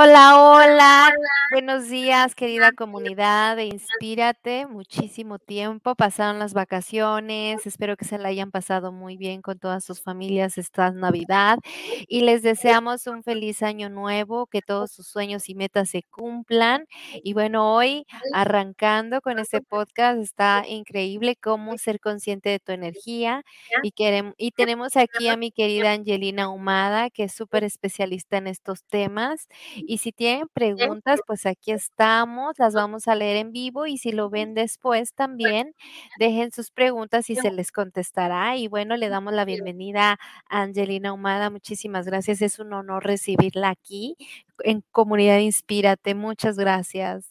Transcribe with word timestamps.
Hola, 0.00 0.32
hola. 0.32 1.12
Buenos 1.50 1.88
días, 1.88 2.36
querida 2.36 2.70
comunidad 2.70 3.56
de 3.56 3.64
Inspírate. 3.64 4.66
Muchísimo 4.68 5.40
tiempo. 5.40 5.96
Pasaron 5.96 6.38
las 6.38 6.54
vacaciones. 6.54 7.66
Espero 7.66 7.96
que 7.96 8.04
se 8.04 8.18
la 8.18 8.28
hayan 8.28 8.52
pasado 8.52 8.92
muy 8.92 9.16
bien 9.16 9.42
con 9.42 9.58
todas 9.58 9.82
sus 9.84 10.00
familias 10.00 10.58
esta 10.58 10.92
Navidad. 10.92 11.58
Y 12.06 12.20
les 12.20 12.42
deseamos 12.42 13.08
un 13.08 13.24
feliz 13.24 13.64
año 13.64 13.90
nuevo, 13.90 14.46
que 14.46 14.62
todos 14.62 14.92
sus 14.92 15.08
sueños 15.08 15.48
y 15.48 15.56
metas 15.56 15.90
se 15.90 16.04
cumplan. 16.04 16.86
Y 17.24 17.32
bueno, 17.32 17.74
hoy 17.74 18.06
arrancando 18.32 19.20
con 19.20 19.40
este 19.40 19.60
podcast, 19.60 20.20
está 20.20 20.62
increíble 20.68 21.34
cómo 21.34 21.76
ser 21.78 21.98
consciente 21.98 22.48
de 22.50 22.60
tu 22.60 22.70
energía. 22.70 23.42
Y, 23.82 23.90
queremos, 23.90 24.34
y 24.38 24.52
tenemos 24.52 24.96
aquí 24.96 25.26
a 25.26 25.36
mi 25.36 25.50
querida 25.50 25.90
Angelina 25.94 26.48
Humada, 26.48 27.10
que 27.10 27.24
es 27.24 27.32
súper 27.34 27.64
especialista 27.64 28.36
en 28.36 28.46
estos 28.46 28.84
temas. 28.84 29.48
Y 29.74 29.98
si 29.98 30.12
tienen 30.12 30.46
preguntas, 30.54 31.18
pues 31.26 31.39
aquí 31.46 31.72
estamos, 31.72 32.58
las 32.58 32.74
vamos 32.74 33.08
a 33.08 33.14
leer 33.14 33.36
en 33.36 33.52
vivo 33.52 33.86
y 33.86 33.98
si 33.98 34.12
lo 34.12 34.30
ven 34.30 34.54
después 34.54 35.14
también, 35.14 35.74
dejen 36.18 36.52
sus 36.52 36.70
preguntas 36.70 37.30
y 37.30 37.36
se 37.36 37.50
les 37.50 37.72
contestará. 37.72 38.56
Y 38.56 38.68
bueno, 38.68 38.96
le 38.96 39.08
damos 39.08 39.32
la 39.32 39.44
bienvenida 39.44 40.18
a 40.48 40.62
Angelina 40.62 41.12
Humada. 41.12 41.50
Muchísimas 41.50 42.06
gracias. 42.06 42.42
Es 42.42 42.58
un 42.58 42.72
honor 42.72 43.04
recibirla 43.04 43.70
aquí 43.70 44.16
en 44.60 44.82
Comunidad 44.90 45.38
Inspírate. 45.38 46.14
Muchas 46.14 46.56
gracias. 46.56 47.24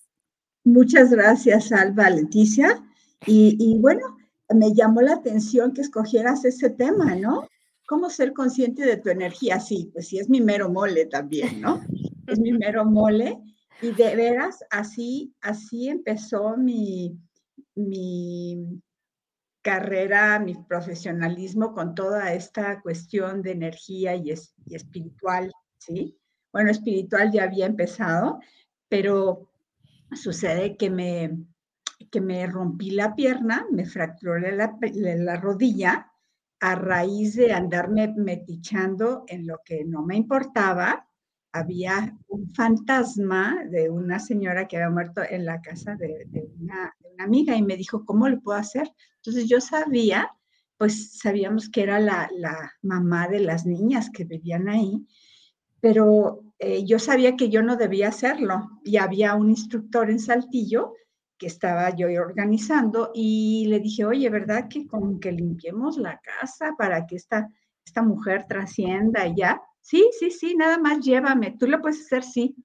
Muchas 0.64 1.12
gracias, 1.12 1.72
Alba 1.72 2.10
Leticia. 2.10 2.84
Y, 3.26 3.56
y 3.60 3.78
bueno, 3.80 4.18
me 4.54 4.74
llamó 4.74 5.02
la 5.02 5.14
atención 5.14 5.74
que 5.74 5.82
escogieras 5.82 6.46
ese 6.46 6.70
tema, 6.70 7.16
¿no? 7.16 7.48
¿Cómo 7.88 8.10
ser 8.10 8.34
consciente 8.34 8.86
de 8.86 8.98
tu 8.98 9.10
energía? 9.10 9.60
Sí, 9.60 9.90
pues 9.92 10.08
sí, 10.08 10.20
es 10.20 10.30
mi 10.30 10.42
mero 10.42 10.70
mole 10.70 11.06
también, 11.06 11.62
¿no? 11.62 11.82
es 12.30 12.40
mi 12.40 12.52
mero 12.54 12.86
mole. 12.86 13.40
Y 13.82 13.92
de 13.92 14.16
veras, 14.16 14.64
así, 14.70 15.34
así 15.42 15.88
empezó 15.88 16.58
mi, 16.58 17.18
mi 17.76 18.82
carrera, 19.62 20.40
mi 20.40 20.56
profesionalismo 20.56 21.74
con 21.74 21.96
toda 21.96 22.34
esta 22.34 22.82
cuestión 22.82 23.42
de 23.42 23.52
energía 23.52 24.16
y, 24.16 24.34
y 24.66 24.76
espiritual, 24.76 25.52
¿sí? 25.78 26.18
Bueno, 26.52 26.72
espiritual 26.72 27.32
ya 27.32 27.44
había 27.44 27.68
empezado, 27.68 28.40
pero 28.88 29.52
sucede 30.14 30.76
que 30.76 30.90
me, 30.90 31.38
que 32.12 32.22
me 32.22 32.48
rompí 32.48 32.92
la 32.92 33.16
pierna, 33.16 33.66
me 33.72 33.86
fracturé 33.86 34.56
la, 34.56 34.78
la, 34.94 35.36
rodilla 35.38 36.12
a 36.60 36.76
raíz 36.76 37.36
de 37.36 37.54
andarme 37.54 38.14
metichando 38.16 39.24
en 39.28 39.48
lo 39.48 39.60
que 39.64 39.86
no 39.86 40.04
me 40.04 40.16
importaba 40.16 41.09
había 41.52 42.18
un 42.28 42.54
fantasma 42.54 43.64
de 43.70 43.90
una 43.90 44.20
señora 44.20 44.68
que 44.68 44.78
había 44.78 44.90
muerto 44.90 45.22
en 45.28 45.46
la 45.46 45.62
casa 45.62 45.96
de, 45.96 46.28
una, 46.60 46.94
amiga 47.18 47.56
y 47.56 47.62
me 47.62 47.76
dijo, 47.76 48.06
¿cómo 48.06 48.30
lo 48.30 48.40
puedo 48.40 48.58
hacer? 48.58 48.90
Entonces 49.18 49.50
yo 49.50 49.60
sabía, 49.60 50.32
pues 50.78 51.20
sabíamos 51.20 51.70
que 51.70 51.84
era 51.84 52.00
la, 52.00 52.30
mamá 52.82 53.28
de 53.28 53.42
las 53.42 53.66
niñas 53.66 54.10
que 54.10 54.24
vivían 54.24 54.70
ahí, 54.70 55.06
pero 55.82 56.44
eh, 56.60 56.86
yo 56.86 56.98
sabía 57.00 57.36
que 57.36 57.50
yo 57.50 57.62
no 57.62 57.76
debía 57.76 58.10
hacerlo 58.10 58.70
y 58.86 58.98
había 58.98 59.36
un 59.36 59.50
instructor 59.50 60.10
en 60.10 60.20
Saltillo 60.20 60.94
que 61.38 61.48
estaba 61.48 61.94
yo 61.96 62.08
organizando 62.22 63.12
y 63.14 63.66
le 63.68 63.80
dije, 63.80 64.06
oye, 64.06 64.30
¿verdad 64.30 64.68
que 64.70 64.88
con 64.88 65.20
que 65.20 65.32
limpiemos 65.32 65.98
la 65.98 66.20
casa 66.20 66.76
para 66.78 67.06
que 67.06 67.16
esta, 67.16 67.50
esta 67.86 68.02
mujer 68.02 68.46
trascienda 68.48 69.26
ya? 69.36 69.62
Sí, 69.90 70.08
sí, 70.20 70.30
sí, 70.30 70.56
nada 70.56 70.78
más 70.78 71.00
llévame. 71.00 71.56
Tú 71.58 71.66
lo 71.66 71.82
puedes 71.82 72.02
hacer, 72.02 72.24
sí. 72.24 72.56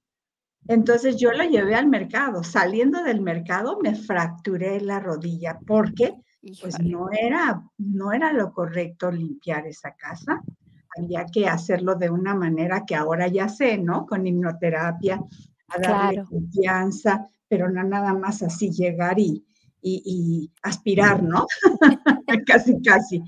Entonces 0.68 1.16
yo 1.16 1.32
la 1.32 1.46
llevé 1.46 1.74
al 1.74 1.86
mercado. 1.86 2.44
Saliendo 2.44 3.02
del 3.02 3.22
mercado 3.22 3.78
me 3.82 3.94
fracturé 3.94 4.78
la 4.82 5.00
rodilla 5.00 5.58
porque 5.66 6.14
pues 6.60 6.78
no 6.80 7.08
era, 7.10 7.62
no 7.78 8.12
era 8.12 8.30
lo 8.34 8.52
correcto 8.52 9.10
limpiar 9.10 9.66
esa 9.66 9.94
casa. 9.94 10.42
Había 10.98 11.24
que 11.24 11.48
hacerlo 11.48 11.94
de 11.94 12.10
una 12.10 12.34
manera 12.34 12.84
que 12.86 12.94
ahora 12.94 13.26
ya 13.28 13.48
sé, 13.48 13.78
¿no? 13.78 14.04
Con 14.04 14.26
hipnoterapia, 14.26 15.18
a 15.68 15.78
darle 15.78 16.24
confianza, 16.24 17.26
pero 17.48 17.70
no 17.70 17.82
nada 17.84 18.12
más 18.12 18.42
así 18.42 18.70
llegar 18.70 19.18
y, 19.18 19.42
y 19.80 20.52
aspirar, 20.60 21.22
¿no? 21.22 21.46
casi, 22.46 22.82
casi. 22.82 23.22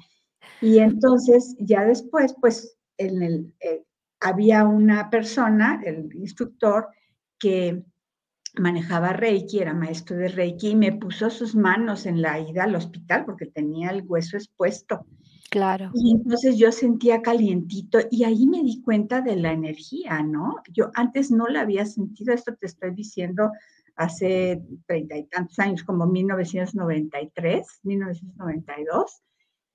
Y 0.60 0.80
entonces 0.80 1.56
ya 1.58 1.82
después, 1.82 2.34
pues 2.38 2.76
en 2.98 3.22
el, 3.22 3.54
eh, 3.60 3.85
había 4.26 4.64
una 4.64 5.10
persona, 5.10 5.80
el 5.84 6.08
instructor, 6.14 6.88
que 7.38 7.84
manejaba 8.58 9.12
Reiki, 9.12 9.58
era 9.58 9.74
maestro 9.74 10.16
de 10.16 10.28
Reiki, 10.28 10.70
y 10.70 10.76
me 10.76 10.92
puso 10.92 11.30
sus 11.30 11.54
manos 11.54 12.06
en 12.06 12.22
la 12.22 12.40
ida 12.40 12.64
al 12.64 12.74
hospital 12.74 13.24
porque 13.24 13.46
tenía 13.46 13.90
el 13.90 14.02
hueso 14.06 14.36
expuesto. 14.36 15.06
Claro. 15.50 15.90
Y 15.94 16.12
entonces 16.12 16.56
yo 16.56 16.72
sentía 16.72 17.22
calientito 17.22 17.98
y 18.10 18.24
ahí 18.24 18.46
me 18.46 18.62
di 18.62 18.82
cuenta 18.82 19.20
de 19.20 19.36
la 19.36 19.52
energía, 19.52 20.22
¿no? 20.22 20.56
Yo 20.72 20.90
antes 20.94 21.30
no 21.30 21.46
la 21.46 21.60
había 21.60 21.86
sentido, 21.86 22.34
esto 22.34 22.54
te 22.56 22.66
estoy 22.66 22.92
diciendo 22.94 23.52
hace 23.94 24.62
treinta 24.86 25.16
y 25.16 25.24
tantos 25.24 25.58
años, 25.58 25.82
como 25.84 26.06
1993, 26.06 27.80
1992, 27.84 29.22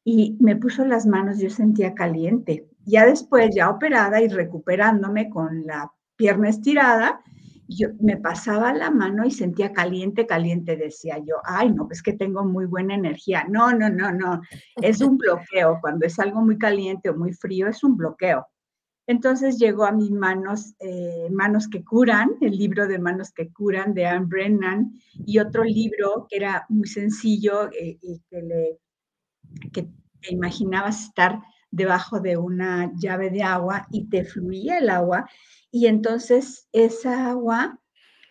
y 0.03 0.37
me 0.39 0.55
puso 0.55 0.85
las 0.85 1.05
manos, 1.05 1.39
yo 1.39 1.49
sentía 1.49 1.93
caliente. 1.93 2.67
Ya 2.85 3.05
después, 3.05 3.53
ya 3.55 3.69
operada 3.69 4.21
y 4.21 4.27
recuperándome 4.27 5.29
con 5.29 5.65
la 5.65 5.91
pierna 6.15 6.49
estirada, 6.49 7.21
yo 7.67 7.89
me 8.01 8.17
pasaba 8.17 8.73
la 8.73 8.91
mano 8.91 9.25
y 9.25 9.31
sentía 9.31 9.71
caliente, 9.71 10.27
caliente, 10.27 10.75
decía 10.75 11.17
yo, 11.19 11.35
ay, 11.45 11.71
no, 11.71 11.87
es 11.91 12.01
que 12.03 12.13
tengo 12.13 12.43
muy 12.43 12.65
buena 12.65 12.95
energía. 12.95 13.45
No, 13.49 13.71
no, 13.71 13.89
no, 13.89 14.11
no, 14.11 14.41
es 14.81 15.01
un 15.01 15.17
bloqueo. 15.17 15.79
Cuando 15.81 16.05
es 16.05 16.19
algo 16.19 16.41
muy 16.41 16.57
caliente 16.57 17.09
o 17.09 17.17
muy 17.17 17.33
frío, 17.33 17.67
es 17.67 17.83
un 17.83 17.95
bloqueo. 17.95 18.47
Entonces 19.07 19.57
llegó 19.57 19.85
a 19.85 19.91
mis 19.91 20.11
manos, 20.11 20.75
eh, 20.79 21.27
Manos 21.31 21.67
que 21.67 21.83
curan, 21.83 22.31
el 22.41 22.57
libro 22.57 22.87
de 22.87 22.99
Manos 22.99 23.31
que 23.31 23.51
curan 23.51 23.93
de 23.93 24.05
Anne 24.05 24.25
Brennan, 24.25 24.93
y 25.25 25.39
otro 25.39 25.63
libro 25.63 26.27
que 26.29 26.37
era 26.37 26.65
muy 26.69 26.87
sencillo 26.87 27.69
eh, 27.71 27.97
y 28.01 28.21
que 28.29 28.41
le 28.41 28.79
que 29.73 29.83
te 30.21 30.33
imaginabas 30.33 31.05
estar 31.05 31.41
debajo 31.71 32.19
de 32.19 32.37
una 32.37 32.91
llave 32.95 33.29
de 33.29 33.43
agua 33.43 33.87
y 33.89 34.05
te 34.05 34.25
fluía 34.25 34.77
el 34.77 34.89
agua 34.89 35.27
y 35.71 35.87
entonces 35.87 36.67
esa 36.73 37.31
agua 37.31 37.79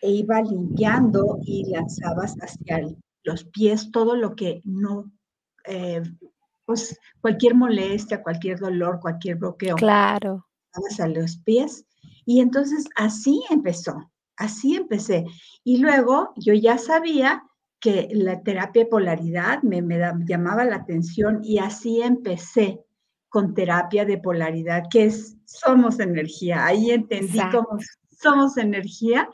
iba 0.01 0.41
limpiando 0.41 1.39
y 1.43 1.69
lanzabas 1.71 2.35
hacia 2.41 2.87
los 3.23 3.45
pies 3.45 3.91
todo 3.91 4.15
lo 4.15 4.35
que 4.35 4.61
no, 4.63 5.11
eh, 5.65 6.01
pues 6.65 6.97
cualquier 7.19 7.55
molestia, 7.55 8.21
cualquier 8.21 8.59
dolor, 8.59 8.99
cualquier 8.99 9.37
bloqueo. 9.37 9.75
Claro. 9.75 10.47
A 10.99 11.07
los 11.07 11.37
pies. 11.37 11.85
Y 12.25 12.39
entonces 12.39 12.85
así 12.95 13.43
empezó, 13.49 14.11
así 14.37 14.75
empecé. 14.75 15.25
Y 15.63 15.77
luego 15.77 16.31
yo 16.37 16.53
ya 16.53 16.77
sabía 16.77 17.43
que 17.79 18.07
la 18.11 18.41
terapia 18.41 18.83
de 18.83 18.89
polaridad 18.89 19.61
me, 19.63 19.81
llamaba 20.25 20.63
la 20.63 20.77
atención 20.77 21.41
y 21.43 21.57
así 21.57 22.01
empecé 22.01 22.79
con 23.31 23.53
terapia 23.53 24.03
de 24.03 24.17
polaridad, 24.17 24.83
que 24.91 25.05
es 25.05 25.37
somos 25.45 25.99
energía. 25.99 26.65
Ahí 26.65 26.91
entendí 26.91 27.39
cómo 27.49 27.79
somos 28.11 28.57
energía. 28.57 29.29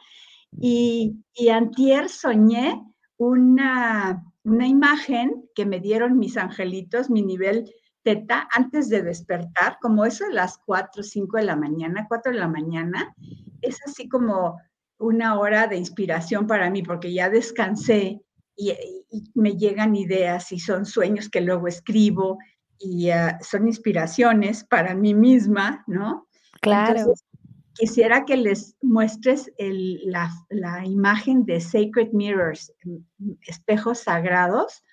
Y, 0.61 1.17
y 1.33 1.49
antier 1.49 2.07
soñé 2.07 2.79
una, 3.17 4.23
una 4.43 4.67
imagen 4.67 5.49
que 5.55 5.65
me 5.65 5.79
dieron 5.79 6.19
mis 6.19 6.37
angelitos, 6.37 7.09
mi 7.09 7.23
nivel 7.23 7.73
teta, 8.03 8.47
antes 8.53 8.87
de 8.87 9.01
despertar, 9.01 9.79
como 9.81 10.05
eso 10.05 10.25
de 10.25 10.33
las 10.33 10.59
4 10.59 11.01
o 11.01 11.03
5 11.03 11.37
de 11.37 11.43
la 11.43 11.55
mañana, 11.55 12.05
4 12.07 12.31
de 12.31 12.37
la 12.37 12.47
mañana. 12.47 13.15
Es 13.61 13.79
así 13.85 14.07
como 14.07 14.61
una 14.99 15.39
hora 15.39 15.65
de 15.65 15.77
inspiración 15.77 16.45
para 16.45 16.69
mí, 16.69 16.83
porque 16.83 17.11
ya 17.11 17.31
descansé 17.31 18.21
y, 18.55 18.73
me 19.33 19.55
llegan 19.55 19.95
ideas 19.95 20.51
y 20.51 20.59
son 20.59 20.85
sueños 20.85 21.29
que 21.29 21.41
luego 21.41 21.67
escribo 21.67 22.37
y 22.79 23.09
ah, 23.09 23.37
son 23.41 23.67
inspiraciones 23.67 24.63
para 24.63 24.93
mí 24.93 25.13
misma, 25.13 25.83
¿no? 25.87 26.27
Claro. 26.61 27.13
quisiera 27.73 28.25
que 28.25 28.35
les 28.37 28.75
muestres 28.81 29.51
la, 29.57 30.31
la, 30.49 30.85
imagen 30.85 31.45
de 31.45 31.61
Sacred 31.61 32.11
Mirrors, 32.11 32.73
mm, 32.83 33.31
espejos 33.41 33.99
sagrados, 33.99 34.83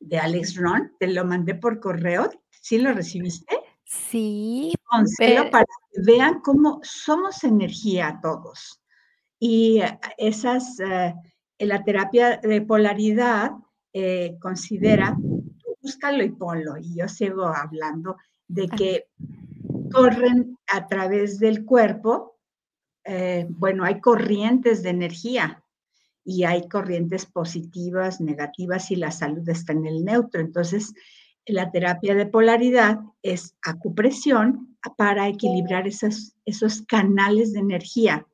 de 0.00 0.18
Alex 0.18 0.56
Ron. 0.56 0.92
Te 0.98 1.08
lo 1.08 1.24
mandé 1.24 1.54
por 1.54 1.80
correo. 1.80 2.30
¿Sí 2.50 2.78
lo 2.78 2.92
recibiste? 2.92 3.54
Sí. 3.84 4.72
para 4.88 5.64
que 5.64 6.02
vean 6.02 6.40
cómo 6.40 6.80
somos 6.82 7.44
energía 7.44 8.18
todos. 8.22 8.82
Y 9.38 9.80
ah, 9.80 10.00
esas... 10.16 10.80
Ah, 10.80 11.14
la 11.60 11.84
terapia 11.84 12.38
de 12.38 12.62
polaridad 12.62 13.52
eh, 13.92 14.36
considera, 14.40 15.16
búscalo 15.82 16.22
y 16.22 16.30
ponlo, 16.30 16.76
y 16.76 16.96
yo 16.96 17.08
sigo 17.08 17.46
hablando 17.46 18.16
de 18.48 18.68
que 18.68 19.06
corren 19.92 20.58
a 20.66 20.86
través 20.86 21.38
del 21.38 21.64
cuerpo 21.64 22.30
eh, 23.04 23.46
bueno, 23.48 23.84
hay 23.84 24.00
corrientes 24.00 24.82
de 24.82 24.90
energía 24.90 25.64
y 26.24 26.44
hay 26.44 26.68
corrientes 26.68 27.26
positivas, 27.26 28.20
negativas 28.20 28.90
y 28.90 28.96
la 28.96 29.10
salud 29.10 29.48
está 29.48 29.72
en 29.72 29.86
el 29.86 30.04
neutro. 30.04 30.40
Entonces, 30.40 30.92
la 31.46 31.70
terapia 31.70 32.14
de 32.14 32.26
polaridad 32.26 33.00
es 33.22 33.56
acupresión 33.62 34.76
para 34.96 35.28
equilibrar 35.28 35.88
esos, 35.88 36.36
esos 36.44 36.82
canales 36.82 37.52
de 37.52 37.60
energía 37.60 38.26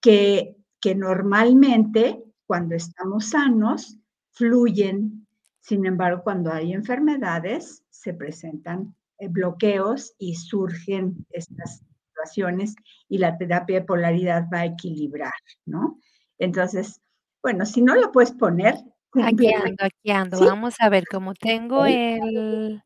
que, 0.00 0.56
que 0.80 0.94
normalmente 0.94 2.24
cuando 2.46 2.74
estamos 2.74 3.26
sanos 3.30 3.98
fluyen. 4.32 5.21
Sin 5.62 5.86
embargo, 5.86 6.22
cuando 6.22 6.52
hay 6.52 6.72
enfermedades 6.72 7.84
se 7.88 8.12
presentan 8.12 8.94
eh, 9.18 9.28
bloqueos 9.28 10.12
y 10.18 10.34
surgen 10.34 11.24
estas 11.30 11.82
situaciones 12.08 12.74
y 13.08 13.18
la 13.18 13.38
terapia 13.38 13.80
de 13.80 13.86
polaridad 13.86 14.46
va 14.52 14.58
a 14.58 14.66
equilibrar, 14.66 15.32
¿no? 15.64 15.98
Entonces, 16.38 17.00
bueno, 17.42 17.64
si 17.64 17.80
no 17.80 17.94
lo 17.94 18.12
puedes 18.12 18.32
poner, 18.32 18.76
Aquí 19.22 19.52
ando, 19.52 19.84
aquí 19.84 20.10
ando. 20.10 20.40
Vamos 20.40 20.74
a 20.78 20.88
ver, 20.88 21.04
como 21.06 21.34
tengo 21.34 21.84
el 21.84 22.82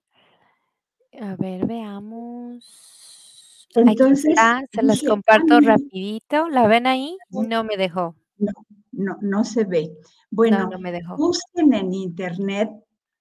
a 1.20 1.36
ver, 1.36 1.66
veamos. 1.66 3.68
Entonces, 3.74 4.34
se 4.72 4.82
las 4.82 5.02
comparto 5.02 5.60
rapidito. 5.60 6.48
¿La 6.48 6.66
ven 6.66 6.86
ahí? 6.86 7.16
No 7.30 7.64
me 7.64 7.76
dejó. 7.76 8.14
No, 8.38 8.52
no, 8.96 9.18
no 9.20 9.44
se 9.44 9.64
ve. 9.64 9.92
Bueno, 10.30 10.68
no, 10.70 10.78
me 10.78 10.92
dejó. 10.92 11.16
busquen 11.16 11.72
en 11.74 11.92
internet 11.94 12.70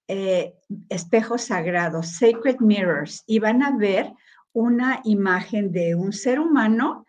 eh, 0.08 0.54
espejos 0.90 1.44
sagrados, 1.44 2.18
sacred 2.18 2.58
mirrors, 2.60 3.24
y 3.26 3.40
van 3.40 3.64
a 3.64 3.76
ver 3.76 4.14
una 4.54 5.02
imagen 5.04 5.72
de 5.72 5.96
un 5.96 6.14
ser 6.14 6.40
humano 6.40 7.06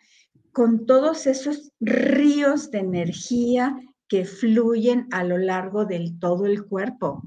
con 0.53 0.87
todos 0.87 1.27
esos 1.27 1.71
ríos 1.81 2.71
de 2.71 2.79
energía 2.79 3.79
que 4.09 4.25
fluyen 4.25 5.07
a 5.11 5.25
lo 5.25 5.37
largo 5.37 5.85
del 5.85 6.19
todo 6.19 6.47
el 6.47 6.65
cuerpo. 6.65 7.23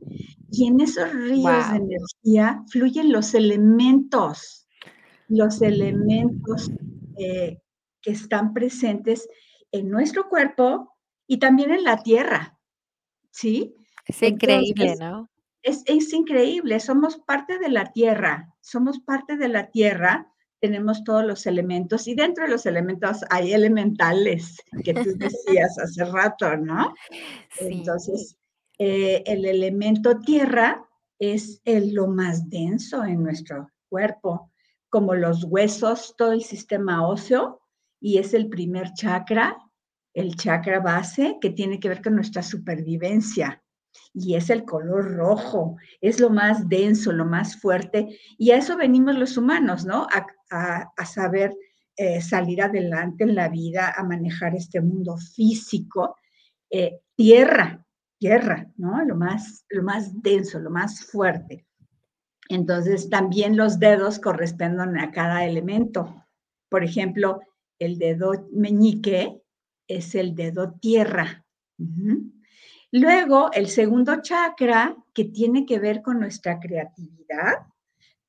Y 0.51 0.67
en 0.67 0.79
esos 0.81 1.13
ríos 1.13 1.71
de 1.71 1.77
energía 1.77 2.63
fluyen 2.71 3.11
los 3.11 3.33
elementos, 3.33 4.67
los 5.27 5.61
elementos 5.61 6.71
eh, 7.17 7.59
que 8.01 8.11
están 8.11 8.53
presentes 8.53 9.27
en 9.71 9.89
nuestro 9.89 10.27
cuerpo 10.27 10.95
y 11.29 11.37
también 11.37 11.71
en 11.71 11.85
la 11.85 12.01
tierra. 12.01 12.59
¿Sí? 13.31 13.75
Es 14.05 14.21
increíble, 14.21 14.95
¿no? 14.99 15.29
Es, 15.61 15.83
es 15.85 16.11
increíble, 16.11 16.79
somos 16.79 17.17
parte 17.19 17.59
de 17.59 17.69
la 17.69 17.91
tierra, 17.91 18.53
somos 18.61 18.99
parte 18.99 19.37
de 19.37 19.47
la 19.47 19.69
tierra 19.69 20.33
tenemos 20.59 21.03
todos 21.03 21.23
los 21.23 21.45
elementos 21.45 22.07
y 22.07 22.15
dentro 22.15 22.43
de 22.43 22.51
los 22.51 22.65
elementos 22.65 23.23
hay 23.29 23.53
elementales 23.53 24.57
que 24.83 24.93
tú 24.93 25.17
decías 25.17 25.77
hace 25.79 26.05
rato, 26.05 26.57
¿no? 26.57 26.93
Entonces, 27.59 28.37
eh, 28.77 29.23
el 29.25 29.45
elemento 29.45 30.19
tierra 30.19 30.85
es 31.17 31.61
el, 31.65 31.93
lo 31.93 32.07
más 32.07 32.49
denso 32.49 33.03
en 33.05 33.23
nuestro 33.23 33.69
cuerpo, 33.89 34.51
como 34.89 35.15
los 35.15 35.45
huesos, 35.45 36.15
todo 36.17 36.31
el 36.31 36.43
sistema 36.43 37.07
óseo, 37.07 37.61
y 38.01 38.17
es 38.17 38.33
el 38.33 38.49
primer 38.49 38.93
chakra, 38.93 39.57
el 40.19 40.35
chakra 40.35 40.79
base, 40.79 41.37
que 41.39 41.49
tiene 41.49 41.79
que 41.79 41.89
ver 41.89 42.01
con 42.01 42.15
nuestra 42.15 42.43
supervivencia 42.43 43.63
y 44.13 44.35
es 44.35 44.49
el 44.49 44.65
color 44.65 45.15
rojo, 45.15 45.77
es 46.01 46.19
lo 46.19 46.29
más 46.29 46.67
denso, 46.67 47.11
lo 47.11 47.25
más 47.25 47.55
fuerte, 47.55 48.19
y 48.37 48.51
a 48.51 48.57
eso 48.57 48.75
venimos 48.75 49.15
los 49.15 49.37
humanos, 49.37 49.85
¿no? 49.85 50.07
A, 50.51 51.05
saber 51.05 51.55
eh, 51.95 52.21
salir 52.21 52.61
adelante 52.61 53.23
en 53.23 53.35
la 53.35 53.49
vida, 53.49 53.93
a 53.95 54.03
manejar 54.03 54.55
este 54.55 54.81
mundo 54.81 55.15
físico. 55.17 56.15
Eh, 56.69 56.99
tierra, 57.15 57.85
tierra, 58.17 58.67
¿no? 58.77 59.03
Lo 59.05 59.15
más, 59.15 59.65
lo 59.69 59.83
más 59.83 60.21
denso, 60.21 60.59
lo 60.59 60.69
más 60.69 61.05
fuerte. 61.05 61.65
Entonces, 62.49 63.09
también 63.09 63.55
los 63.55 63.79
dedos 63.79 64.19
corresponden 64.19 64.97
a 64.97 65.11
cada 65.11 65.45
elemento. 65.45 66.25
Por 66.67 66.83
ejemplo, 66.83 67.41
el 67.77 67.99
dedo 67.99 68.47
meñique 68.51 69.41
es 69.89 70.15
el 70.15 70.35
dedo 70.35 70.71
tierra. 70.79 71.43
Luego, 72.91 73.51
el 73.51 73.67
segundo 73.67 74.21
chakra, 74.21 74.95
que 75.13 75.25
tiene 75.25 75.65
que 75.65 75.79
ver 75.79 76.01
con 76.01 76.19
nuestra 76.19 76.59
creatividad, 76.59 77.67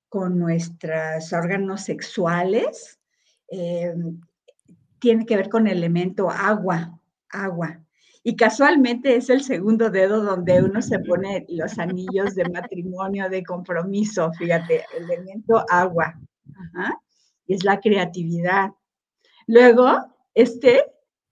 con 0.08 0.38
nuestros 0.38 1.32
órganos 1.32 1.82
sexuales, 1.82 2.98
eh, 3.48 3.94
tiene 4.98 5.24
que 5.24 5.36
ver 5.36 5.48
con 5.48 5.66
el 5.66 5.78
elemento 5.78 6.28
agua, 6.28 6.98
agua. 7.30 7.80
Y 8.22 8.36
casualmente 8.36 9.16
es 9.16 9.30
el 9.30 9.42
segundo 9.42 9.90
dedo 9.90 10.22
donde 10.22 10.62
uno 10.62 10.82
se 10.82 10.98
pone 10.98 11.46
los 11.48 11.78
anillos 11.78 12.34
de 12.34 12.48
matrimonio, 12.48 13.30
de 13.30 13.42
compromiso, 13.42 14.30
fíjate, 14.32 14.84
el 14.96 15.10
elemento 15.10 15.64
agua. 15.70 16.18
Es 17.46 17.64
la 17.64 17.80
creatividad. 17.80 18.70
Luego, 19.46 20.14
este, 20.34 20.84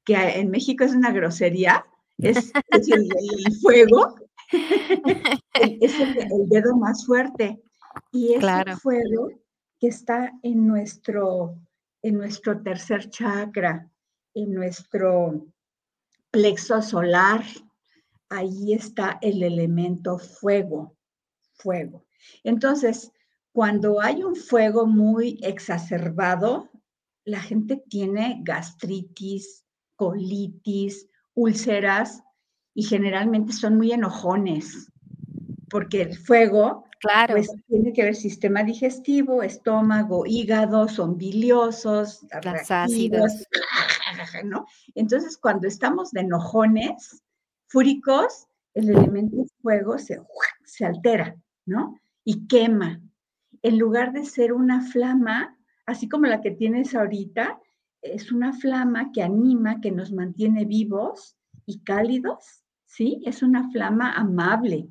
que 0.08 0.14
en 0.14 0.50
México 0.50 0.84
es 0.84 0.94
una 0.94 1.12
grosería, 1.12 1.84
es, 2.19 2.50
el, 2.72 3.55
fuego, 3.60 4.14
es 5.52 6.00
el, 6.00 6.49
dedo 6.49 6.75
más 6.76 7.05
fuerte. 7.05 7.60
Y 8.10 8.32
es 8.32 8.43
el 8.43 8.76
fuego 8.76 9.28
que 9.78 9.88
está 9.88 10.32
en 10.43 10.66
nuestro, 10.66 11.58
en 12.00 12.14
nuestro 12.14 12.62
tercer 12.62 13.10
chakra, 13.10 13.87
en 14.32 14.55
nuestro 14.55 15.46
plexo 16.31 16.81
solar. 16.81 17.44
Ahí 18.31 18.72
está 18.72 19.19
el 19.20 19.43
elemento 19.43 20.19
fuego, 20.19 20.96
fuego. 21.52 22.06
Entonces, 22.44 23.12
cuando 23.52 24.00
hay 24.00 24.25
un 24.25 24.37
fuego 24.37 24.87
muy 24.87 25.38
exacerbado, 25.43 26.70
la 27.25 27.40
gente 27.40 27.84
tiene 27.90 28.40
gastritis, 28.43 29.66
colitis, 29.99 31.09
úlceras 31.35 32.23
y 32.73 32.85
generalmente 32.85 33.53
son 33.53 33.77
muy 33.77 33.91
enojones, 33.91 34.91
porque 35.69 36.03
el 36.03 36.17
fuego 36.17 36.84
claro. 37.01 37.34
pues, 37.34 37.51
tiene 37.67 37.93
que 37.93 38.05
ver 38.05 38.15
sistema 38.15 38.63
digestivo, 38.63 39.43
estómago, 39.43 40.25
hígado, 40.25 40.87
son 40.89 41.19
biliosos, 41.19 42.25
ácidos. 42.70 43.32
¿no? 44.44 44.67
Entonces, 44.94 45.37
cuando 45.37 45.67
estamos 45.67 46.13
de 46.13 46.20
enojones, 46.20 47.25
fúricos, 47.67 48.46
el 48.75 48.91
elemento 48.91 49.44
fuego 49.61 49.99
se, 49.99 50.20
se 50.65 50.84
altera, 50.84 51.34
¿no? 51.67 51.99
Y 52.25 52.46
quema. 52.46 53.01
En 53.63 53.79
lugar 53.79 54.13
de 54.13 54.25
ser 54.25 54.53
una 54.53 54.82
flama, 54.82 55.58
así 55.87 56.08
como 56.08 56.27
la 56.27 56.41
que 56.41 56.53
tienes 56.53 56.94
ahorita, 56.94 57.58
es 58.02 58.32
una 58.32 58.52
flama 58.52 59.10
que 59.12 59.22
anima, 59.22 59.81
que 59.81 59.90
nos 59.90 60.12
mantiene 60.12 60.64
vivos 60.64 61.36
y 61.67 61.81
cálidos, 61.81 62.62
¿sí? 62.86 63.22
Es 63.24 63.43
una 63.43 63.70
flama 63.70 64.14
amable, 64.14 64.88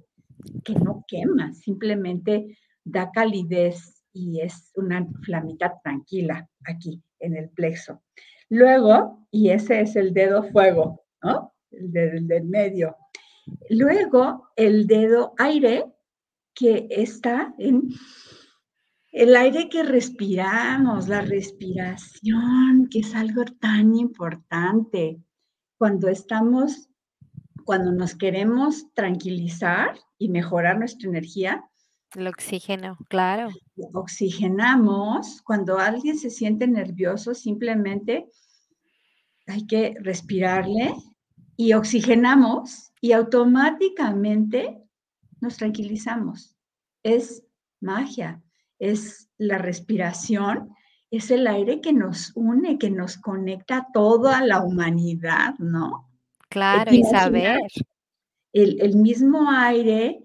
que 0.63 0.73
no 0.75 1.03
quema, 1.07 1.53
simplemente 1.53 2.57
da 2.83 3.11
calidez 3.11 4.03
y 4.13 4.41
es 4.41 4.71
una 4.75 5.07
flamita 5.23 5.79
tranquila 5.83 6.47
aquí 6.65 7.01
en 7.19 7.35
el 7.35 7.49
plexo. 7.49 8.01
Luego, 8.49 9.27
y 9.31 9.49
ese 9.49 9.81
es 9.81 9.95
el 9.95 10.13
dedo 10.13 10.43
fuego, 10.43 11.01
¿no? 11.21 11.53
El 11.71 12.27
del 12.27 12.45
medio. 12.45 12.95
Luego, 13.69 14.49
el 14.55 14.87
dedo 14.87 15.33
aire, 15.37 15.85
que 16.53 16.87
está 16.89 17.53
en 17.59 17.89
el 19.17 19.35
aire 19.35 19.67
que 19.67 19.81
respiramos, 19.81 21.07
la 21.07 21.21
respiración, 21.21 22.87
que 22.87 22.99
es 22.99 23.15
algo 23.15 23.45
tan 23.45 23.95
importante. 23.95 25.19
Cuando 25.79 26.07
estamos, 26.07 26.89
cuando 27.65 27.91
nos 27.91 28.13
queremos 28.13 28.93
tranquilizar 28.93 29.97
y 30.19 30.29
mejorar 30.29 30.77
nuestra 30.77 31.09
energía. 31.09 31.67
El 32.15 32.27
oxígeno, 32.27 32.95
claro. 33.09 33.49
Oxigenamos. 33.91 35.41
Cuando 35.41 35.79
alguien 35.79 36.19
se 36.19 36.29
siente 36.29 36.67
nervioso, 36.67 37.33
simplemente 37.33 38.29
hay 39.47 39.65
que 39.65 39.95
respirarle 39.99 40.93
y 41.55 41.73
oxigenamos 41.73 42.93
y 43.01 43.13
automáticamente 43.13 44.79
nos 45.41 45.57
tranquilizamos. 45.57 46.55
Es 47.01 47.43
magia 47.81 48.43
es 48.79 49.29
la 49.37 49.57
respiración, 49.57 50.69
es 51.09 51.31
el 51.31 51.47
aire 51.47 51.81
que 51.81 51.93
nos 51.93 52.31
une, 52.35 52.77
que 52.77 52.89
nos 52.89 53.17
conecta 53.17 53.77
a 53.77 53.87
toda 53.93 54.43
la 54.43 54.61
humanidad, 54.61 55.55
¿no? 55.59 56.09
Claro, 56.49 56.93
y 56.93 57.03
saber. 57.03 57.59
El, 58.53 58.95
mismo 58.95 59.51
aire 59.51 60.23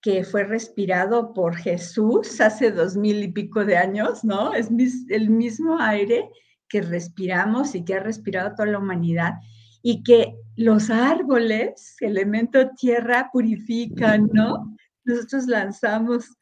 que 0.00 0.24
fue 0.24 0.44
respirado 0.44 1.32
por 1.32 1.56
Jesús 1.56 2.40
hace 2.40 2.70
dos 2.70 2.96
mil 2.96 3.22
y 3.22 3.28
pico 3.28 3.64
de 3.64 3.76
años, 3.76 4.24
¿no? 4.24 4.54
Es 4.54 4.70
el 5.08 5.30
mismo 5.30 5.78
aire 5.78 6.30
que 6.68 6.80
respiramos 6.80 7.74
y 7.74 7.84
que 7.84 7.94
ha 7.94 8.00
respirado 8.00 8.54
toda 8.54 8.66
la 8.66 8.78
humanidad 8.78 9.34
y 9.82 10.02
que 10.02 10.34
los 10.56 10.88
árboles, 10.88 11.96
elemento 12.00 12.70
tierra, 12.70 13.28
purifican, 13.32 14.30
¿no? 14.32 14.74
Nosotros 15.04 15.46
lanzamos 15.46 16.36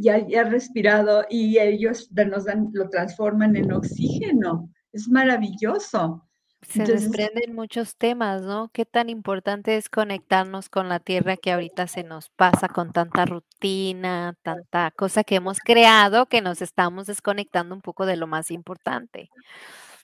ya, 0.00 0.26
ya 0.26 0.44
respirado 0.44 1.24
y 1.28 1.58
ellos 1.58 2.10
nos 2.12 2.44
dan, 2.44 2.70
lo 2.72 2.88
transforman 2.88 3.56
en 3.56 3.72
oxígeno. 3.72 4.70
Es 4.92 5.08
maravilloso. 5.08 6.26
Se 6.62 6.84
desprenden 6.84 7.54
muchos 7.54 7.96
temas, 7.96 8.42
¿no? 8.42 8.70
Qué 8.72 8.84
tan 8.86 9.10
importante 9.10 9.76
es 9.76 9.88
conectarnos 9.88 10.68
con 10.68 10.88
la 10.88 11.00
tierra 11.00 11.36
que 11.36 11.50
ahorita 11.50 11.88
se 11.88 12.04
nos 12.04 12.30
pasa 12.30 12.68
con 12.68 12.92
tanta 12.92 13.24
rutina, 13.24 14.36
tanta 14.42 14.92
cosa 14.92 15.24
que 15.24 15.34
hemos 15.36 15.58
creado 15.58 16.26
que 16.26 16.40
nos 16.40 16.62
estamos 16.62 17.08
desconectando 17.08 17.74
un 17.74 17.80
poco 17.80 18.06
de 18.06 18.16
lo 18.16 18.28
más 18.28 18.52
importante. 18.52 19.28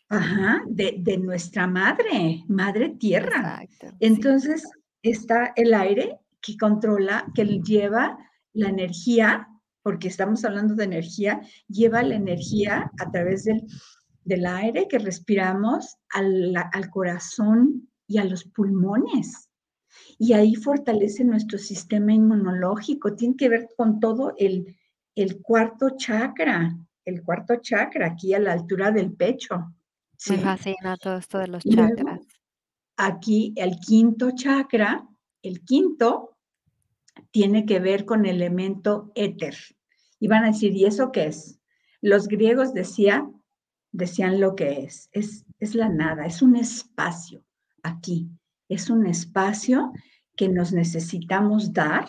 Ajá, 0.09 0.62
de, 0.67 1.19
nuestra 1.19 1.67
madre, 1.69 2.43
madre 2.49 2.90
tierra. 2.99 3.62
Entonces 4.00 4.69
está 5.02 5.52
el 5.55 5.75
aire 5.75 6.19
que 6.40 6.57
controla, 6.57 7.26
que 7.35 7.45
lleva 7.45 8.19
la 8.58 8.68
energía, 8.68 9.48
porque 9.82 10.08
estamos 10.08 10.44
hablando 10.44 10.74
de 10.74 10.84
energía, 10.84 11.40
lleva 11.68 12.02
la 12.02 12.16
energía 12.16 12.90
a 12.98 13.10
través 13.10 13.44
del 13.44 13.66
del 14.28 14.44
aire 14.44 14.86
que 14.88 14.98
respiramos 14.98 15.96
al, 16.10 16.90
corazón 16.90 17.88
y 18.06 18.18
a 18.18 18.24
los 18.24 18.44
pulmones. 18.44 19.48
Y 20.18 20.34
ahí 20.34 20.54
fortalece 20.54 21.24
nuestro 21.24 21.58
sistema 21.58 22.12
inmunológico. 22.12 23.14
Tiene 23.14 23.36
que 23.36 23.48
ver 23.48 23.68
con 23.74 24.00
todo 24.00 24.34
el, 24.36 24.76
el 25.14 25.40
cuarto 25.40 25.96
chakra, 25.96 26.76
el 27.06 27.22
cuarto 27.22 27.56
chakra, 27.56 28.08
aquí 28.08 28.34
a 28.34 28.38
la 28.38 28.52
altura 28.52 28.90
del 28.90 29.14
pecho. 29.14 29.74
¿sí? 30.14 30.32
Me 30.32 30.38
fascina 30.40 30.96
todo 30.98 31.16
esto 31.16 31.38
de 31.38 31.48
los 31.48 31.64
chakras. 31.64 32.20
aquí 32.98 33.54
el 33.56 33.80
quinto 33.80 34.32
chakra, 34.32 35.08
el 35.40 35.64
quinto, 35.64 36.36
tiene 37.30 37.66
que 37.66 37.80
ver 37.80 38.04
con 38.04 38.26
el 38.26 38.37
elemento 38.37 39.12
éter. 39.14 39.56
Y 40.20 40.28
van 40.28 40.44
a 40.44 40.48
decir, 40.48 40.72
¿y 40.75 40.84
eso 40.84 41.12
qué 41.12 41.26
es? 41.26 41.60
Los 42.00 42.28
griegos 42.28 42.75
decían 42.75 43.38
decían 43.92 44.40
lo 44.40 44.54
que 44.54 44.84
es. 44.84 45.08
es. 45.12 45.44
Es 45.60 45.75
la 45.75 45.88
nada, 45.88 46.25
es 46.25 46.40
un 46.40 46.54
espacio 46.54 47.44
aquí, 47.82 48.30
es 48.68 48.90
un 48.90 49.06
espacio 49.06 49.92
que 50.37 50.48
nos 50.48 50.72
necesitamos 50.72 51.72
dar 51.72 52.06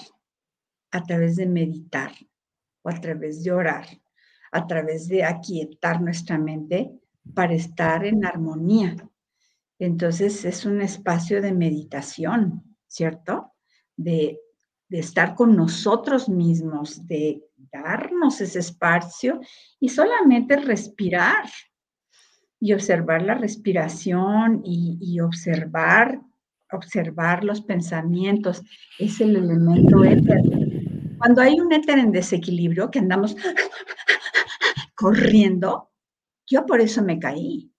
a 0.92 1.04
través 1.04 1.36
de 1.36 1.48
meditar 1.48 2.12
o 2.84 2.90
a 2.90 3.02
través 3.02 3.44
de 3.44 3.52
orar, 3.52 3.88
a 4.52 4.68
través 4.68 5.08
de 5.08 5.24
aquietar 5.24 6.00
nuestra 6.00 6.38
mente 6.38 6.92
para 7.34 7.54
estar 7.54 8.06
en 8.06 8.24
armonía. 8.24 8.96
Entonces 9.80 10.46
es 10.46 10.64
un 10.64 10.82
espacio 10.82 11.42
de 11.42 11.54
meditación, 11.54 12.78
¿cierto? 12.86 13.54
De, 13.98 14.40
de 14.90 15.00
estar 15.00 15.36
con 15.36 15.56
nosotros 15.56 16.28
mismos, 16.28 17.08
de 17.08 17.44
darnos 17.72 18.42
ese 18.42 18.60
espacio 18.60 19.40
y 19.80 19.90
solamente 19.90 20.58
respirar, 20.58 21.46
y 22.60 22.74
observar 22.74 23.22
la 23.22 23.36
respiración 23.36 24.62
y, 24.66 25.20
observar, 25.22 26.20
observar 26.72 27.44
los 27.44 27.62
pensamientos. 27.62 28.62
Es 28.98 29.22
el 29.22 29.36
elemento 29.38 30.04
éter. 30.04 30.42
Cuando 31.18 31.42
hay 31.42 31.60
un 31.60 31.72
éter 31.72 32.00
en 32.00 32.12
desequilibrio, 32.12 32.92
que 32.92 33.00
andamos 33.00 33.36
corriendo, 34.96 35.92
yo 36.46 36.66
por 36.66 36.82
eso 36.82 37.04
me 37.04 37.20
caí. 37.20 37.72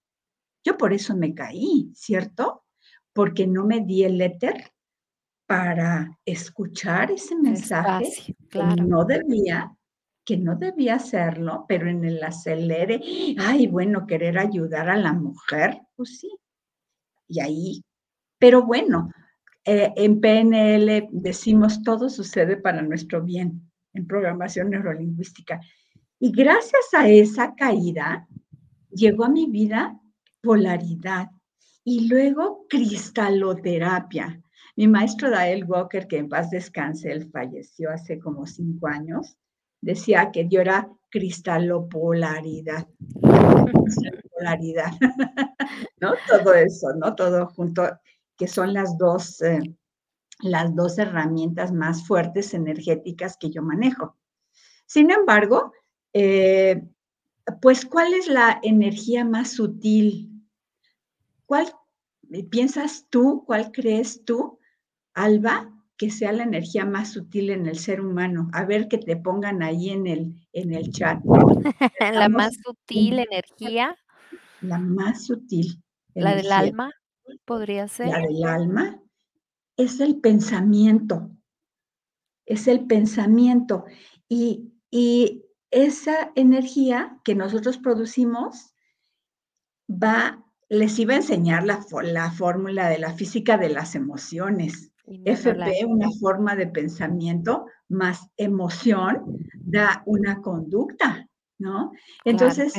Yo 0.64 0.76
por 0.76 0.92
eso 0.92 1.16
me 1.16 1.34
caí, 1.34 1.90
¿cierto? 1.94 2.64
Porque 3.12 3.46
no 3.46 3.64
me 3.66 3.80
di 3.80 4.04
el 4.04 4.20
éter 4.20 4.72
para 5.50 6.16
escuchar 6.24 7.10
ese 7.10 7.34
mensaje 7.34 8.36
que 8.48 8.62
no 8.86 9.04
debía 9.04 9.74
que 10.24 10.36
no 10.36 10.54
debía 10.54 10.94
hacerlo, 10.94 11.64
pero 11.68 11.90
en 11.90 12.04
el 12.04 12.22
acelere, 12.22 13.00
ay, 13.36 13.66
bueno, 13.66 14.06
querer 14.06 14.38
ayudar 14.38 14.88
a 14.88 14.96
la 14.96 15.12
mujer, 15.12 15.80
pues 15.96 16.20
sí. 16.20 16.30
Y 17.26 17.40
ahí, 17.40 17.82
pero 18.38 18.62
bueno, 18.64 19.10
eh, 19.64 19.92
en 19.96 20.20
PNL 20.20 21.08
decimos 21.10 21.82
todo 21.82 22.08
sucede 22.08 22.56
para 22.56 22.82
nuestro 22.82 23.20
bien, 23.20 23.68
en 23.92 24.06
programación 24.06 24.70
neurolingüística. 24.70 25.58
Y 26.20 26.30
gracias 26.30 26.94
a 26.96 27.08
esa 27.08 27.56
caída, 27.56 28.28
llegó 28.92 29.24
a 29.24 29.30
mi 29.30 29.46
vida 29.46 29.98
polaridad 30.40 31.28
y 31.82 32.06
luego 32.06 32.66
cristaloterapia. 32.68 34.40
Mi 34.80 34.88
maestro 34.88 35.28
Dael 35.28 35.66
Walker, 35.66 36.08
que 36.08 36.16
en 36.16 36.30
paz 36.30 36.48
descanse, 36.48 37.12
él 37.12 37.30
falleció 37.30 37.90
hace 37.90 38.18
como 38.18 38.46
cinco 38.46 38.86
años, 38.86 39.36
decía 39.82 40.30
que 40.32 40.48
yo 40.48 40.62
era 40.62 40.90
cristalopolaridad. 41.10 42.88
Polaridad, 44.38 44.92
¿no? 46.00 46.14
Todo 46.26 46.54
eso, 46.54 46.94
¿no? 46.94 47.14
Todo 47.14 47.48
junto, 47.48 47.90
que 48.38 48.48
son 48.48 48.72
las 48.72 48.96
dos, 48.96 49.42
eh, 49.42 49.60
las 50.38 50.74
dos 50.74 50.96
herramientas 50.96 51.72
más 51.72 52.06
fuertes 52.06 52.54
energéticas 52.54 53.36
que 53.36 53.50
yo 53.50 53.62
manejo. 53.62 54.16
Sin 54.86 55.10
embargo, 55.10 55.74
eh, 56.14 56.88
pues, 57.60 57.84
¿cuál 57.84 58.14
es 58.14 58.28
la 58.28 58.58
energía 58.62 59.26
más 59.26 59.50
sutil? 59.50 60.42
¿Cuál 61.44 61.70
piensas 62.50 63.06
tú, 63.10 63.44
cuál 63.46 63.72
crees 63.72 64.24
tú, 64.24 64.58
Alba, 65.24 65.70
que 66.00 66.10
sea 66.10 66.32
la 66.32 66.44
energía 66.44 66.86
más 66.86 67.12
sutil 67.12 67.50
en 67.50 67.66
el 67.66 67.78
ser 67.78 68.00
humano. 68.00 68.48
A 68.54 68.64
ver 68.64 68.88
que 68.88 68.96
te 68.96 69.16
pongan 69.16 69.62
ahí 69.62 69.90
en 69.90 70.06
el, 70.06 70.34
en 70.54 70.72
el 70.72 70.90
chat. 70.92 71.20
la 72.00 72.28
más 72.30 72.54
sutil 72.64 73.18
energía. 73.18 73.94
La 74.62 74.78
más 74.78 75.26
sutil. 75.26 75.82
La 76.14 76.34
del 76.34 76.50
alma, 76.50 76.90
podría 77.44 77.86
ser. 77.86 78.08
La 78.08 78.20
del 78.20 78.44
alma 78.44 78.98
es 79.76 80.00
el 80.00 80.18
pensamiento. 80.20 81.30
Es 82.46 82.66
el 82.66 82.86
pensamiento. 82.86 83.84
Y, 84.26 84.72
esa 85.72 86.32
energía 86.34 87.20
que 87.22 87.36
nosotros 87.36 87.78
producimos 87.78 88.74
va, 89.88 90.44
les 90.68 90.98
iba 90.98 91.14
a 91.14 91.18
enseñar 91.18 91.64
la, 91.64 91.84
la 92.02 92.32
fórmula 92.32 92.88
de 92.88 92.98
la 92.98 93.12
física 93.12 93.56
de 93.56 93.68
las 93.68 93.94
emociones 93.94 94.89
FP, 95.06 95.84
una 95.86 96.10
forma 96.20 96.56
de 96.56 96.66
pensamiento, 96.66 97.66
más 97.88 98.28
emoción, 98.36 99.38
da 99.54 100.02
una 100.06 100.40
conducta, 100.40 101.26
¿no? 101.58 101.92
Entonces, 102.24 102.72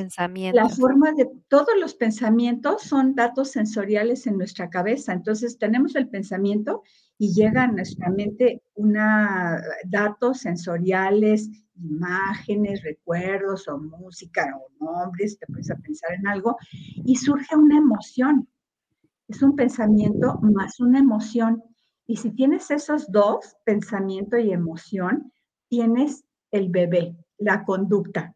la 0.53 0.69
forma 0.69 1.11
de 1.11 1.29
todos 1.47 1.69
los 1.79 1.93
pensamientos 1.93 2.83
son 2.83 3.15
datos 3.15 3.51
sensoriales 3.51 4.25
en 4.27 4.37
nuestra 4.37 4.69
cabeza. 4.69 5.13
Entonces, 5.13 5.57
tenemos 5.57 5.95
el 5.95 6.09
pensamiento 6.09 6.81
y 7.17 7.33
llega 7.33 7.63
a 7.63 7.67
nuestra 7.67 8.09
mente 8.09 8.63
una 8.73 9.61
datos 9.85 10.39
sensoriales, 10.39 11.49
imágenes, 11.75 12.81
recuerdos 12.83 13.67
o 13.67 13.77
música 13.77 14.57
o 14.57 14.83
nombres, 14.83 15.37
te 15.37 15.45
puedes 15.47 15.69
a 15.69 15.75
pensar 15.75 16.13
en 16.13 16.27
algo 16.27 16.57
y 17.05 17.15
surge 17.15 17.55
una 17.55 17.77
emoción. 17.77 18.47
Es 19.27 19.41
un 19.41 19.55
pensamiento 19.55 20.39
más 20.41 20.79
una 20.79 20.99
emoción 20.99 21.63
y 22.11 22.17
si 22.17 22.31
tienes 22.31 22.69
esos 22.71 23.09
dos, 23.09 23.55
pensamiento 23.63 24.37
y 24.37 24.51
emoción, 24.51 25.31
tienes 25.69 26.25
el 26.51 26.67
bebé, 26.67 27.15
la 27.37 27.63
conducta. 27.63 28.35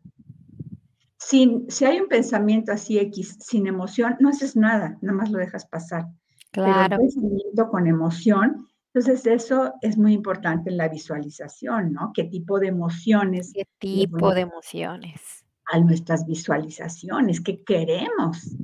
Sin, 1.18 1.70
si 1.70 1.84
hay 1.84 2.00
un 2.00 2.08
pensamiento 2.08 2.72
así 2.72 2.98
X 2.98 3.36
sin 3.42 3.68
emoción, 3.68 4.16
no 4.22 4.30
haces 4.30 4.56
nada, 4.56 4.98
nada 5.02 5.18
más 5.18 5.30
lo 5.30 5.40
dejas 5.40 5.66
pasar. 5.68 6.06
Claro. 6.52 6.88
Pero 6.88 7.02
pensamiento 7.02 7.70
con 7.70 7.86
emoción, 7.86 8.66
entonces 8.94 9.28
eso 9.28 9.74
es 9.82 9.98
muy 9.98 10.14
importante 10.14 10.70
en 10.70 10.78
la 10.78 10.88
visualización, 10.88 11.92
¿no? 11.92 12.12
¿Qué 12.14 12.24
tipo 12.24 12.62
de 12.62 12.68
emociones? 12.68 13.52
¿Qué 13.54 13.66
tipo 13.78 14.34
de 14.34 14.40
emociones? 14.40 15.44
A 15.66 15.80
nuestras 15.80 16.26
visualizaciones, 16.26 17.42
¿qué 17.42 17.62
queremos? 17.62 18.56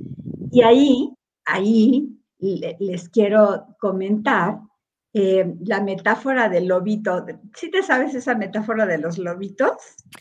Y 0.50 0.62
ahí, 0.62 1.12
ahí 1.44 2.18
les 2.38 3.10
quiero 3.10 3.66
comentar 3.78 4.58
eh, 5.14 5.54
la 5.66 5.82
metáfora 5.82 6.48
del 6.48 6.68
lobito. 6.68 7.26
¿Sí 7.54 7.70
te 7.70 7.82
sabes 7.82 8.14
esa 8.14 8.34
metáfora 8.34 8.86
de 8.86 8.98
los 8.98 9.18
lobitos? 9.18 9.72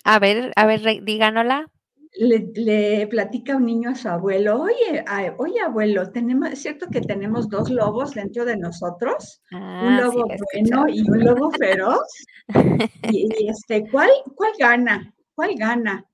A 0.03 0.19
ver, 0.19 0.51
a 0.55 0.65
ver, 0.65 0.81
díganosla. 1.03 1.67
Le, 2.13 3.07
platica 3.07 3.55
un 3.55 3.65
niño 3.65 3.91
a 3.91 3.95
su 3.95 4.09
abuelo, 4.09 4.61
oye, 4.61 5.05
oye 5.37 5.61
abuelo, 5.61 6.11
tenemos, 6.11 6.51
¿es 6.51 6.61
cierto 6.61 6.87
que 6.91 6.99
tenemos 6.99 7.47
dos 7.47 7.69
lobos 7.69 8.13
dentro 8.13 8.43
de 8.43 8.57
nosotros? 8.57 9.41
un 9.53 9.61
ah, 9.61 10.01
lobo 10.03 10.27
bueno 10.53 10.89
y 10.89 11.09
un 11.09 11.23
lobo 11.23 11.49
feroz. 11.51 12.03
y, 13.13 13.47
este, 13.47 13.89
¿cuál, 13.89 14.09
¿cuál 14.35 14.51
gana? 14.59 15.13
¿Cuál 15.33 15.55
gana? 15.55 16.05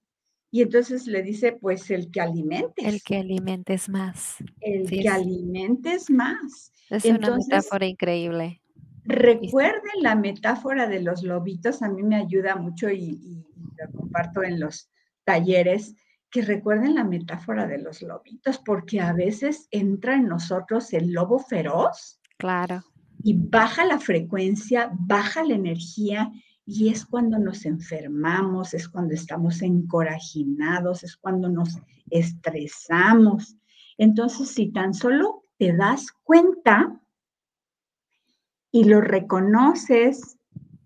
Y 0.51 0.61
entonces 0.61 1.07
le 1.07 1.23
dice, 1.23 1.53
pues 1.53 1.89
el 1.89 2.11
que 2.11 2.21
alimentes. 2.21 2.85
El 2.85 3.01
que 3.01 3.17
alimentes 3.17 3.89
más. 3.89 4.35
El 4.61 4.87
que 4.87 5.09
alimentes 5.09 6.11
más. 6.11 6.71
Es 6.91 7.05
una 7.05 7.35
metáfora 7.35 7.87
increíble. 7.87 8.61
Recuerden 9.07 10.01
la 10.01 10.15
metáfora 10.15 10.87
de 10.87 11.01
los 11.01 11.23
lobitos, 11.23 11.81
a 11.81 11.89
mí 11.89 12.03
me 12.03 12.17
ayuda 12.17 12.55
mucho 12.55 12.89
y, 12.89 13.19
y, 13.21 13.45
lo 13.77 13.91
comparto 13.91 14.43
en 14.43 14.59
los 14.59 14.89
talleres, 15.23 15.95
que 16.29 16.41
recuerden 16.41 16.95
la 16.95 17.03
metáfora 17.03 17.67
de 17.67 17.77
los 17.77 18.01
lobitos, 18.01 18.57
porque 18.59 18.99
a 18.99 19.13
veces 19.13 19.67
entra 19.71 20.15
en 20.15 20.27
nosotros 20.27 20.91
el 20.93 21.11
lobo 21.11 21.39
feroz. 21.39 22.19
Claro. 22.37 22.83
Y 23.23 23.33
baja 23.33 23.85
la 23.85 23.99
frecuencia, 23.99 24.91
baja 24.93 25.43
la 25.43 25.55
energía 25.55 26.31
y 26.65 26.89
es 26.89 27.05
cuando 27.05 27.39
nos 27.39 27.65
enfermamos, 27.65 28.73
es 28.73 28.89
cuando 28.89 29.13
estamos 29.13 29.61
encorajinados, 29.61 31.03
es 31.03 31.15
cuando 31.15 31.47
nos 31.47 31.77
estresamos. 32.09 33.55
Entonces, 33.97 34.49
si 34.49 34.71
tan 34.73 34.93
solo 34.93 35.45
te 35.57 35.73
das 35.73 36.07
cuenta 36.23 37.01
y 38.77 38.83
lo 38.83 39.01
reconoces 39.01 40.37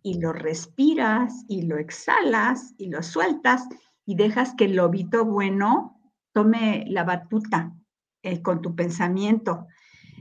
y 0.02 0.22
lo 0.22 0.32
respiras 0.32 1.44
y 1.50 1.64
lo 1.64 1.78
exhalas 1.78 2.74
y 2.78 2.88
lo 2.88 3.04
sueltas 3.04 3.68
y 4.06 4.16
dejas 4.16 4.54
que 4.56 4.64
el 4.64 4.78
lobito 4.78 5.26
bueno 5.26 6.00
tome 6.32 6.86
la 6.88 7.04
batuta 7.04 7.76
eh, 8.24 8.42
con 8.42 8.62
tu 8.62 8.78
pensamiento. 8.78 9.68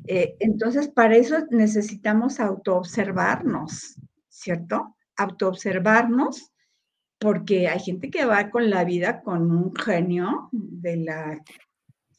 Eh, 0.04 0.34
entonces, 0.40 0.88
para 0.88 1.14
eso 1.14 1.36
necesitamos 1.52 2.40
autoobservarnos, 2.40 4.00
¿cierto? 4.28 4.96
autoobservarnos, 5.16 6.50
porque 7.20 7.68
hay 7.68 7.78
gente 7.78 8.10
que 8.10 8.24
va 8.24 8.50
con 8.50 8.68
la 8.68 8.82
vida 8.82 9.22
con 9.22 9.48
un 9.52 9.76
genio 9.76 10.48
de 10.50 10.96
la 10.96 11.40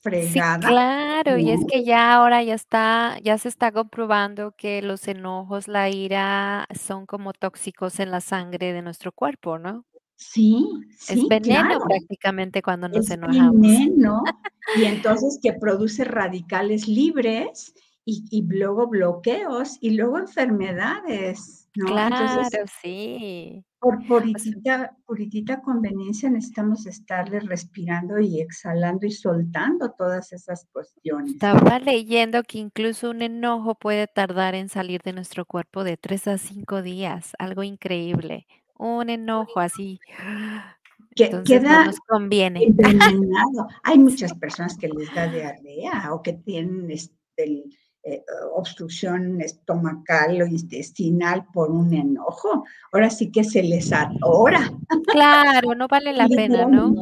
fregada. 0.02 0.62
Sí, 0.62 0.68
claro, 0.68 1.38
y 1.38 1.52
es 1.52 1.62
que 1.70 1.84
ya 1.84 2.14
ahora 2.14 2.44
ya 2.44 2.56
está, 2.56 3.18
ya 3.24 3.38
se 3.38 3.48
está 3.48 3.72
comprobando 3.72 4.54
que 4.58 4.82
los 4.82 5.08
enojos, 5.08 5.68
la 5.68 5.90
ira 5.90 6.68
son 6.78 7.06
como 7.06 7.34
tóxicos 7.34 8.00
en 8.00 8.12
la 8.12 8.22
sangre 8.22 8.74
de 8.74 8.82
nuestro 8.82 9.12
cuerpo, 9.12 9.60
¿no? 9.60 9.86
Sí, 10.16 10.68
sí. 10.98 11.22
Es 11.22 11.28
veneno 11.28 11.80
prácticamente 11.84 12.62
cuando 12.62 12.88
nos 12.88 13.06
es 13.06 13.12
enojamos. 13.12 13.60
Veneno, 13.60 14.22
y 14.76 14.86
entonces 14.86 15.40
que 15.42 15.54
produce 15.54 16.04
radicales 16.04 16.88
libres 16.88 17.74
y, 18.06 18.44
luego 18.48 18.88
bloqueos 18.88 19.78
y 19.80 19.92
luego 19.92 20.20
enfermedades, 20.20 21.70
¿no? 21.76 21.86
Claro, 21.86 22.44
sí. 22.82 23.64
Por 23.82 24.06
puritita, 24.06 24.96
puritita 25.08 25.60
conveniencia 25.60 26.30
necesitamos 26.30 26.86
estarle 26.86 27.40
respirando 27.40 28.20
y 28.20 28.40
exhalando 28.40 29.08
y 29.08 29.12
soltando 29.12 29.92
todas 29.98 30.32
esas 30.34 30.68
cuestiones. 30.72 31.32
Estaba 31.32 31.80
leyendo 31.80 32.44
que 32.44 32.60
incluso 32.60 33.10
un 33.10 33.24
enojo 33.24 33.74
puede 33.74 34.06
tardar 34.06 34.54
en 34.54 34.70
salir 34.70 35.02
de 35.02 35.14
nuestro 35.14 35.46
cuerpo 35.46 35.84
de 35.84 35.98
tres 35.98 36.28
a 36.28 36.38
cinco 36.38 36.84
días, 36.84 37.34
algo 37.40 37.64
increíble. 37.64 38.46
Un 38.78 39.10
enojo 39.10 39.60
así. 39.60 40.00
Que, 41.14 41.30
queda 41.44 41.88
nos 41.88 42.00
conviene. 42.00 42.64
Envenenado. 42.68 43.68
Hay 43.84 44.00
muchas 44.00 44.34
personas 44.40 44.78
que 44.78 44.88
les 44.88 45.14
da 45.14 45.28
diarrea 45.28 46.14
o 46.14 46.22
que 46.22 46.32
tienen 46.32 46.90
este, 46.90 47.66
eh, 48.04 48.24
obstrucción 48.56 49.42
estomacal 49.42 50.42
o 50.42 50.46
intestinal 50.48 51.46
por 51.54 51.70
un 51.70 51.94
enojo. 51.94 52.66
Ahora 52.92 53.12
sí 53.12 53.32
que 53.32 53.44
se 53.44 53.62
les 53.62 53.94
atora. 53.94 54.72
Claro, 55.08 55.76
no 55.76 55.88
vale 55.88 56.12
la 56.14 56.28
pena, 56.28 56.66
¿no? 56.66 56.96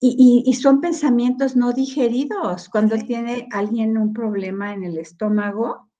Y, 0.00 0.42
y, 0.46 0.54
son 0.54 0.80
pensamientos 0.80 1.54
no 1.54 1.72
digeridos. 1.72 2.68
Cuando 2.68 2.96
tiene 2.96 3.46
alguien 3.52 3.96
un 3.96 4.12
problema 4.12 4.72
en 4.72 4.82
el 4.82 4.98
estómago, 4.98 5.90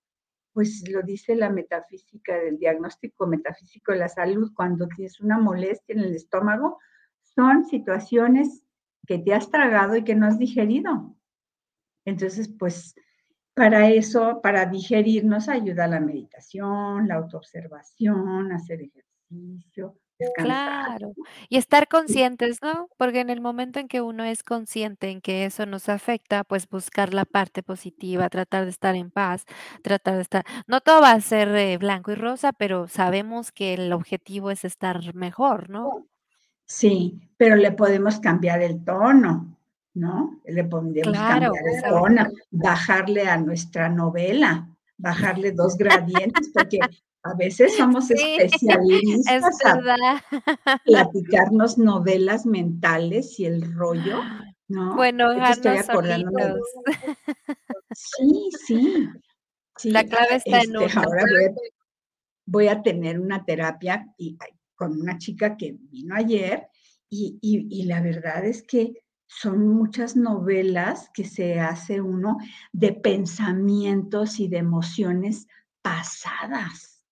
pues 0.52 0.82
lo 0.88 1.02
dice 1.02 1.36
la 1.36 1.50
metafísica 1.50 2.36
del 2.36 2.58
diagnóstico 2.58 3.26
metafísico 3.26 3.92
de 3.92 3.98
la 3.98 4.08
salud, 4.08 4.50
cuando 4.54 4.88
tienes 4.88 5.20
una 5.20 5.38
molestia 5.38 5.94
en 5.94 6.00
el 6.00 6.16
estómago, 6.16 6.78
son 7.20 7.64
situaciones 7.64 8.64
que 9.06 9.18
te 9.18 9.34
has 9.34 9.50
tragado 9.50 9.94
y 9.96 10.04
que 10.04 10.14
no 10.14 10.26
has 10.26 10.38
digerido. 10.38 11.14
Entonces, 12.04 12.48
pues 12.48 12.94
para 13.54 13.90
eso, 13.90 14.40
para 14.42 14.66
digerir, 14.66 15.24
nos 15.24 15.48
ayuda 15.48 15.86
la 15.86 16.00
meditación, 16.00 17.06
la 17.06 17.16
autoobservación, 17.16 18.50
hacer 18.52 18.80
ejercicio, 18.80 19.98
descansar. 20.18 20.98
Claro, 20.98 21.12
y 21.48 21.58
estar 21.58 21.86
conscientes, 21.88 22.62
¿no? 22.62 22.88
Porque 22.96 23.20
en 23.20 23.28
el 23.28 23.40
momento 23.42 23.78
en 23.78 23.88
que 23.88 24.00
uno 24.00 24.24
es 24.24 24.42
consciente 24.42 25.10
en 25.10 25.20
que 25.20 25.44
eso 25.44 25.66
nos 25.66 25.88
afecta, 25.88 26.44
pues 26.44 26.68
buscar 26.68 27.12
la 27.12 27.26
parte 27.26 27.62
positiva, 27.62 28.30
tratar 28.30 28.64
de 28.64 28.70
estar 28.70 28.94
en 28.94 29.10
paz, 29.10 29.44
tratar 29.82 30.16
de 30.16 30.22
estar, 30.22 30.44
no 30.66 30.80
todo 30.80 31.02
va 31.02 31.12
a 31.12 31.20
ser 31.20 31.48
eh, 31.48 31.76
blanco 31.76 32.12
y 32.12 32.14
rosa, 32.14 32.52
pero 32.52 32.88
sabemos 32.88 33.52
que 33.52 33.74
el 33.74 33.92
objetivo 33.92 34.50
es 34.50 34.64
estar 34.64 35.14
mejor, 35.14 35.68
¿no? 35.68 36.06
Sí, 36.64 37.20
pero 37.36 37.56
le 37.56 37.72
podemos 37.72 38.18
cambiar 38.18 38.62
el 38.62 38.82
tono. 38.82 39.58
¿No? 39.94 40.40
Le 40.44 40.64
podemos 40.64 41.16
cambiar 41.16 41.52
el 41.74 41.82
tono, 41.82 42.26
bajarle 42.50 43.28
a 43.28 43.36
nuestra 43.36 43.88
novela, 43.88 44.68
bajarle 44.96 45.52
dos 45.52 45.76
gradientes, 45.76 46.50
porque 46.54 46.78
a 47.24 47.34
veces 47.34 47.76
somos 47.76 48.10
especialistas 48.10 49.44
es 49.44 50.80
platicarnos 50.84 51.78
novelas 51.78 52.46
mentales 52.46 53.38
y 53.38 53.46
el 53.46 53.74
rollo, 53.74 54.20
¿no? 54.68 54.96
Bueno, 54.96 55.32
estoy 55.46 55.76
acordando. 55.76 56.30
Sí, 57.94 58.50
sí, 58.66 59.08
sí. 59.76 59.90
La 59.90 60.04
clave 60.04 60.36
está 60.36 60.62
en 60.62 60.76
este, 60.76 60.98
Ahora 60.98 61.24
voy 62.46 62.68
a, 62.68 62.82
tener 62.82 63.20
una 63.20 63.44
terapia 63.44 64.06
y, 64.16 64.36
con 64.74 65.00
una 65.00 65.18
chica 65.18 65.56
que 65.56 65.76
vino 65.78 66.14
ayer 66.14 66.68
y, 67.08 67.38
y 67.42 67.82
la 67.84 68.00
verdad 68.00 68.44
es 68.44 68.62
que 68.62 69.01
son 69.40 69.66
muchas 69.66 70.14
novelas 70.14 71.10
que 71.14 71.24
se 71.24 71.58
hace 71.58 72.00
uno 72.00 72.36
de 72.72 72.92
pensamientos 72.92 74.38
y 74.40 74.48
de 74.48 74.58
emociones 74.58 75.46
pasadas. 75.80 77.02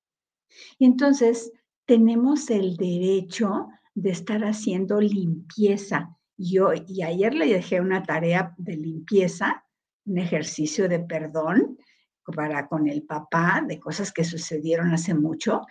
Y 0.78 0.84
entonces 0.84 1.52
tenemos 1.86 2.50
el 2.50 2.76
derecho 2.76 3.68
de 3.94 4.10
estar 4.10 4.44
haciendo 4.44 5.00
limpieza. 5.00 6.16
Y 6.36 6.58
ayer 7.02 7.34
le 7.34 7.46
dejé 7.46 7.80
una 7.80 8.02
tarea 8.02 8.54
de 8.58 8.76
limpieza, 8.76 9.64
un 10.04 10.18
ejercicio 10.18 10.88
de 10.88 11.00
perdón 11.00 11.78
para 12.24 12.68
con 12.68 12.86
el 12.86 13.02
papá 13.02 13.64
de 13.66 13.80
cosas 13.80 14.12
que 14.12 14.24
sucedieron 14.24 14.92
hace 14.92 15.14
mucho. 15.14 15.62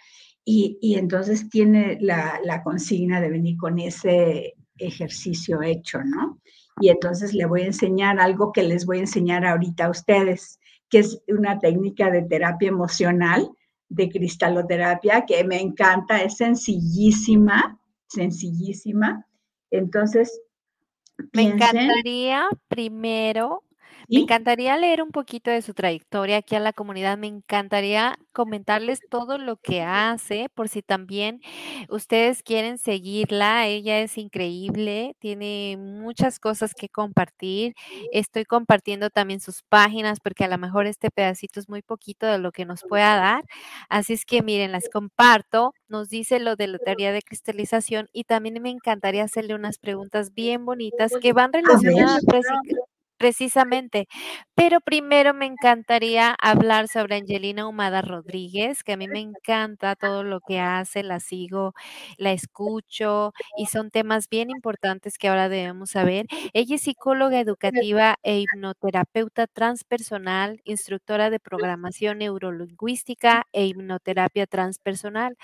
Y, 0.43 0.95
entonces 0.97 1.47
tiene 1.49 1.99
la, 2.01 2.39
la 2.43 2.63
consigna 2.63 3.21
de 3.21 3.29
venir 3.29 3.55
con 3.55 3.77
ese 3.77 4.55
ejercicio 4.79 5.61
hecho, 5.61 5.99
¿no? 6.03 6.39
Y 6.81 6.89
entonces 6.89 7.33
le 7.33 7.45
voy 7.45 7.61
a 7.61 7.67
enseñar 7.67 8.19
algo 8.19 8.51
que 8.51 8.63
les 8.63 8.85
voy 8.85 8.97
a 8.97 9.01
enseñar 9.01 9.45
ahorita 9.45 9.85
a 9.85 9.89
ustedes, 9.89 10.59
que 10.89 10.99
es 10.99 11.21
una 11.27 11.59
técnica 11.59 12.09
de 12.09 12.23
terapia 12.23 12.69
emocional, 12.69 13.49
de 13.89 14.09
cristaloterapia, 14.09 15.25
que 15.25 15.43
me 15.43 15.59
encanta, 15.59 16.21
es 16.21 16.37
sencillísima, 16.37 17.79
sencillísima. 18.07 19.25
Entonces, 19.71 20.41
me 21.33 21.43
encantaría 21.43 22.47
primero 22.67 23.63
me 24.12 24.22
encantaría 24.22 24.76
leer 24.78 25.02
un 25.04 25.12
poquito 25.12 25.52
de 25.52 25.62
su 25.62 25.74
trayectoria 25.74 26.38
aquí 26.38 26.56
a 26.56 26.60
la 26.60 26.74
comunidad. 26.74 27.17
Me 27.17 27.28
encantaría 27.28 28.17
comentarles 28.34 29.00
todo 29.10 29.38
lo 29.38 29.58
que 29.58 29.82
hace, 29.84 30.50
por 30.56 30.67
si 30.67 30.82
también 30.82 31.41
ustedes 31.89 32.41
quieren 32.43 32.78
seguirla. 32.80 33.67
Ella 33.67 34.00
es 34.02 34.17
increíble, 34.17 35.15
tiene 35.19 35.78
muchas 35.78 36.39
cosas 36.39 36.74
que 36.74 36.89
compartir. 36.89 37.74
Estoy 38.12 38.45
compartiendo 38.45 39.10
también 39.12 39.39
sus 39.41 39.62
páginas 39.63 40.19
porque 40.19 40.45
a 40.45 40.48
lo 40.48 40.58
mejor 40.58 40.88
este 40.88 41.12
pedacito 41.12 41.60
es 41.60 41.69
muy 41.69 41.82
poquito 41.84 42.26
de 42.28 42.39
lo 42.39 42.52
que 42.52 42.65
nos 42.65 42.82
pueda 42.84 43.15
dar. 43.17 43.43
Así 43.89 44.13
es 44.13 44.26
que 44.26 44.41
miren, 44.41 44.72
las 44.72 44.89
comparto. 44.89 45.74
Nos 45.88 46.10
dice 46.10 46.39
lo 46.39 46.56
de 46.56 46.67
la 46.67 46.80
teoría 46.80 47.12
de 47.12 47.22
cristalización 47.22 48.08
y 48.13 48.24
también 48.24 48.62
me 48.62 48.69
encantaría 48.72 49.24
hacerle 49.24 49.56
unas 49.56 49.78
preguntas 49.78 50.34
bien 50.34 50.65
bonitas 50.65 51.12
que 51.22 51.34
van 51.34 51.54
relacionadas 51.54 52.24
Precisamente. 53.19 54.08
Pero 54.55 54.79
primero 54.82 55.34
me 55.34 55.45
encantaría 55.45 56.36
hablar 56.41 56.88
sobre 56.88 57.15
Angelina 57.17 57.67
Humada 57.67 58.01
Rodríguez, 58.01 58.82
que 58.84 58.93
a 58.93 58.97
mí 58.97 59.10
me 59.10 59.19
encanta 59.19 59.95
todo 59.97 60.23
lo 60.23 60.39
que 60.39 60.60
hace, 60.62 61.03
la 61.03 61.19
sigo, 61.19 61.73
la 62.17 62.32
escucho 62.32 63.34
y 63.58 63.65
son 63.65 63.91
temas 63.91 64.29
bien 64.29 64.49
importantes 64.49 65.17
que 65.17 65.27
ahora 65.27 65.49
debemos 65.49 65.91
saber. 65.91 66.27
Ella 66.53 66.75
es 66.75 66.82
psicóloga 66.84 67.39
educativa 67.41 68.15
e 68.23 68.39
hipnoterapeuta 68.39 69.47
transpersonal, 69.47 70.62
instructora 70.63 71.29
de 71.29 71.39
programación 71.41 72.19
neurolingüística 72.19 73.43
e 73.51 73.65
hipnoterapia 73.65 74.47
transpersonal. 74.47 75.36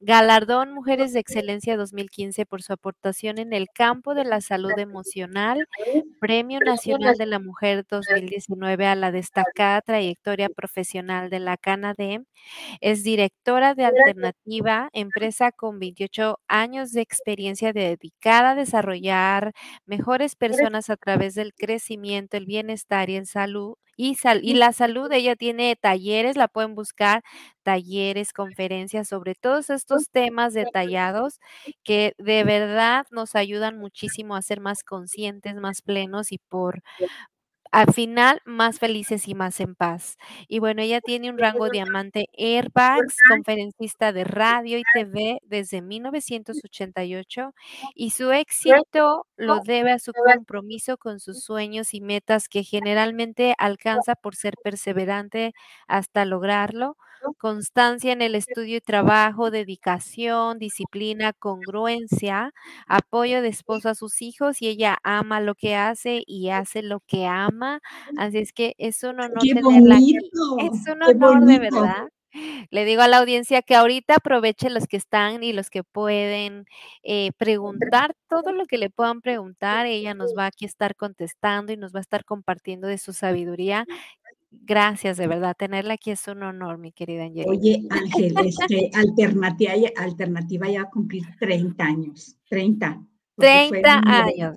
Galardón 0.00 0.72
Mujeres 0.74 1.14
de 1.14 1.20
Excelencia 1.20 1.78
2015 1.78 2.44
por 2.46 2.62
su 2.62 2.74
aportación 2.74 3.38
en 3.38 3.54
el 3.54 3.68
campo 3.74 4.14
de 4.14 4.24
la 4.24 4.40
salud 4.42 4.72
emocional, 4.78 5.66
Premio 6.20 6.60
Nacional 6.60 7.21
de 7.22 7.26
la 7.26 7.38
Mujer 7.38 7.84
2019 7.88 8.86
a 8.86 8.94
la 8.96 9.12
destacada 9.12 9.80
trayectoria 9.82 10.48
profesional 10.48 11.30
de 11.30 11.40
la 11.40 11.56
CANADEM. 11.56 12.24
Es 12.80 13.04
directora 13.04 13.74
de 13.74 13.84
Alternativa, 13.86 14.88
empresa 14.92 15.52
con 15.52 15.78
28 15.78 16.40
años 16.48 16.92
de 16.92 17.02
experiencia 17.02 17.72
dedicada 17.72 18.50
a 18.52 18.54
desarrollar 18.56 19.52
mejores 19.86 20.36
personas 20.36 20.90
a 20.90 20.96
través 20.96 21.34
del 21.34 21.54
crecimiento, 21.54 22.36
el 22.36 22.46
bienestar 22.46 23.10
y 23.10 23.16
en 23.16 23.26
salud. 23.26 23.76
Y, 24.02 24.16
y 24.42 24.54
la 24.54 24.72
salud, 24.72 25.12
ella 25.12 25.36
tiene 25.36 25.76
talleres, 25.76 26.36
la 26.36 26.48
pueden 26.48 26.74
buscar, 26.74 27.22
talleres, 27.62 28.32
conferencias 28.32 29.08
sobre 29.08 29.34
todos 29.34 29.70
estos 29.70 30.10
temas 30.10 30.54
detallados 30.54 31.38
que 31.84 32.14
de 32.18 32.44
verdad 32.44 33.06
nos 33.10 33.34
ayudan 33.36 33.78
muchísimo 33.78 34.34
a 34.36 34.42
ser 34.42 34.60
más 34.60 34.82
conscientes, 34.84 35.54
más 35.56 35.82
plenos 35.82 36.32
y 36.32 36.38
por, 36.38 36.82
al 37.72 37.92
final 37.92 38.40
más 38.44 38.78
felices 38.78 39.28
y 39.28 39.34
más 39.34 39.60
en 39.60 39.74
paz. 39.74 40.16
Y 40.48 40.58
bueno, 40.60 40.82
ella 40.82 41.00
tiene 41.00 41.30
un 41.30 41.38
rango 41.38 41.70
diamante 41.70 42.26
Airbags, 42.38 43.16
conferencista 43.28 44.12
de 44.12 44.24
radio 44.24 44.78
y 44.78 44.86
TV 44.92 45.40
desde 45.44 45.82
1988 45.82 47.54
y 47.94 48.10
su 48.10 48.30
éxito 48.32 49.26
lo 49.36 49.60
debe 49.60 49.92
a 49.92 49.98
su 49.98 50.14
compromiso 50.14 50.98
con 50.98 51.18
sus 51.20 51.40
sueños 51.42 51.94
y 51.94 52.00
metas 52.00 52.48
que 52.48 52.62
generalmente 52.64 53.54
alcanza 53.58 54.14
por 54.16 54.36
ser 54.36 54.54
perseverante 54.62 55.52
hasta 55.88 56.24
lograrlo 56.24 56.96
constancia 57.38 58.12
en 58.12 58.22
el 58.22 58.34
estudio 58.34 58.76
y 58.78 58.80
trabajo, 58.80 59.50
dedicación, 59.50 60.58
disciplina, 60.58 61.32
congruencia, 61.32 62.52
apoyo 62.86 63.42
de 63.42 63.48
esposo 63.48 63.88
a 63.88 63.94
sus 63.94 64.22
hijos 64.22 64.62
y 64.62 64.68
ella 64.68 64.98
ama 65.02 65.40
lo 65.40 65.54
que 65.54 65.76
hace 65.76 66.22
y 66.26 66.50
hace 66.50 66.82
lo 66.82 67.00
que 67.00 67.26
ama. 67.26 67.80
Así 68.16 68.38
es 68.38 68.52
que 68.52 68.74
es 68.78 69.02
un 69.02 69.20
honor 69.20 69.38
tenerla 69.40 69.96
aquí. 69.96 70.18
Es 70.60 70.86
un 70.88 71.02
honor 71.02 71.44
de 71.44 71.58
verdad. 71.58 72.08
Le 72.70 72.84
digo 72.84 73.02
a 73.02 73.08
la 73.08 73.18
audiencia 73.18 73.60
que 73.62 73.74
ahorita 73.74 74.16
aproveche 74.16 74.70
los 74.70 74.86
que 74.86 74.96
están 74.96 75.42
y 75.42 75.52
los 75.52 75.68
que 75.68 75.84
pueden 75.84 76.64
eh, 77.02 77.30
preguntar 77.36 78.14
todo 78.28 78.52
lo 78.52 78.64
que 78.64 78.78
le 78.78 78.88
puedan 78.88 79.20
preguntar. 79.20 79.86
Ella 79.86 80.14
nos 80.14 80.34
va 80.36 80.46
aquí 80.46 80.64
a 80.64 80.68
estar 80.68 80.96
contestando 80.96 81.72
y 81.72 81.76
nos 81.76 81.94
va 81.94 81.98
a 81.98 82.02
estar 82.02 82.24
compartiendo 82.24 82.88
de 82.88 82.98
su 82.98 83.12
sabiduría 83.12 83.84
Gracias, 84.64 85.16
de 85.16 85.26
verdad, 85.26 85.56
tenerla 85.58 85.94
aquí 85.94 86.10
es 86.10 86.26
un 86.28 86.42
honor, 86.42 86.78
mi 86.78 86.92
querida 86.92 87.24
Angelina. 87.24 87.50
Oye, 87.50 87.86
Ángel, 87.90 88.34
este, 88.44 88.90
alternativa, 88.94 89.72
alternativa 89.96 90.68
ya 90.68 90.82
va 90.82 90.88
a 90.88 90.90
cumplir 90.90 91.24
30 91.38 91.84
años, 91.84 92.36
30. 92.48 93.02
30 93.36 94.02
años. 94.04 94.56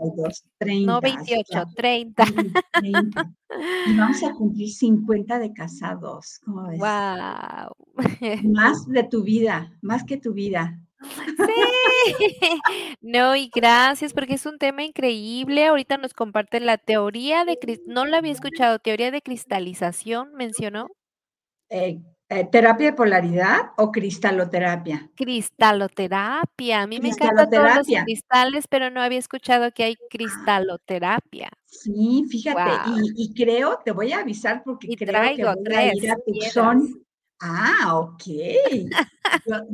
30, 0.57 0.85
no 0.85 1.01
28, 1.01 1.63
30. 1.75 2.25
30. 2.73 3.33
Y 3.87 3.97
vamos 3.97 4.23
a 4.23 4.33
cumplir 4.37 4.69
50 4.69 5.39
de 5.39 5.53
casados, 5.53 6.39
¿cómo 6.43 6.67
ves? 6.67 6.79
Wow. 6.79 8.51
Más 8.51 8.85
de 8.87 9.03
tu 9.03 9.23
vida, 9.23 9.71
más 9.81 10.03
que 10.03 10.17
tu 10.17 10.33
vida. 10.33 10.79
Sí, 11.01 12.05
no, 13.01 13.35
y 13.35 13.49
gracias 13.53 14.13
porque 14.13 14.35
es 14.35 14.45
un 14.45 14.57
tema 14.57 14.83
increíble. 14.83 15.65
Ahorita 15.65 15.97
nos 15.97 16.13
comparten 16.13 16.65
la 16.65 16.77
teoría 16.77 17.45
de, 17.45 17.57
no 17.85 18.05
la 18.05 18.17
había 18.17 18.31
escuchado, 18.31 18.79
teoría 18.79 19.11
de 19.11 19.21
cristalización, 19.21 20.33
mencionó. 20.33 20.87
Eh, 21.69 21.99
eh, 22.29 22.45
¿Terapia 22.51 22.87
de 22.87 22.93
polaridad 22.93 23.71
o 23.77 23.91
cristaloterapia? 23.91 25.11
Cristaloterapia. 25.15 26.81
A 26.81 26.87
mí 26.87 26.99
me 26.99 27.09
encantan 27.09 27.49
todos 27.49 27.75
los 27.75 27.87
cristales, 28.03 28.67
pero 28.67 28.89
no 28.89 29.01
había 29.01 29.19
escuchado 29.19 29.71
que 29.71 29.83
hay 29.83 29.95
cristaloterapia. 30.09 31.51
Sí, 31.65 32.25
fíjate, 32.29 32.71
y, 33.15 33.33
creo, 33.33 33.79
te 33.83 33.91
voy 33.91 34.11
a 34.11 34.19
avisar 34.19 34.63
porque 34.63 34.95
creo 34.97 35.35
que 35.35 35.43
voy 35.43 35.75
a 35.75 35.93
ir 35.93 36.09
a 36.09 36.15
Tucson 36.15 37.04
Ah, 37.47 37.99
ok. 37.99 38.23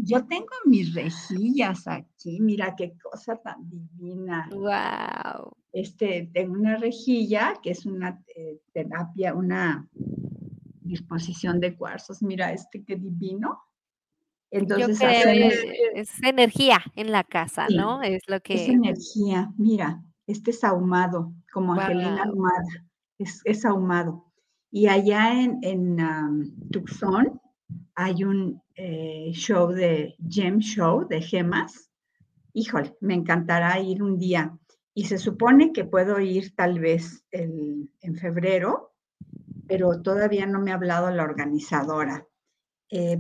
Yo, 0.04 0.26
tengo 0.26 0.50
mis 0.66 0.94
rejillas 0.94 1.88
aquí, 1.88 2.42
mira 2.42 2.76
qué 2.76 2.98
cosa 3.02 3.38
tan 3.38 3.70
divina. 3.70 4.50
Wow. 4.52 5.54
Este, 5.72 6.30
tengo 6.34 6.54
una 6.54 6.76
rejilla 6.76 7.54
que 7.64 7.72
es 7.72 7.86
una 7.86 8.22
eh, 8.36 8.60
terapia, 8.74 9.34
una 9.34 9.88
disposición 10.82 11.62
de 11.62 11.78
cuarzos. 11.78 12.22
Mira 12.22 12.52
este 12.52 12.84
qué 12.84 12.98
divino. 12.98 13.62
Entonces, 14.50 15.00
Yo 15.00 15.06
creo 15.08 15.52
es 15.96 16.22
energía 16.24 16.82
en 16.98 17.14
la 17.14 17.24
casa, 17.24 17.68
¿no? 17.70 18.02
Es 18.02 18.24
lo 18.28 18.42
que. 18.42 18.56
Es 18.56 18.68
energía. 18.68 19.50
Mira, 19.58 20.04
este 20.28 20.52
es 20.52 20.62
ahumado, 20.66 21.34
como 21.54 21.74
Angelina 21.74 22.24
ahumada. 22.24 22.86
Es, 23.18 23.64
ahumado. 23.64 24.26
Y 24.72 24.88
allá 24.88 25.42
en, 25.42 25.60
en 25.62 26.70
Tucson, 26.72 27.41
hay 28.04 28.24
un 28.24 28.62
eh, 28.76 29.32
show 29.34 29.72
de 29.72 30.16
gem 30.30 30.60
show 30.60 31.08
de 31.08 31.22
gemas. 31.22 31.90
Híjole, 32.54 32.96
me 33.02 33.14
encantará 33.14 33.80
ir 33.80 34.04
un 34.04 34.18
día. 34.18 34.58
Y 34.94 35.06
se 35.06 35.18
supone 35.18 35.72
que 35.72 35.86
puedo 35.86 36.20
ir 36.20 36.54
tal 36.56 36.80
vez 36.80 37.24
en 37.32 38.16
febrero, 38.18 38.92
pero 39.68 40.02
todavía 40.02 40.46
no 40.46 40.60
me 40.60 40.72
ha 40.72 40.76
hablado 40.76 41.10
la 41.12 41.24
organizadora 41.24 42.28
eh, 42.90 43.18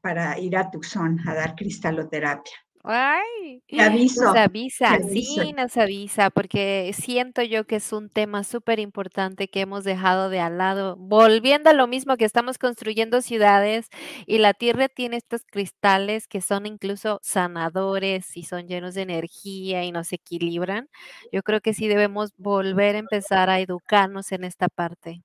para 0.00 0.38
ir 0.38 0.56
a 0.56 0.70
Tucson 0.70 1.18
a 1.28 1.34
dar 1.34 1.54
cristaloterapia. 1.54 2.54
Ay, 2.82 3.62
aviso. 3.76 4.24
Nos 4.24 4.34
avisa, 4.34 5.00
sí, 5.02 5.52
nos 5.52 5.76
avisa, 5.76 6.30
porque 6.30 6.92
siento 6.94 7.42
yo 7.42 7.66
que 7.66 7.76
es 7.76 7.92
un 7.92 8.08
tema 8.08 8.42
súper 8.42 8.78
importante 8.80 9.48
que 9.48 9.60
hemos 9.60 9.84
dejado 9.84 10.30
de 10.30 10.40
al 10.40 10.56
lado. 10.56 10.96
Volviendo 10.96 11.68
a 11.68 11.74
lo 11.74 11.86
mismo 11.86 12.16
que 12.16 12.24
estamos 12.24 12.56
construyendo 12.56 13.20
ciudades 13.20 13.88
y 14.26 14.38
la 14.38 14.54
tierra 14.54 14.88
tiene 14.88 15.18
estos 15.18 15.42
cristales 15.44 16.26
que 16.26 16.40
son 16.40 16.64
incluso 16.64 17.18
sanadores 17.22 18.34
y 18.36 18.44
son 18.44 18.66
llenos 18.66 18.94
de 18.94 19.02
energía 19.02 19.84
y 19.84 19.92
nos 19.92 20.12
equilibran. 20.14 20.88
Yo 21.32 21.42
creo 21.42 21.60
que 21.60 21.74
sí 21.74 21.86
debemos 21.86 22.30
volver 22.38 22.96
a 22.96 22.98
empezar 23.00 23.50
a 23.50 23.60
educarnos 23.60 24.32
en 24.32 24.44
esta 24.44 24.68
parte. 24.68 25.22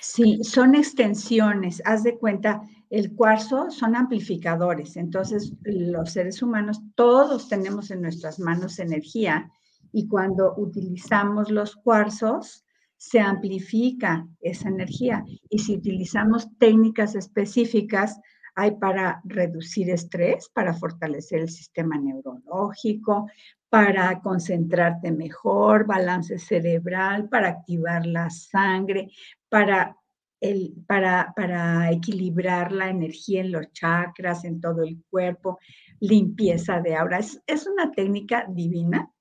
Sí, 0.00 0.42
son 0.42 0.74
extensiones. 0.74 1.82
Haz 1.84 2.02
de 2.02 2.18
cuenta, 2.18 2.62
el 2.90 3.14
cuarzo 3.14 3.70
son 3.70 3.96
amplificadores. 3.96 4.96
Entonces, 4.96 5.54
los 5.64 6.12
seres 6.12 6.42
humanos, 6.42 6.80
todos 6.94 7.48
tenemos 7.48 7.90
en 7.90 8.02
nuestras 8.02 8.38
manos 8.38 8.78
energía 8.78 9.50
y 9.92 10.08
cuando 10.08 10.54
utilizamos 10.56 11.50
los 11.50 11.76
cuarzos, 11.76 12.64
se 12.96 13.18
amplifica 13.18 14.28
esa 14.40 14.68
energía. 14.68 15.24
Y 15.48 15.58
si 15.58 15.76
utilizamos 15.76 16.48
técnicas 16.58 17.14
específicas, 17.14 18.20
hay 18.54 18.72
para 18.72 19.20
reducir 19.24 19.90
estrés, 19.90 20.48
para 20.50 20.74
fortalecer 20.74 21.40
el 21.40 21.48
sistema 21.50 21.98
neurológico, 21.98 23.28
para 23.70 24.20
concentrarte 24.20 25.10
mejor, 25.10 25.86
balance 25.86 26.38
cerebral, 26.38 27.28
para 27.28 27.48
activar 27.48 28.04
la 28.04 28.28
sangre, 28.28 29.10
para, 29.52 29.96
el, 30.40 30.72
para, 30.86 31.34
para 31.36 31.92
equilibrar 31.92 32.72
la 32.72 32.88
energía 32.88 33.42
en 33.42 33.52
los 33.52 33.70
chakras, 33.72 34.46
en 34.46 34.62
todo 34.62 34.82
el 34.82 35.04
cuerpo, 35.10 35.58
limpieza 36.00 36.80
de 36.80 36.96
aura. 36.96 37.18
Es, 37.18 37.66
una 37.66 37.90
técnica 37.90 38.46
divina 38.48 39.12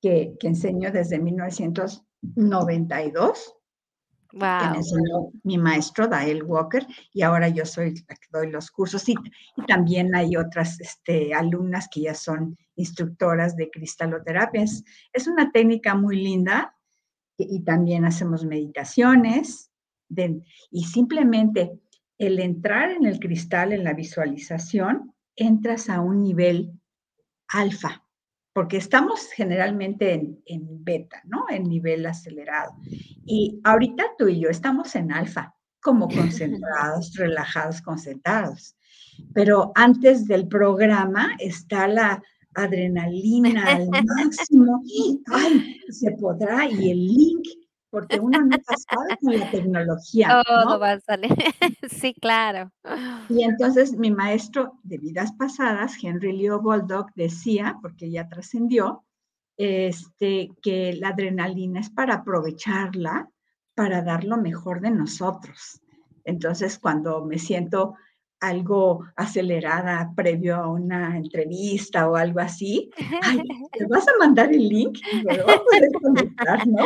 que, 0.00 0.36
que 0.38 0.46
enseño 0.46 0.92
desde 0.92 1.18
1992 1.18 3.56
que 4.34 4.38
me 4.38 4.78
enseñó 4.78 5.30
mi 5.44 5.58
maestro, 5.58 6.08
Dael 6.08 6.42
Walker, 6.42 6.86
y 7.12 7.22
ahora 7.22 7.48
yo 7.48 7.64
soy 7.64 7.94
la 8.08 8.16
que 8.16 8.26
doy 8.32 8.50
los 8.50 8.70
cursos. 8.70 9.08
Y, 9.08 9.14
y 9.56 9.66
también 9.66 10.14
hay 10.14 10.36
otras 10.36 10.80
este, 10.80 11.34
alumnas 11.34 11.88
que 11.90 12.02
ya 12.02 12.14
son 12.14 12.56
instructoras 12.76 13.56
de 13.56 13.70
cristaloterapia. 13.70 14.62
Es, 14.62 15.26
una 15.26 15.50
técnica 15.52 15.94
muy 15.94 16.16
linda 16.16 16.74
y 17.36 17.60
también 17.64 18.04
hacemos 18.04 18.44
meditaciones 18.44 19.70
y 20.70 20.84
simplemente 20.84 21.80
el 22.18 22.38
entrar 22.38 22.90
en 22.90 23.06
el 23.06 23.18
cristal, 23.18 23.72
en 23.72 23.84
la 23.84 23.94
visualización, 23.94 25.14
entras 25.36 25.88
a 25.88 26.00
un 26.00 26.22
nivel 26.22 26.72
alfa. 27.48 28.00
porque 28.52 28.76
estamos 28.76 29.32
generalmente 29.32 30.12
en, 30.12 30.40
en, 30.46 30.84
beta, 30.84 31.20
¿no? 31.24 31.46
En 31.50 31.64
nivel 31.64 32.06
acelerado. 32.06 32.76
Y 33.26 33.60
ahorita 33.64 34.04
tú 34.16 34.28
y 34.28 34.38
yo 34.38 34.48
estamos 34.48 34.94
en 34.94 35.10
alfa, 35.10 35.56
como 35.82 36.06
concentrados, 36.20 37.16
relajados, 37.16 37.82
concentrados. 37.82 38.76
Pero 39.34 39.72
antes 39.74 40.28
del 40.28 40.46
programa 40.46 41.34
está 41.40 41.88
la 41.88 42.22
adrenalina 42.54 43.64
al 43.66 43.88
máximo. 43.88 44.82
Ay, 45.32 45.80
se 45.88 46.12
podrá. 46.12 46.68
Y 46.68 46.90
el 46.90 47.06
link 47.06 47.46
porque 47.94 48.18
uno 48.18 48.40
nunca 48.40 48.74
sabe 48.88 49.16
con 49.22 49.38
la 49.38 49.50
tecnología. 49.52 50.42
Todo 50.44 50.80
va 50.80 50.92
a 50.92 51.00
salir. 51.00 51.30
sí, 51.88 52.12
claro. 52.20 52.72
Y 53.28 53.44
entonces 53.44 53.96
mi 53.96 54.10
maestro 54.10 54.80
de 54.82 54.98
vidas 54.98 55.30
pasadas, 55.38 55.94
Henry 56.02 56.36
Leo 56.36 56.60
Boldock, 56.60 57.12
decía, 57.14 57.78
porque 57.80 58.10
ya 58.10 58.28
trascendió, 58.28 59.04
este, 59.56 60.50
que 60.60 60.94
la 60.94 61.10
adrenalina 61.10 61.78
es 61.78 61.88
para 61.88 62.14
aprovecharla, 62.14 63.28
para 63.76 64.02
dar 64.02 64.24
lo 64.24 64.38
mejor 64.38 64.80
de 64.80 64.90
nosotros. 64.90 65.80
Entonces, 66.24 66.80
cuando 66.80 67.24
me 67.24 67.38
siento 67.38 67.94
algo 68.48 69.04
acelerada 69.16 70.12
previo 70.14 70.56
a 70.56 70.68
una 70.68 71.16
entrevista 71.16 72.08
o 72.08 72.16
algo 72.16 72.40
así, 72.40 72.90
ay, 73.22 73.42
¿te 73.72 73.86
vas 73.86 74.06
a 74.08 74.12
mandar 74.18 74.52
el 74.52 74.68
link? 74.68 74.98
A 75.28 76.00
conectar, 76.00 76.66
¿no? 76.66 76.84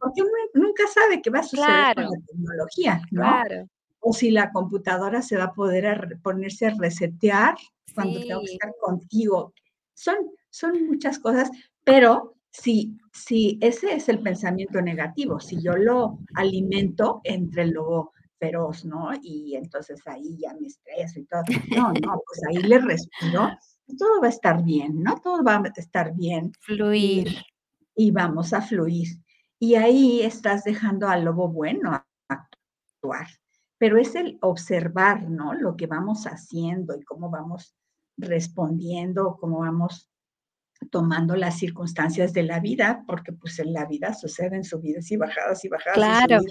porque 0.00 0.22
uno 0.22 0.32
nunca 0.54 0.84
sabe 0.86 1.20
qué 1.20 1.30
va 1.30 1.40
a 1.40 1.42
suceder 1.42 1.94
con 1.94 2.04
la 2.04 2.26
tecnología, 2.26 3.00
¿no? 3.10 3.22
Claro. 3.22 3.68
O 4.00 4.12
si 4.12 4.30
la 4.30 4.52
computadora 4.52 5.22
se 5.22 5.36
va 5.36 5.44
a 5.44 5.52
poder 5.52 6.18
ponerse 6.22 6.66
a 6.66 6.74
resetear 6.78 7.56
cuando 7.94 8.20
tengo 8.20 8.40
que 8.40 8.52
estar 8.52 8.72
contigo. 8.80 9.52
Son, 9.94 10.16
son 10.50 10.86
muchas 10.86 11.18
cosas, 11.18 11.50
pero 11.82 12.36
si, 12.50 12.96
si 13.12 13.58
ese 13.60 13.94
es 13.94 14.08
el 14.08 14.20
pensamiento 14.20 14.80
negativo, 14.80 15.40
si 15.40 15.60
yo 15.60 15.74
lo 15.76 16.18
alimento 16.34 17.20
entre 17.24 17.66
lo 17.66 18.12
feroz, 18.38 18.84
¿no? 18.84 19.10
Y 19.22 19.56
entonces 19.56 20.00
ahí 20.06 20.36
ya 20.38 20.54
me 20.54 20.66
estreso 20.66 21.20
y 21.20 21.24
todo. 21.24 21.42
No, 21.76 21.92
no, 21.92 22.22
pues 22.26 22.40
ahí 22.48 22.56
le 22.56 22.78
respiro. 22.78 23.50
Todo 23.98 24.20
va 24.20 24.26
a 24.26 24.30
estar 24.30 24.62
bien, 24.62 25.02
¿no? 25.02 25.20
Todo 25.20 25.42
va 25.42 25.56
a 25.56 25.72
estar 25.76 26.14
bien. 26.14 26.52
Fluir. 26.60 27.28
y 27.94 28.10
vamos 28.10 28.52
a 28.52 28.62
fluir. 28.62 29.08
Y 29.58 29.74
ahí 29.74 30.22
estás 30.22 30.64
dejando 30.64 31.08
al 31.08 31.24
lobo 31.24 31.48
bueno 31.48 32.04
actuar. 32.28 33.26
Pero 33.78 33.98
es 33.98 34.14
el 34.14 34.38
observar, 34.40 35.28
¿no? 35.28 35.54
Lo 35.54 35.76
que 35.76 35.86
vamos 35.86 36.26
haciendo 36.26 36.96
y 36.96 37.04
cómo 37.04 37.30
vamos 37.30 37.74
respondiendo, 38.16 39.36
cómo 39.40 39.60
vamos 39.60 40.10
tomando 40.90 41.36
las 41.36 41.58
circunstancias 41.58 42.32
de 42.32 42.42
la 42.42 42.60
vida, 42.60 43.04
porque 43.06 43.32
pues 43.32 43.58
en 43.58 43.72
la 43.72 43.84
vida 43.86 44.14
suceden 44.14 44.64
subidas 44.64 45.10
y 45.10 45.16
bajadas 45.16 45.64
y 45.64 45.68
bajadas. 45.68 45.96
Claro. 45.96 46.42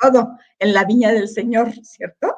todo 0.00 0.38
en 0.58 0.72
la 0.72 0.84
viña 0.84 1.12
del 1.12 1.28
Señor, 1.28 1.72
¿cierto? 1.82 2.36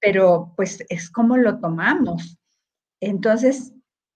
Pero 0.00 0.52
pues 0.56 0.84
es 0.88 1.10
como 1.10 1.36
lo 1.36 1.58
tomamos. 1.58 2.38
Entonces, 3.00 3.72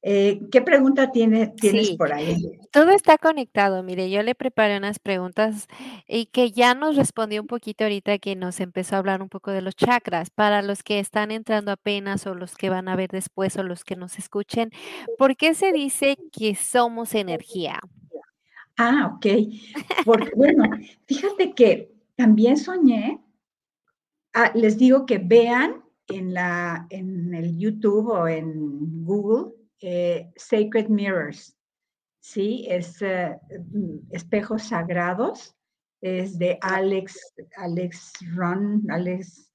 eh, 0.08 0.40
¿Qué 0.52 0.62
pregunta 0.62 1.10
tiene, 1.10 1.48
tienes 1.60 1.90
por 1.96 2.12
ahí? 2.12 2.36
Todo 2.76 2.90
está 2.90 3.16
conectado. 3.16 3.82
Mire, 3.82 4.10
yo 4.10 4.22
le 4.22 4.34
preparé 4.34 4.76
unas 4.76 4.98
preguntas 4.98 5.66
y 6.06 6.26
que 6.26 6.52
ya 6.52 6.74
nos 6.74 6.94
respondió 6.94 7.40
un 7.40 7.46
poquito 7.46 7.84
ahorita 7.84 8.18
que 8.18 8.36
nos 8.36 8.60
empezó 8.60 8.96
a 8.96 8.98
hablar 8.98 9.22
un 9.22 9.30
poco 9.30 9.50
de 9.50 9.62
los 9.62 9.74
chakras. 9.74 10.28
Para 10.28 10.60
los 10.60 10.82
que 10.82 10.98
están 10.98 11.30
entrando 11.30 11.72
apenas 11.72 12.26
o 12.26 12.34
los 12.34 12.54
que 12.54 12.68
van 12.68 12.88
a 12.88 12.94
ver 12.94 13.08
después 13.08 13.56
o 13.56 13.62
los 13.62 13.82
que 13.82 13.96
nos 13.96 14.18
escuchen, 14.18 14.72
¿por 15.16 15.38
qué 15.38 15.54
se 15.54 15.72
dice 15.72 16.18
que 16.30 16.54
somos 16.54 17.14
energía? 17.14 17.80
Ah, 18.76 19.10
ok. 19.16 19.26
Porque, 20.04 20.32
bueno, 20.36 20.64
fíjate 21.06 21.54
que 21.54 21.90
también 22.14 22.58
soñé, 22.58 23.24
ah, 24.34 24.52
les 24.54 24.76
digo 24.76 25.06
que 25.06 25.16
vean 25.16 25.82
en, 26.08 26.34
la, 26.34 26.86
en 26.90 27.32
el 27.32 27.56
YouTube 27.56 28.08
o 28.08 28.28
en 28.28 29.02
Google 29.02 29.54
eh, 29.80 30.30
Sacred 30.36 30.88
Mirrors, 30.88 31.55
¿sí? 32.26 32.66
Es 32.68 33.00
mm, 33.02 33.98
espejos 34.10 34.64
sagrados, 34.64 35.54
es 36.00 36.36
de 36.38 36.58
Alex, 36.60 37.34
Alex 37.56 38.12
Ron, 38.34 38.84
Alex, 38.90 39.52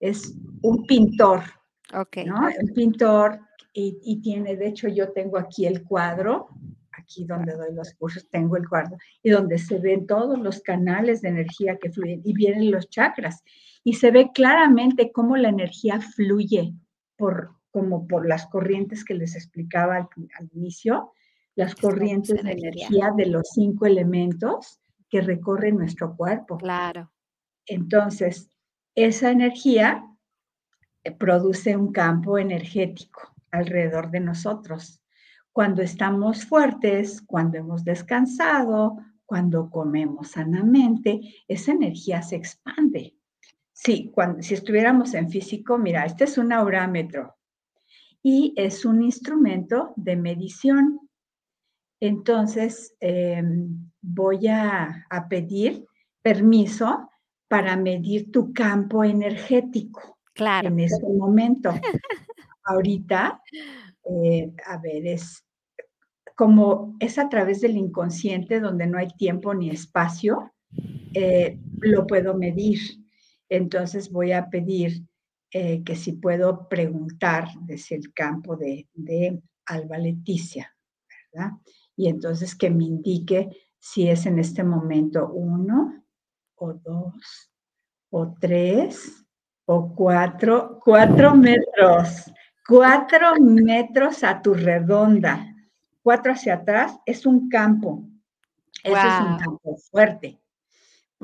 es 0.00 0.34
un 0.62 0.86
pintor, 0.86 1.42
okay. 1.92 2.24
¿no? 2.24 2.48
Un 2.60 2.72
pintor 2.74 3.40
y, 3.74 3.98
y, 4.02 4.22
tiene, 4.22 4.56
de 4.56 4.68
hecho 4.68 4.88
yo 4.88 5.12
tengo 5.12 5.36
aquí 5.36 5.66
el 5.66 5.84
cuadro, 5.84 6.48
aquí 6.92 7.26
donde 7.26 7.52
doy 7.52 7.74
los 7.74 7.92
cursos 7.94 8.28
tengo 8.30 8.56
el 8.56 8.68
cuadro, 8.68 8.96
y 9.22 9.28
donde 9.28 9.58
se 9.58 9.78
ven 9.78 10.06
todos 10.06 10.38
los 10.38 10.60
canales 10.60 11.20
de 11.20 11.28
energía 11.28 11.76
que 11.76 11.90
fluyen 11.90 12.22
y 12.24 12.32
vienen 12.32 12.70
los 12.70 12.88
chakras, 12.88 13.42
y 13.82 13.94
se 13.94 14.10
ve 14.10 14.30
claramente 14.32 15.12
cómo 15.12 15.36
la 15.36 15.50
energía 15.50 16.00
fluye 16.00 16.72
por, 17.16 17.50
como 17.70 18.08
por 18.08 18.26
las 18.26 18.46
corrientes 18.46 19.04
que 19.04 19.14
les 19.14 19.36
explicaba 19.36 19.96
al, 19.96 20.08
inicio, 20.54 21.12
las 21.56 21.74
corrientes 21.74 22.42
de 22.42 22.52
energía 22.52 23.12
de 23.16 23.26
los 23.26 23.48
cinco 23.54 23.86
elementos 23.86 24.80
que 25.08 25.20
recorren 25.20 25.76
nuestro 25.76 26.16
cuerpo. 26.16 26.58
Claro. 26.58 27.12
Entonces, 27.66 28.50
esa 28.94 29.30
energía 29.30 30.04
eh, 31.02 31.12
produce 31.12 31.76
un 31.76 31.92
campo 31.92 32.38
energético 32.38 33.34
alrededor 33.50 34.10
de 34.10 34.20
nosotros. 34.20 35.00
Cuando 35.52 35.82
estamos 35.82 36.44
fuertes, 36.44 37.22
cuando 37.22 37.58
hemos 37.58 37.84
descansado, 37.84 38.96
cuando 39.24 39.70
comemos 39.70 40.32
sanamente, 40.32 41.20
esa 41.46 41.72
energía 41.72 42.22
se 42.22 42.36
expande. 42.36 43.16
Sí, 43.72 44.10
cuando, 44.14 44.42
si 44.42 44.54
estuviéramos 44.54 45.14
en 45.14 45.30
físico, 45.30 45.78
mira, 45.78 46.04
este 46.04 46.24
es 46.24 46.38
un 46.38 46.52
aurámetro 46.52 47.36
y 48.22 48.54
es 48.56 48.84
un 48.84 49.02
instrumento 49.02 49.92
de 49.96 50.16
medición. 50.16 51.03
Entonces, 52.00 52.94
em, 53.00 53.90
voy 54.00 54.46
a, 54.48 55.06
pedir 55.28 55.86
permiso 56.22 57.08
para 57.48 57.76
medir 57.76 58.30
tu 58.30 58.52
campo 58.52 59.04
energético 59.04 60.18
claro. 60.34 60.68
en 60.68 60.80
este 60.80 61.06
momento. 61.08 61.70
Ahorita, 62.64 63.42
eh, 64.04 64.52
a 64.66 64.78
ver, 64.78 65.06
es 65.06 65.44
como 66.34 66.96
es 66.98 67.18
a 67.18 67.28
través 67.28 67.60
del 67.60 67.76
inconsciente 67.76 68.60
donde 68.60 68.86
no 68.86 68.98
hay 68.98 69.08
tiempo 69.08 69.54
ni 69.54 69.70
espacio, 69.70 70.52
eh, 71.14 71.58
lo 71.80 72.06
puedo 72.06 72.34
medir. 72.34 72.78
Entonces 73.48 74.10
voy 74.10 74.32
a 74.32 74.48
pedir 74.50 75.04
eh, 75.52 75.84
que 75.84 75.94
si 75.94 76.12
puedo 76.12 76.68
preguntar 76.68 77.48
desde 77.60 77.96
el 77.96 78.12
campo 78.12 78.56
de, 78.56 78.88
de 78.94 79.40
Alba 79.66 79.98
Leticia, 79.98 80.74
¿verdad? 81.32 81.52
Y 81.96 82.08
entonces 82.08 82.54
que 82.54 82.70
me 82.70 82.84
indique 82.84 83.50
si 83.78 84.08
es 84.08 84.26
en 84.26 84.38
este 84.38 84.64
momento 84.64 85.28
uno 85.28 86.04
o 86.56 86.72
dos 86.72 87.50
o 88.10 88.34
tres 88.40 89.26
o 89.66 89.94
cuatro, 89.94 90.80
cuatro 90.82 91.34
metros, 91.34 92.32
cuatro 92.66 93.34
metros 93.40 94.24
a 94.24 94.40
tu 94.40 94.54
redonda, 94.54 95.54
cuatro 96.02 96.32
hacia 96.32 96.54
atrás, 96.54 96.98
es 97.06 97.26
un 97.26 97.48
campo. 97.48 98.04
Eso 98.82 98.96
es 98.96 99.30
un 99.30 99.38
campo 99.38 99.76
fuerte 99.90 100.38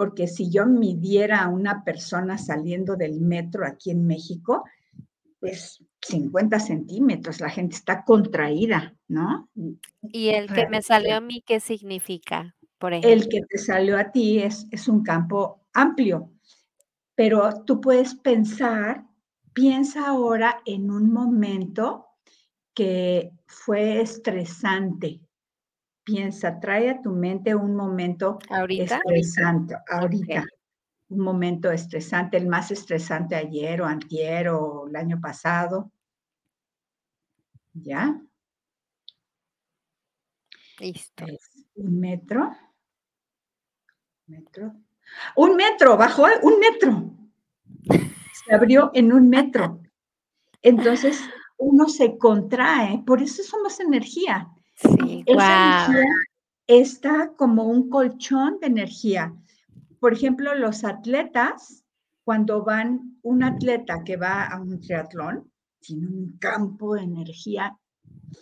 porque 0.00 0.28
si 0.28 0.50
yo 0.50 0.64
midiera 0.64 1.42
a 1.42 1.48
una 1.48 1.84
persona 1.84 2.38
saliendo 2.38 2.96
del 2.96 3.20
metro 3.20 3.66
aquí 3.66 3.90
en 3.90 4.06
México, 4.06 4.64
pues 5.40 5.82
50 6.02 6.60
centímetros, 6.60 7.40
la 7.40 7.48
gente 7.48 7.74
está 7.74 8.04
contraída, 8.04 8.94
¿no? 9.08 9.48
¿Y 10.02 10.28
el 10.28 10.52
que 10.52 10.68
me 10.68 10.82
salió 10.82 11.16
a 11.16 11.20
mí 11.20 11.42
qué 11.44 11.60
significa, 11.60 12.54
por 12.78 12.92
ejemplo? 12.92 13.10
El 13.10 13.28
que 13.28 13.40
te 13.48 13.58
salió 13.58 13.98
a 13.98 14.12
ti 14.12 14.40
es, 14.40 14.66
es 14.70 14.86
un 14.86 15.02
campo 15.02 15.66
amplio, 15.72 16.30
pero 17.14 17.64
tú 17.64 17.80
puedes 17.80 18.14
pensar, 18.14 19.06
piensa 19.52 20.08
ahora 20.08 20.60
en 20.66 20.90
un 20.90 21.12
momento 21.12 22.06
que 22.74 23.32
fue 23.46 24.00
estresante, 24.00 25.20
piensa, 26.04 26.60
trae 26.60 26.90
a 26.90 27.02
tu 27.02 27.12
mente 27.12 27.54
un 27.54 27.74
momento 27.74 28.38
estresante, 28.68 29.74
ahorita, 29.88 30.44
un 31.10 31.20
momento 31.20 31.70
estresante, 31.70 32.36
el 32.36 32.46
más 32.46 32.70
estresante 32.70 33.34
ayer 33.34 33.82
o 33.82 33.86
antier 33.86 34.48
o 34.48 34.88
el 34.88 34.96
año 34.96 35.20
pasado. 35.20 35.92
¿Ya? 37.72 38.20
Listo. 40.78 41.26
un 41.74 42.00
metro. 42.00 42.56
Metro. 44.26 44.72
Un 45.36 45.56
metro, 45.56 45.96
bajó 45.96 46.26
un 46.42 46.58
metro. 46.58 47.10
Se 48.44 48.54
abrió 48.54 48.90
en 48.94 49.12
un 49.12 49.28
metro. 49.28 49.80
Entonces, 50.62 51.20
uno 51.58 51.88
se 51.88 52.16
contrae, 52.16 53.02
por 53.04 53.20
eso 53.22 53.42
somos 53.42 53.80
energía 53.80 54.48
Sí, 54.82 55.24
Esa 55.26 55.86
energía 55.86 56.14
está 56.66 57.32
como 57.36 57.64
un 57.64 57.90
colchón 57.90 58.58
de 58.60 58.68
energía. 58.68 59.34
Por 60.00 60.14
ejemplo, 60.14 60.54
los 60.54 60.82
atletas, 60.84 61.84
cuando 62.24 62.64
van 62.64 63.18
un 63.22 63.42
atleta 63.42 64.02
que 64.02 64.16
va 64.16 64.46
a 64.46 64.58
un 64.60 64.80
triatlón, 64.80 65.52
tiene 65.78 66.06
un 66.08 66.38
campo 66.38 66.94
de 66.94 67.02
energía 67.02 67.78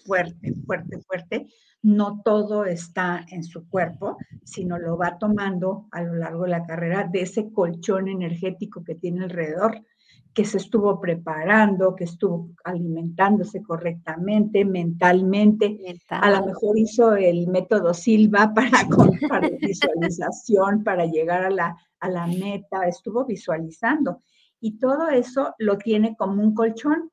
fuerte, 0.06 0.54
fuerte, 0.64 1.00
fuerte. 1.00 1.48
No 1.82 2.22
todo 2.24 2.64
está 2.64 3.24
en 3.28 3.42
su 3.42 3.68
cuerpo, 3.68 4.16
sino 4.44 4.78
lo 4.78 4.96
va 4.96 5.18
tomando 5.18 5.88
a 5.90 6.02
lo 6.02 6.14
largo 6.14 6.44
de 6.44 6.50
la 6.50 6.64
carrera 6.64 7.08
de 7.10 7.22
ese 7.22 7.52
colchón 7.52 8.08
energético 8.08 8.84
que 8.84 8.94
tiene 8.94 9.24
alrededor 9.24 9.84
que 10.34 10.44
se 10.44 10.58
estuvo 10.58 11.00
preparando, 11.00 11.96
que 11.96 12.04
estuvo 12.04 12.50
alimentándose 12.64 13.62
correctamente, 13.62 14.64
mentalmente. 14.64 15.78
A 16.10 16.30
lo 16.30 16.46
mejor 16.46 16.78
hizo 16.78 17.14
el 17.14 17.48
método 17.48 17.92
Silva 17.94 18.52
para, 18.54 18.86
con, 18.88 19.18
para 19.28 19.48
visualización, 19.48 20.84
para 20.84 21.06
llegar 21.06 21.44
a 21.44 21.50
la, 21.50 21.76
a 22.00 22.08
la 22.08 22.26
meta, 22.26 22.86
estuvo 22.86 23.24
visualizando. 23.24 24.22
Y 24.60 24.78
todo 24.78 25.08
eso 25.08 25.54
lo 25.58 25.78
tiene 25.78 26.16
como 26.16 26.42
un 26.42 26.54
colchón 26.54 27.10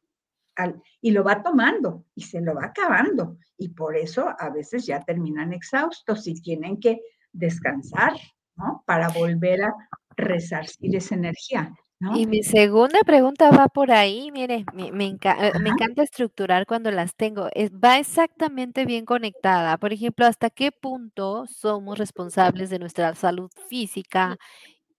al, 0.56 0.82
y 1.02 1.12
lo 1.12 1.24
va 1.24 1.44
tomando 1.44 2.06
y 2.16 2.24
se 2.24 2.42
lo 2.42 2.56
va 2.56 2.66
acabando. 2.66 3.38
Y 3.58 3.70
por 3.70 3.96
eso 3.96 4.34
a 4.38 4.50
veces 4.50 4.86
ya 4.86 5.04
terminan 5.04 5.54
exhaustos 5.54 6.28
y 6.28 6.42
tienen 6.42 6.80
que 6.80 7.02
descansar, 7.32 8.14
¿no? 8.56 8.84
Para 8.86 9.10
volver 9.10 9.64
a 9.64 9.74
resarcir 10.16 10.96
esa 10.96 11.16
energía. 11.16 11.74
¿No? 12.00 12.18
Y 12.18 12.28
mi 12.28 12.44
segunda 12.44 13.00
pregunta 13.06 13.50
va 13.52 13.68
por 13.68 13.92
ahí, 13.92 14.30
mire, 14.32 14.66
me, 14.74 14.92
me, 14.92 15.06
enca 15.06 15.36
me 15.36 15.48
Ajá. 15.48 15.70
encanta 15.70 16.04
estructurar 16.04 16.66
cuando 16.66 16.92
las 16.92 17.16
tengo. 17.16 17.48
Es, 17.54 17.72
va 17.72 18.00
exactamente 18.00 18.86
bien 18.86 19.06
conectada. 19.06 19.78
Por 19.78 19.94
ejemplo, 19.94 20.26
¿hasta 20.26 20.50
qué 20.50 20.72
punto 20.72 21.46
somos 21.48 21.98
responsables 21.98 22.70
de 22.70 22.80
nuestra 22.80 23.16
salud 23.16 23.50
física 23.70 24.38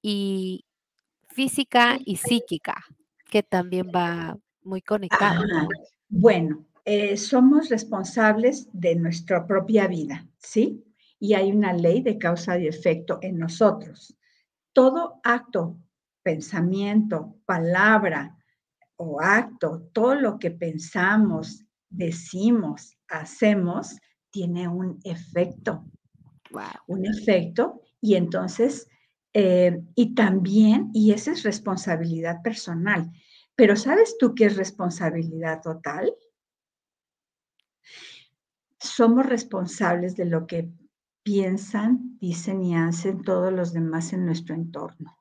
y 0.00 0.64
física 1.28 1.98
y 2.04 2.16
psíquica? 2.16 2.82
Que 3.30 3.42
también 3.42 3.88
va 3.94 4.38
muy 4.62 4.80
conectado. 4.80 5.42
Ajá. 5.44 5.68
Bueno, 6.09 6.64
eh, 6.85 7.16
somos 7.16 7.68
responsables 7.68 8.68
de 8.72 8.94
nuestra 8.94 9.46
propia 9.46 9.88
vida, 9.88 10.24
¿sí? 10.38 10.85
Y 11.18 11.35
hay 11.35 11.50
una 11.50 11.72
ley 11.72 12.00
de 12.00 12.16
causa 12.16 12.59
y 12.59 12.68
efecto 12.68 13.18
en 13.22 13.38
nosotros. 13.38 14.16
Todo 14.72 15.20
acto, 15.24 15.76
pensamiento, 16.27 17.37
palabra 17.47 18.37
o 18.97 19.21
acto, 19.21 19.89
todo 19.93 20.17
lo 20.17 20.41
que 20.41 20.51
pensamos, 20.51 21.65
decimos, 21.89 22.99
hacemos, 23.07 23.97
tiene 24.33 24.67
un 24.67 24.99
efecto. 25.05 25.85
Wow. 26.51 26.65
Un 26.89 27.07
efecto 27.07 27.81
y 28.01 28.17
entonces, 28.17 28.89
eh, 29.35 29.81
y 29.95 30.17
también, 30.17 30.91
y 30.93 31.12
esa 31.12 31.31
es 31.31 31.45
responsabilidad 31.45 32.43
personal. 32.43 33.09
Pero 33.55 33.77
¿sabes 33.77 34.17
tú 34.19 34.35
qué 34.35 34.47
es 34.47 34.57
responsabilidad 34.57 35.61
total? 35.62 36.12
Somos 38.81 39.27
responsables 39.27 40.17
de 40.17 40.25
lo 40.25 40.49
que 40.49 40.73
piensan, 41.23 42.19
dicen 42.19 42.65
y 42.65 42.75
hacen 42.75 43.23
todos 43.23 43.53
los 43.53 43.73
demás 43.73 44.12
en 44.12 44.27
nuestro 44.27 44.57
entorno. 44.57 45.15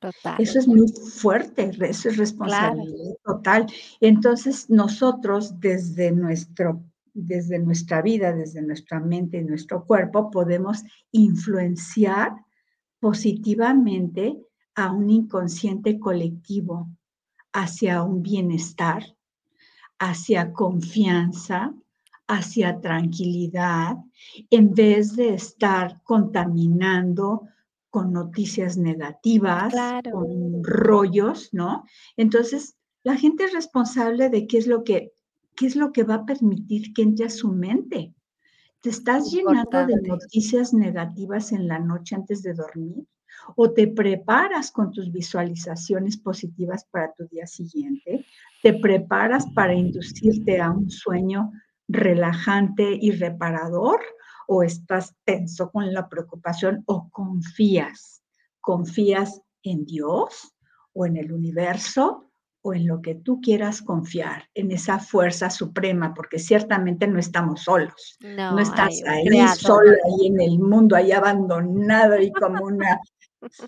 Total. 0.00 0.36
Eso 0.38 0.58
es 0.58 0.66
muy 0.66 0.88
fuerte, 0.88 1.70
eso 1.70 1.84
es 1.84 2.00
Claro. 2.00 2.16
responsabilidad 2.16 3.14
total. 3.24 3.66
Entonces, 4.00 4.70
nosotros 4.70 5.60
desde 5.60 6.10
nuestro 6.10 6.82
desde 7.12 7.58
nuestra 7.58 8.02
vida, 8.02 8.32
desde 8.32 8.62
nuestra 8.62 9.00
mente 9.00 9.38
y 9.38 9.44
nuestro 9.44 9.84
cuerpo, 9.84 10.30
podemos 10.30 10.82
influenciar 11.10 12.32
positivamente 13.00 14.38
a 14.74 14.92
un 14.92 15.10
inconsciente 15.10 15.98
colectivo 15.98 16.88
hacia 17.52 18.02
un 18.02 18.22
bienestar, 18.22 19.02
hacia 19.98 20.52
confianza, 20.52 21.74
hacia 22.28 22.80
tranquilidad, 22.80 23.96
en 24.50 24.72
vez 24.72 25.16
de 25.16 25.34
estar 25.34 26.00
contaminando 26.04 27.48
con 27.90 28.12
noticias 28.12 28.76
negativas, 28.76 29.72
Claro. 29.72 30.10
con 30.12 30.64
rollos, 30.64 31.50
¿no? 31.52 31.84
Entonces, 32.16 32.76
la 33.02 33.16
gente 33.16 33.44
es 33.44 33.52
responsable 33.52 34.28
de 34.30 34.46
qué 34.46 34.58
es 34.58 34.66
lo 34.66 34.84
que 34.84 35.12
qué 35.56 35.66
es 35.66 35.76
lo 35.76 35.92
que 35.92 36.04
va 36.04 36.14
a 36.14 36.24
permitir 36.24 36.94
que 36.94 37.02
entre 37.02 37.26
a 37.26 37.30
su 37.30 37.52
mente. 37.52 38.14
¿Te 38.80 38.88
estás 38.88 39.30
llenando 39.30 39.86
de 39.86 39.96
noticias 40.08 40.72
negativas 40.72 41.52
en 41.52 41.68
la 41.68 41.78
noche 41.78 42.14
antes 42.14 42.42
de 42.42 42.54
dormir? 42.54 43.04
¿O 43.56 43.70
te 43.70 43.86
preparas 43.86 44.70
con 44.70 44.90
tus 44.90 45.12
visualizaciones 45.12 46.16
positivas 46.16 46.86
para 46.90 47.12
tu 47.12 47.26
día 47.26 47.46
siguiente? 47.46 48.24
¿Te 48.62 48.72
preparas 48.72 49.46
para 49.54 49.74
inducirte 49.74 50.60
a 50.60 50.70
un 50.70 50.88
sueño 50.88 51.52
relajante 51.88 52.96
y 52.98 53.10
reparador? 53.10 54.00
¿O 54.52 54.64
estás 54.64 55.14
tenso 55.24 55.70
con 55.70 55.94
la 55.94 56.08
preocupación 56.08 56.82
o 56.86 57.08
confías? 57.10 58.20
¿Confías 58.60 59.40
en 59.62 59.84
Dios 59.84 60.56
o 60.92 61.06
en 61.06 61.16
el 61.18 61.30
universo 61.30 62.32
o 62.60 62.74
en 62.74 62.88
lo 62.88 63.00
que 63.00 63.14
tú 63.14 63.40
quieras 63.40 63.80
confiar, 63.80 64.48
en 64.54 64.72
esa 64.72 64.98
fuerza 64.98 65.50
suprema? 65.50 66.12
Porque 66.14 66.40
ciertamente 66.40 67.06
no 67.06 67.20
estamos 67.20 67.62
solos. 67.62 68.18
No 68.18 68.54
No, 68.54 68.58
estás 68.58 69.00
ahí 69.06 69.28
solo, 69.56 69.92
ahí 69.92 70.26
en 70.26 70.40
el 70.40 70.58
mundo, 70.58 70.96
ahí 70.96 71.12
abandonado 71.12 72.20
y 72.20 72.32
como 72.32 72.64
una 72.64 72.98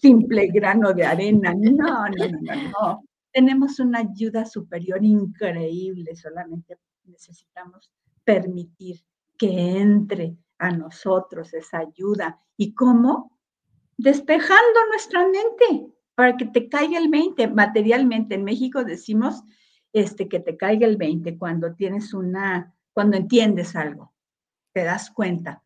simple 0.01 0.49
grano 0.49 0.93
de 0.93 1.05
arena. 1.05 1.55
No, 1.55 2.09
no, 2.09 2.27
no, 2.27 2.41
no, 2.41 2.71
no. 2.71 3.05
Tenemos 3.31 3.79
una 3.79 4.01
ayuda 4.01 4.45
superior 4.47 5.05
increíble, 5.05 6.17
solamente 6.17 6.77
necesitamos 7.05 7.89
permitir 8.25 9.01
que 9.39 9.79
entre 9.79 10.37
a 10.63 10.71
nosotros 10.71 11.53
esa 11.55 11.79
ayuda. 11.79 12.41
¿Y 12.57 12.73
cómo? 12.75 13.37
Despejando 13.99 14.87
nuestra 14.89 15.25
mente 15.25 15.93
para 16.15 16.37
que 16.37 16.47
te 16.47 16.69
caiga 16.69 16.99
el 16.99 17.09
20. 17.09 17.49
Materialmente, 17.49 18.37
en 18.37 18.45
México 18.45 18.85
decimos 18.85 19.43
este, 19.93 20.29
que 20.29 20.39
te 20.39 20.57
caiga 20.57 20.87
el 20.87 20.97
20 20.97 21.37
cuando 21.37 21.75
tienes 21.75 22.15
una, 22.15 22.73
cuando 22.93 23.17
entiendes 23.17 23.75
algo, 23.75 24.13
te 24.73 24.85
das 24.85 25.11
cuenta. 25.11 25.65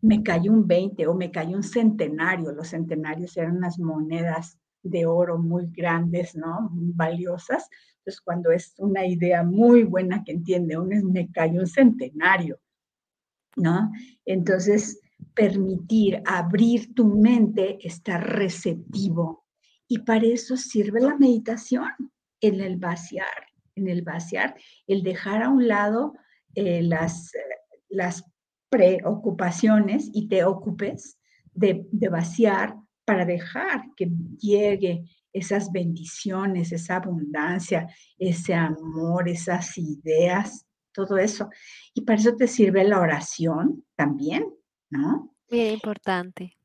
Me 0.00 0.22
cayó 0.22 0.50
un 0.50 0.66
20 0.66 1.06
o 1.08 1.14
me 1.14 1.30
cayó 1.30 1.54
un 1.54 1.62
centenario. 1.62 2.50
Los 2.52 2.68
centenarios 2.68 3.36
eran 3.36 3.58
unas 3.58 3.78
monedas 3.78 4.58
de 4.82 5.04
oro 5.04 5.38
muy 5.38 5.66
grandes, 5.66 6.34
¿no? 6.36 6.70
Valiosas. 6.72 7.68
Entonces, 7.98 8.22
cuando 8.22 8.50
es 8.50 8.74
una 8.78 9.04
idea 9.04 9.42
muy 9.42 9.82
buena 9.82 10.24
que 10.24 10.32
entiende 10.32 10.78
uno, 10.78 10.96
es 10.96 11.04
me 11.04 11.30
cayó 11.30 11.60
un 11.60 11.66
centenario, 11.66 12.58
¿no? 13.58 13.92
Entonces, 14.24 15.00
permitir 15.34 16.22
abrir 16.24 16.94
tu 16.94 17.06
mente, 17.06 17.78
estar 17.86 18.24
receptivo. 18.36 19.44
Y 19.86 19.98
para 20.00 20.26
eso 20.26 20.56
sirve 20.56 21.00
la 21.00 21.16
meditación, 21.16 21.88
en 22.40 22.60
el 22.60 22.76
vaciar, 22.76 23.46
en 23.74 23.88
el 23.88 24.02
vaciar, 24.02 24.54
el 24.86 25.02
dejar 25.02 25.42
a 25.42 25.48
un 25.48 25.66
lado 25.66 26.14
eh, 26.54 26.82
las, 26.82 27.32
las 27.88 28.24
preocupaciones 28.70 30.10
y 30.12 30.28
te 30.28 30.44
ocupes 30.44 31.18
de, 31.52 31.86
de 31.90 32.08
vaciar 32.08 32.76
para 33.04 33.24
dejar 33.24 33.82
que 33.96 34.10
llegue 34.38 35.04
esas 35.32 35.72
bendiciones, 35.72 36.72
esa 36.72 36.96
abundancia, 36.96 37.88
ese 38.18 38.54
amor, 38.54 39.28
esas 39.28 39.76
ideas, 39.78 40.66
todo 40.92 41.18
eso. 41.18 41.50
Y 41.94 42.02
para 42.02 42.18
eso 42.18 42.36
te 42.36 42.46
sirve 42.46 42.84
la 42.84 43.00
oración 43.00 43.84
también, 43.96 44.46
¿no? 44.90 45.34
Bien 45.50 45.74
importante. 45.74 46.56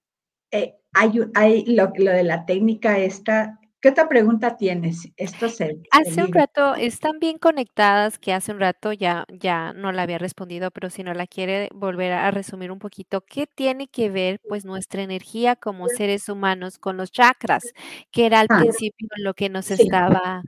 Eh, 0.51 0.75
hay, 0.93 1.19
hay 1.33 1.65
lo, 1.65 1.91
lo, 1.95 2.11
de 2.11 2.23
la 2.23 2.45
técnica 2.45 2.99
esta. 2.99 3.59
¿Qué 3.81 3.89
otra 3.89 4.07
pregunta 4.07 4.55
tienes? 4.55 5.09
Esto 5.17 5.49
se. 5.49 5.81
Hace 5.91 6.23
un 6.23 6.31
rato, 6.31 6.73
están 6.75 7.19
bien 7.19 7.37
conectadas, 7.37 8.17
que 8.17 8.31
hace 8.31 8.53
un 8.53 8.59
rato 8.59 8.93
ya, 8.93 9.25
ya 9.29 9.73
no 9.73 9.91
la 9.91 10.03
había 10.03 10.19
respondido, 10.19 10.71
pero 10.71 10.89
si 10.89 11.03
no 11.03 11.13
la 11.13 11.27
quiere 11.27 11.67
volver 11.73 12.13
a 12.13 12.31
resumir 12.31 12.71
un 12.71 12.79
poquito, 12.79 13.21
¿qué 13.21 13.45
tiene 13.45 13.89
que 13.89 14.09
ver 14.09 14.39
pues 14.47 14.63
nuestra 14.63 15.01
energía 15.01 15.57
como 15.57 15.89
seres 15.89 16.29
humanos 16.29 16.77
con 16.77 16.95
los 16.95 17.11
chakras? 17.11 17.63
Que 18.09 18.25
era 18.25 18.39
al 18.39 18.47
ah, 18.51 18.59
principio 18.59 19.09
lo 19.17 19.33
que 19.33 19.49
nos 19.49 19.65
sí. 19.65 19.73
estaba. 19.73 20.43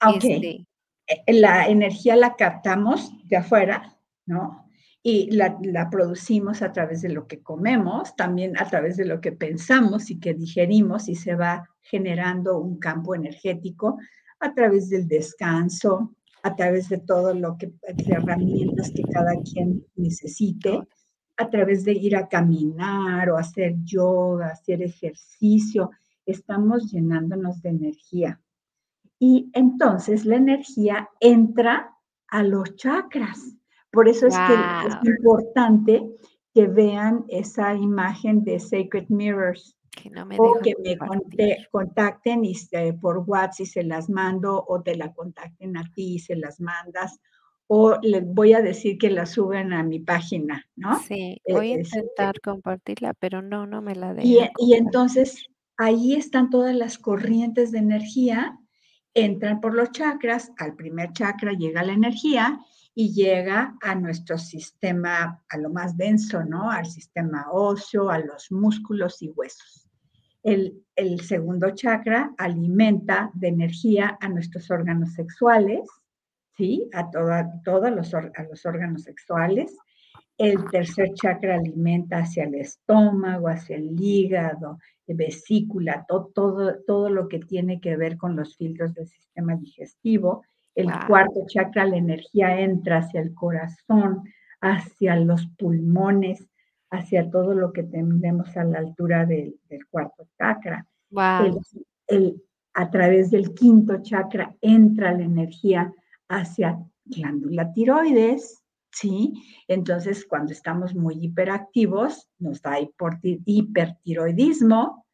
Okay. 0.00 0.32
Este, 0.32 0.66
la 1.26 1.68
energía 1.68 2.16
la 2.16 2.36
captamos 2.36 3.12
de 3.26 3.36
afuera, 3.36 3.96
¿no? 4.26 4.68
y 5.02 5.30
la, 5.30 5.88
producimos 5.90 6.60
a 6.62 6.72
través 6.72 7.02
de 7.02 7.08
lo 7.08 7.26
que 7.26 7.42
comemos, 7.42 8.14
también 8.16 8.58
a 8.58 8.68
través 8.68 8.96
de 8.96 9.04
lo 9.04 9.20
que 9.20 9.32
pensamos 9.32 10.10
y 10.10 10.18
que 10.18 10.34
digerimos 10.34 11.08
y 11.08 11.14
se 11.14 11.34
va 11.34 11.68
generando 11.80 12.58
un 12.58 12.78
campo 12.78 13.14
energético 13.14 13.98
a 14.40 14.52
través 14.52 14.90
del 14.90 15.08
descanso, 15.08 16.14
a 16.42 16.54
través 16.54 16.88
de 16.88 16.98
todo 16.98 17.32
lo 17.32 17.56
que, 17.56 17.72
herramientas 18.06 18.90
que 18.90 19.02
cada 19.02 19.32
quien 19.42 19.86
necesite, 19.96 20.80
a 21.36 21.48
través 21.48 21.84
de 21.84 21.92
ir 21.92 22.16
a 22.16 22.28
caminar 22.28 23.30
o 23.30 23.38
hacer 23.38 23.76
yoga, 23.84 24.48
hacer 24.48 24.82
ejercicio, 24.82 25.90
estamos 26.26 26.90
llenándonos 26.90 27.62
de 27.62 27.70
energía. 27.70 28.40
Y 29.18 29.50
entonces 29.52 30.24
la 30.24 30.36
energía 30.36 31.08
entra 31.20 31.94
a 32.28 32.42
los 32.42 32.76
chakras. 32.76 33.54
Por 33.90 34.08
eso 34.08 34.26
es 34.26 34.36
que 34.36 34.54
es 34.88 35.16
importante 35.16 36.08
que 36.54 36.66
vean 36.66 37.24
esa 37.28 37.74
imagen 37.74 38.44
de 38.44 38.60
Sacred 38.60 39.06
Mirrors. 39.08 39.76
o 40.38 40.58
que 40.62 40.74
me 40.82 40.96
contacten 41.70 42.44
y, 42.44 42.54
por 43.00 43.18
WhatsApp 43.26 43.60
y 43.60 43.66
se 43.66 43.82
las 43.82 44.08
mando, 44.08 44.64
o 44.68 44.82
te 44.82 44.94
la 44.94 45.12
contacten 45.12 45.76
a 45.76 45.90
ti 45.94 46.14
y 46.14 46.18
se 46.18 46.36
las 46.36 46.60
mandas, 46.60 47.18
o 47.66 47.98
les 48.02 48.24
voy 48.24 48.54
a 48.54 48.62
decir 48.62 48.98
que 48.98 49.10
la 49.10 49.26
suben 49.26 49.72
a 49.72 49.82
mi 49.82 50.00
página, 50.00 50.64
¿no? 50.76 50.98
Sí, 51.00 51.40
e, 51.44 51.52
voy 51.52 51.72
a 51.72 51.80
este 51.80 51.98
intentar 51.98 52.40
compartirla, 52.40 53.14
pero 53.14 53.42
no, 53.42 53.66
no 53.66 53.82
me 53.82 53.94
la 53.94 54.14
dejan. 54.14 54.30
Y, 54.30 54.38
y 54.58 54.74
entonces 54.74 55.46
ahí 55.76 56.14
están 56.14 56.50
todas 56.50 56.74
las 56.74 56.98
corrientes 56.98 57.70
de 57.70 57.78
energía, 57.78 58.58
entran 59.14 59.60
por 59.60 59.74
los 59.74 59.90
chakras, 59.92 60.52
al 60.58 60.74
primer 60.74 61.12
chakra 61.12 61.52
llega 61.52 61.82
la 61.82 61.92
energía 61.92 62.60
y 62.94 63.12
llega 63.12 63.76
a 63.80 63.94
nuestro 63.94 64.38
sistema, 64.38 65.42
a 65.48 65.56
lo 65.56 65.70
más 65.70 65.96
denso, 65.96 66.44
¿no? 66.44 66.70
Al 66.70 66.86
sistema 66.86 67.46
óseo, 67.52 68.10
a 68.10 68.18
los 68.18 68.50
músculos 68.50 69.22
y 69.22 69.28
huesos. 69.28 69.88
El, 70.42 70.82
segundo 71.20 71.70
chakra 71.70 72.34
alimenta 72.38 73.30
de 73.34 73.48
energía 73.48 74.16
a 74.20 74.28
nuestros 74.28 74.70
órganos 74.70 75.12
sexuales, 75.12 75.88
¿sí? 76.56 76.88
A, 76.92 77.10
todos 77.10 77.90
los, 77.90 78.12
los 78.12 78.66
órganos 78.66 79.02
sexuales. 79.02 79.76
El 80.36 80.64
tercer 80.70 81.12
chakra 81.14 81.56
alimenta 81.56 82.18
hacia 82.18 82.44
el 82.44 82.54
estómago, 82.56 83.48
hacia 83.48 83.76
el 83.76 83.94
hígado, 84.00 84.78
vesícula, 85.14 86.04
todo, 86.08 86.30
todo, 86.34 86.76
todo 86.86 87.10
lo 87.10 87.28
que 87.28 87.38
tiene 87.38 87.80
que 87.80 87.96
ver 87.96 88.16
con 88.16 88.36
los 88.36 88.56
filtros 88.56 88.94
del 88.94 89.08
sistema 89.08 89.56
digestivo. 89.56 90.44
El 90.74 90.90
cuarto 91.06 91.44
chakra, 91.46 91.86
la 91.86 91.96
energía 91.96 92.60
entra 92.60 92.98
hacia 92.98 93.20
el 93.20 93.34
corazón, 93.34 94.22
hacia 94.60 95.16
los 95.16 95.46
pulmones, 95.58 96.48
hacia 96.90 97.30
todo 97.30 97.54
lo 97.54 97.72
que 97.72 97.82
tenemos 97.82 98.56
a 98.56 98.64
la 98.64 98.78
altura 98.78 99.26
del, 99.26 99.58
cuarto 99.90 100.26
chakra. 100.38 100.86
a 102.74 102.90
través 102.90 103.30
del 103.30 103.54
quinto 103.54 104.02
chakra 104.02 104.54
entra 104.60 105.12
la 105.12 105.24
energía 105.24 105.92
hacia 106.28 106.78
glándula 107.04 107.72
tiroides, 107.72 108.62
¿sí? 108.92 109.34
Entonces, 109.68 110.26
cuando 110.26 110.52
estamos 110.52 110.94
muy 110.94 111.16
hiperactivos, 111.20 112.28
nos 112.38 112.62
da 112.62 112.78
hipertiroidismo, 112.80 115.04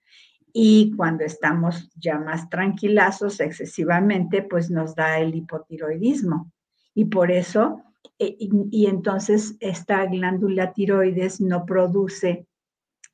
y 0.56 0.94
cuando 0.94 1.24
estamos 1.24 1.90
ya 1.96 2.16
más 2.16 2.48
tranquilazos 2.48 3.40
excesivamente, 3.40 4.42
pues 4.42 4.70
nos 4.70 4.94
da 4.94 5.18
el 5.18 5.34
hipotiroidismo. 5.34 6.52
Y 6.94 7.06
por 7.06 7.32
eso, 7.32 7.82
eh, 8.20 8.36
y, 8.38 8.86
entonces 8.86 9.56
esta 9.58 10.06
glándula 10.06 10.72
tiroides 10.72 11.40
no 11.40 11.66
produce 11.66 12.46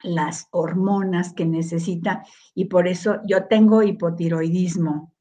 las 0.03 0.49
hormonas 0.51 1.33
que 1.33 1.47
necesita 1.47 2.25
y 2.55 2.67
por 2.67 2.87
eso 2.87 3.21
yo 3.27 3.47
tengo 3.47 3.83
hipotiroidismo. 3.83 5.15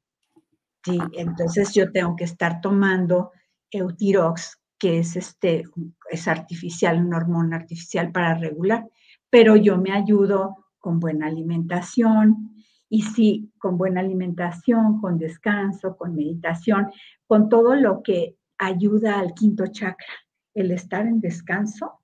Sí, 0.84 0.98
entonces 1.12 1.72
yo 1.72 1.90
tengo 1.90 2.16
que 2.16 2.24
estar 2.24 2.60
tomando 2.60 3.32
Eutirox, 3.70 4.59
que 4.80 4.98
es 4.98 5.14
este 5.14 5.64
es 6.10 6.26
artificial, 6.26 7.04
una 7.04 7.18
hormona 7.18 7.56
artificial 7.56 8.10
para 8.10 8.34
regular, 8.34 8.88
pero 9.28 9.54
yo 9.54 9.76
me 9.76 9.92
ayudo 9.92 10.66
con 10.80 10.98
buena 10.98 11.26
alimentación. 11.26 12.56
Y 12.88 13.02
sí, 13.02 13.52
con 13.58 13.78
buena 13.78 14.00
alimentación, 14.00 15.00
con 15.00 15.16
descanso, 15.16 15.96
con 15.96 16.16
meditación, 16.16 16.90
con 17.28 17.48
todo 17.48 17.76
lo 17.76 18.02
que 18.02 18.36
ayuda 18.58 19.20
al 19.20 19.32
quinto 19.34 19.68
chakra, 19.68 20.12
el 20.54 20.72
estar 20.72 21.06
en 21.06 21.20
descanso, 21.20 22.00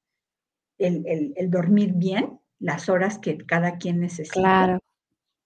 el, 0.79 1.51
dormir 1.51 1.95
bien, 1.95 2.39
las 2.61 2.89
horas 2.89 3.19
que 3.19 3.37
cada 3.39 3.79
quien 3.79 3.99
necesita, 3.99 4.79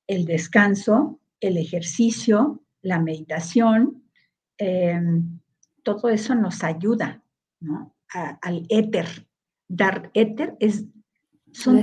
el 0.06 0.26
descanso, 0.26 1.20
el 1.40 1.56
ejercicio, 1.56 2.62
la 2.82 3.00
meditación, 3.00 4.04
em, 4.58 5.40
todo 5.82 6.08
eso 6.08 6.34
nos 6.34 6.62
ayuda 6.64 7.22
¿no? 7.60 7.94
al 8.12 8.66
éter. 8.68 9.28
Dar 9.68 10.10
éter 10.14 10.56
es 10.58 10.84
son 11.52 11.82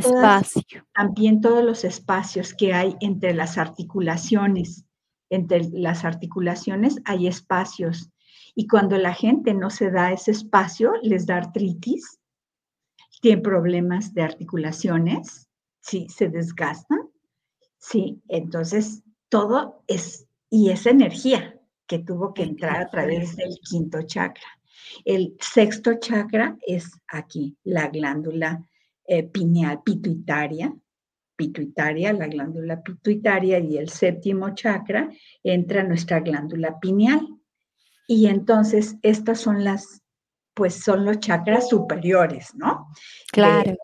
también 0.93 1.41
todos 1.41 1.63
los 1.63 1.83
espacios 1.83 2.53
que 2.53 2.73
hay 2.73 2.95
entre 3.01 3.33
las 3.33 3.57
articulaciones. 3.57 4.85
Entre 5.29 5.69
las 5.71 6.05
articulaciones 6.05 7.01
hay 7.05 7.27
espacios. 7.27 8.09
Y 8.55 8.67
cuando 8.67 8.97
la 8.97 9.13
gente 9.13 9.53
no 9.53 9.69
se 9.69 9.91
da 9.91 10.11
ese 10.11 10.31
espacio, 10.31 10.93
les 11.01 11.25
da 11.25 11.37
artritis, 11.37 12.19
tienen 13.21 13.43
problemas 13.43 14.13
de 14.13 14.23
articulaciones, 14.23 15.49
sí, 15.81 16.07
se 16.09 16.29
desgastan. 16.29 17.09
Sí, 17.77 18.21
entonces 18.29 19.03
todo 19.29 19.83
es, 19.87 20.27
y 20.49 20.69
esa 20.69 20.91
energía 20.91 21.56
que 21.87 21.99
tuvo 21.99 22.33
que 22.33 22.43
entrar 22.43 22.81
a 22.81 22.89
través 22.89 23.35
del 23.35 23.57
quinto 23.67 24.01
chakra. 24.03 24.47
El 25.05 25.35
sexto 25.39 25.95
chakra 25.99 26.57
es 26.65 26.91
aquí, 27.07 27.57
la 27.63 27.87
glándula 27.87 28.67
eh, 29.05 29.23
pineal 29.23 29.81
pituitaria, 29.83 30.73
pituitaria, 31.35 32.11
la 32.13 32.27
glándula 32.27 32.81
pituitaria 32.81 33.59
y 33.59 33.77
el 33.77 33.89
séptimo 33.89 34.53
chakra 34.53 35.09
entra 35.43 35.83
nuestra 35.83 36.19
glándula 36.19 36.79
pineal. 36.79 37.25
Y 38.07 38.27
entonces 38.27 38.97
estas 39.01 39.39
son 39.39 39.63
las, 39.63 40.01
pues 40.53 40.83
son 40.83 41.05
los 41.05 41.19
chakras 41.19 41.69
superiores, 41.69 42.53
¿no? 42.55 42.87
Claro. 43.31 43.75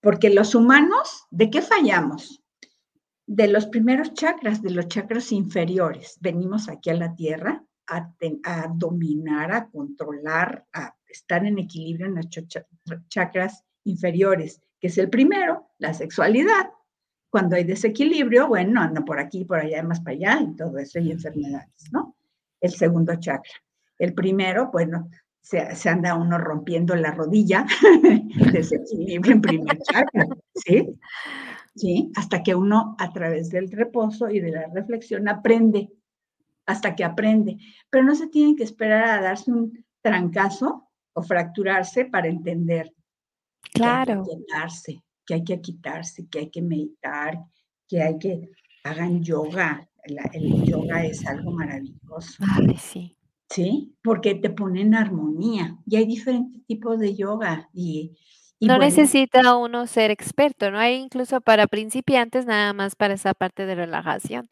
porque 0.00 0.30
los 0.30 0.54
humanos, 0.54 1.26
¿de 1.30 1.50
qué 1.50 1.62
fallamos? 1.62 2.42
De 3.26 3.48
los 3.48 3.66
primeros 3.66 4.14
chakras, 4.14 4.62
de 4.62 4.70
los 4.70 4.88
chakras 4.88 5.32
inferiores. 5.32 6.16
Venimos 6.20 6.68
aquí 6.68 6.90
a 6.90 6.94
la 6.94 7.14
Tierra 7.14 7.64
a, 7.88 8.10
a 8.44 8.68
dominar, 8.72 9.52
a 9.52 9.68
controlar, 9.68 10.64
a 10.72 10.94
estar 11.08 11.44
en 11.44 11.58
equilibrio 11.58 12.06
en 12.06 12.14
nuestros 12.14 12.46
chakras 13.08 13.64
inferiores, 13.84 14.60
que 14.80 14.88
es 14.88 14.98
el 14.98 15.08
primero, 15.08 15.70
la 15.78 15.94
sexualidad. 15.94 16.70
Cuando 17.30 17.56
hay 17.56 17.64
desequilibrio, 17.64 18.48
bueno, 18.48 18.80
anda 18.80 19.04
por 19.04 19.18
aquí, 19.18 19.44
por 19.44 19.58
allá, 19.58 19.82
más 19.82 20.00
para 20.00 20.16
allá, 20.16 20.40
y 20.42 20.56
todo 20.56 20.78
eso, 20.78 20.98
y 20.98 21.10
enfermedades, 21.10 21.90
¿no? 21.92 22.16
El 22.60 22.70
segundo 22.70 23.14
chakra. 23.16 23.52
El 23.98 24.14
primero, 24.14 24.70
bueno, 24.72 25.10
se, 25.40 25.74
se 25.74 25.88
anda 25.88 26.14
uno 26.14 26.38
rompiendo 26.38 26.94
la 26.96 27.12
rodilla, 27.12 27.66
desequilibrio 28.52 29.34
en 29.34 29.40
primer 29.40 29.78
chakra, 29.78 30.26
¿sí? 30.54 30.98
¿Sí? 31.76 32.10
Hasta 32.16 32.42
que 32.42 32.54
uno, 32.54 32.96
a 32.98 33.12
través 33.12 33.50
del 33.50 33.70
reposo 33.70 34.30
y 34.30 34.40
de 34.40 34.50
la 34.50 34.66
reflexión, 34.72 35.28
aprende, 35.28 35.90
hasta 36.64 36.96
que 36.96 37.04
aprende. 37.04 37.58
Pero 37.90 38.04
no 38.04 38.14
se 38.14 38.28
tiene 38.28 38.56
que 38.56 38.64
esperar 38.64 39.04
a 39.04 39.20
darse 39.20 39.52
un 39.52 39.84
trancazo 40.00 40.88
o 41.12 41.22
fracturarse 41.22 42.06
para 42.06 42.28
entender. 42.28 42.92
Claro. 43.72 44.24
Que 44.24 44.30
hay 44.30 44.36
que 44.36 44.44
quitarse, 44.44 45.02
que 45.26 45.34
hay 45.34 45.44
que 45.44 45.60
quitarse, 45.60 46.28
que 46.28 46.38
hay 46.38 46.50
que 46.50 46.62
meditar, 46.62 47.38
que 47.86 48.02
hay 48.02 48.18
que 48.18 48.50
hagan 48.84 49.22
yoga. 49.22 49.88
el 50.32 50.64
yoga 50.64 51.04
es 51.04 51.26
algo 51.26 51.52
maravilloso. 51.52 52.42
Ay, 52.54 52.76
sí. 52.78 53.16
Sí, 53.48 53.94
porque 54.02 54.34
te 54.34 54.50
pone 54.50 54.80
en 54.80 54.94
armonía 54.94 55.78
y 55.86 55.96
hay 55.96 56.06
diferentes 56.06 56.64
tipos 56.66 56.98
de 56.98 57.14
yoga 57.14 57.68
y, 57.72 58.16
no 58.60 58.78
necesita 58.78 59.56
uno 59.56 59.86
ser 59.86 60.10
experto, 60.10 60.70
¿no? 60.70 60.78
Hay 60.78 60.94
incluso 60.94 61.40
para 61.40 61.66
principiantes 61.66 62.46
nada 62.46 62.72
más 62.72 62.96
para 62.96 63.14
esa 63.14 63.34
parte 63.34 63.66
de 63.66 63.74
relajación. 63.74 64.48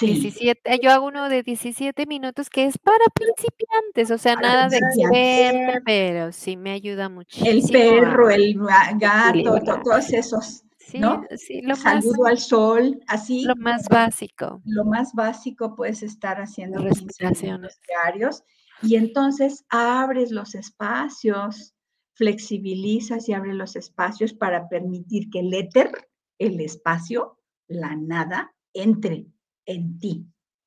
17, 0.00 0.60
eh, 0.64 0.78
yo 0.82 0.90
hago 0.90 1.06
uno 1.06 1.30
de 1.30 1.42
17 1.42 2.04
minutos 2.06 2.50
que 2.50 2.66
es 2.66 2.76
para 2.76 3.04
principiantes, 3.14 4.10
o 4.10 4.18
sea, 4.18 4.36
nada 4.36 4.68
de 4.68 4.76
experto, 4.76 5.80
pero 5.84 6.32
sí 6.32 6.56
me 6.56 6.72
ayuda 6.72 7.08
muchísimo. 7.08 7.48
El 7.50 7.62
perro, 7.70 8.30
el 8.30 8.58
gato, 8.96 9.60
todos 9.82 10.12
esos. 10.12 10.64
¿no? 10.94 11.24
Sí, 11.36 11.60
lo 11.62 11.76
Saludo 11.76 12.26
al 12.26 12.38
sol, 12.38 13.02
así. 13.06 13.44
Lo 13.44 13.56
más 13.56 13.88
básico. 13.88 14.60
Lo 14.64 14.84
más 14.84 15.12
básico 15.14 15.74
puedes 15.74 16.02
estar 16.02 16.40
haciendo 16.40 16.78
respiraciones 16.78 17.78
diarios 17.86 18.42
y 18.82 18.96
entonces 18.96 19.64
abres 19.68 20.30
los 20.30 20.54
espacios, 20.54 21.74
flexibilizas 22.18 23.28
y 23.28 23.32
abres 23.32 23.54
los 23.54 23.76
espacios 23.76 24.34
para 24.34 24.68
permitir 24.68 25.30
que 25.30 25.38
el 25.38 25.54
éter, 25.54 25.90
el 26.36 26.60
espacio, 26.60 27.38
la 27.68 27.94
nada, 27.94 28.52
entre 28.74 29.26
en 29.64 29.98
ti, 30.00 30.26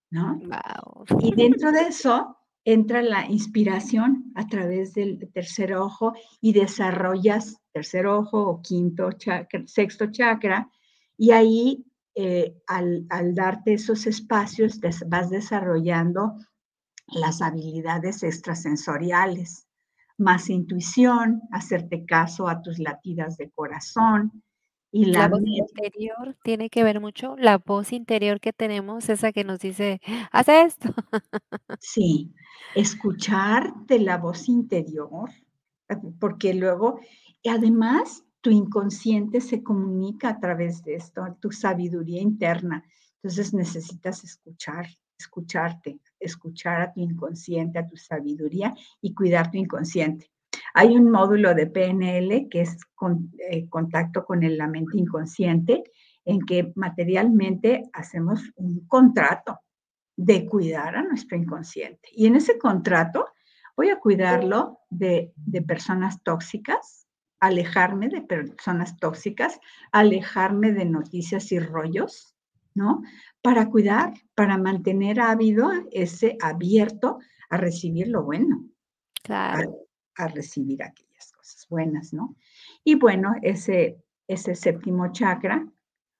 ¿no? 0.09 0.39
Y 1.19 1.35
dentro 1.35 1.71
de 1.73 1.81
eso, 1.81 2.37
entra 2.63 3.01
la 3.01 3.25
inspiración 3.25 4.31
a 4.35 4.47
través 4.47 4.93
del 4.93 5.29
tercer 5.33 5.75
ojo 5.75 6.13
y 6.39 6.53
desarrollas 6.53 7.57
tercer 7.73 8.07
ojo 8.07 8.39
o 8.47 8.61
quinto 8.61 9.11
chakra, 9.13 9.63
sexto 9.65 10.11
chakra, 10.11 10.69
y 11.17 11.31
ahí 11.31 11.85
eh, 12.15 12.55
al, 12.67 13.05
al, 13.09 13.35
darte 13.35 13.73
esos 13.73 14.05
espacios 14.05 14.79
vas 15.07 15.29
desarrollando 15.29 16.35
las 17.07 17.41
habilidades 17.41 18.23
extrasensoriales, 18.23 19.67
más 20.21 20.49
intuición, 20.49 21.41
hacerte 21.51 22.05
caso 22.05 22.47
a 22.47 22.61
tus 22.61 22.79
latidas 22.79 23.37
de 23.37 23.49
corazón, 23.49 24.43
y 24.93 25.05
la, 25.05 25.19
la 25.19 25.27
voz 25.29 25.41
interior 25.45 26.37
tiene 26.43 26.69
que 26.69 26.83
ver 26.83 26.99
mucho, 26.99 27.35
la 27.37 27.57
voz 27.57 27.93
interior 27.93 28.41
que 28.41 28.51
tenemos, 28.51 29.07
esa 29.09 29.31
que 29.31 29.45
nos 29.45 29.59
dice, 29.59 30.01
haz 30.31 30.49
esto. 30.49 30.93
Sí, 31.79 32.33
escucharte 32.75 33.97
la 33.99 34.17
voz 34.17 34.47
interior, 34.49 35.29
eh, 35.89 35.95
porque 36.19 36.53
luego, 36.53 36.99
y 37.41 37.49
además, 37.49 38.23
tu 38.41 38.49
inconsciente 38.49 39.39
se 39.39 39.63
comunica 39.63 40.29
a 40.29 40.39
través 40.39 40.83
de 40.83 40.95
esto, 40.95 41.23
tu 41.39 41.51
sabiduría 41.51 42.21
interna. 42.21 42.83
Entonces 43.15 43.53
necesitas 43.53 44.23
escuchar, 44.23 44.87
escucharte, 45.17 45.99
escuchar 46.21 46.81
a 46.81 46.93
tu 46.93 47.01
inconsciente, 47.01 47.79
a 47.79 47.87
tu 47.87 47.97
sabiduría 47.97 48.73
y 49.01 49.13
cuidar 49.13 49.51
tu 49.51 49.57
inconsciente. 49.57 50.31
Hay 50.73 50.95
un 50.95 51.09
módulo 51.09 51.53
de 51.53 51.67
PNL 51.67 52.47
que 52.49 52.61
es 52.61 52.77
eh, 53.49 53.67
contacto 53.67 54.23
con 54.23 54.39
la 54.41 54.67
mente 54.67 54.97
inconsciente, 54.97 55.83
en 56.23 56.41
que 56.41 56.71
materialmente 56.75 57.83
hacemos 57.93 58.41
un 58.55 58.85
contrato 58.87 59.59
de 60.15 60.45
cuidar 60.45 60.95
a 60.95 61.03
nuestro 61.03 61.35
inconsciente. 61.37 62.09
Y 62.13 62.27
en 62.27 62.35
ese 62.35 62.59
contrato 62.59 63.27
voy 63.75 63.89
a 63.89 63.99
cuidarlo 63.99 64.79
de 64.89 65.33
personas 65.65 66.21
tóxicas, 66.21 67.07
alejarme 67.41 68.07
de 68.07 68.21
personas 68.21 68.97
tóxicas, 68.97 69.59
alejarme 69.91 70.73
de 70.73 70.85
noticias 70.85 71.51
y 71.51 71.59
rollos, 71.59 72.35
¿no? 72.73 73.01
Para 73.41 73.69
cuidar, 73.69 74.13
para 74.35 74.57
mantener 74.57 75.19
ávido 75.19 75.71
ese 75.91 76.37
abierto 76.41 77.19
a 77.49 77.57
recibir 77.57 78.07
lo 78.07 78.23
bueno. 78.23 78.65
Claro 79.23 79.87
a 80.15 80.27
recibir 80.27 80.83
aquellas 80.83 81.31
cosas 81.31 81.67
buenas, 81.69 82.13
¿no? 82.13 82.35
Y 82.83 82.95
bueno, 82.95 83.33
ese, 83.41 83.97
ese 84.27 84.55
séptimo 84.55 85.11
chakra, 85.11 85.67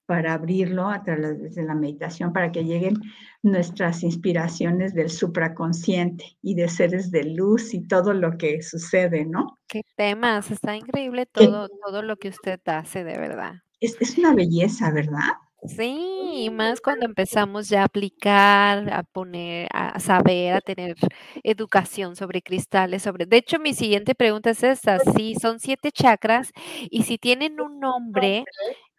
para 0.06 0.34
abrirlo 0.34 0.90
a 0.90 1.04
través 1.04 1.56
de 1.56 1.64
la 1.64 1.74
meditación, 1.74 2.34
para 2.34 2.52
que 2.52 2.66
lleguen 2.66 2.96
nuestras 3.44 4.04
inspiraciones 4.04 4.94
del 4.94 5.10
supraconsciente 5.10 6.38
y 6.42 6.56
de 6.56 6.68
seres 6.68 7.12
de 7.12 7.24
luz 7.24 7.74
y 7.74 7.88
todo 7.88 8.14
lo 8.14 8.38
que 8.38 8.62
sucede, 8.62 9.26
¿no? 9.26 9.58
Qué 9.68 9.84
temas, 9.96 10.52
está 10.52 10.76
increíble 10.76 11.28
todo, 11.28 11.70
todo 11.86 12.02
lo 12.02 12.18
que 12.18 12.28
usted 12.28 12.60
hace, 12.66 13.06
de 13.06 13.18
verdad. 13.18 13.54
Es, 13.80 13.96
es 14.02 14.18
una 14.18 14.34
belleza, 14.34 14.92
¿verdad? 14.92 15.30
Sí, 15.64 16.44
y 16.46 16.50
más 16.50 16.82
cuando 16.82 17.06
empezamos 17.06 17.70
ya 17.70 17.82
a 17.82 17.86
aplicar, 17.86 18.92
a 18.92 19.04
poner, 19.04 19.68
a 19.72 20.00
saber, 20.00 20.56
a 20.56 20.62
tener 20.62 20.96
educación 21.44 22.16
sobre 22.16 22.42
cristales, 22.42 23.04
sobre 23.04 23.28
de 23.28 23.38
hecho, 23.38 23.60
mi 23.60 23.76
siguiente 23.76 24.16
pregunta 24.16 24.50
es 24.50 24.64
esta, 24.64 24.98
si 25.00 25.36
son 25.36 25.60
siete 25.60 25.92
chakras 25.92 26.50
y 26.90 27.04
si 27.04 27.20
tienen 27.20 27.62
un 27.62 27.80
nombre 27.80 28.48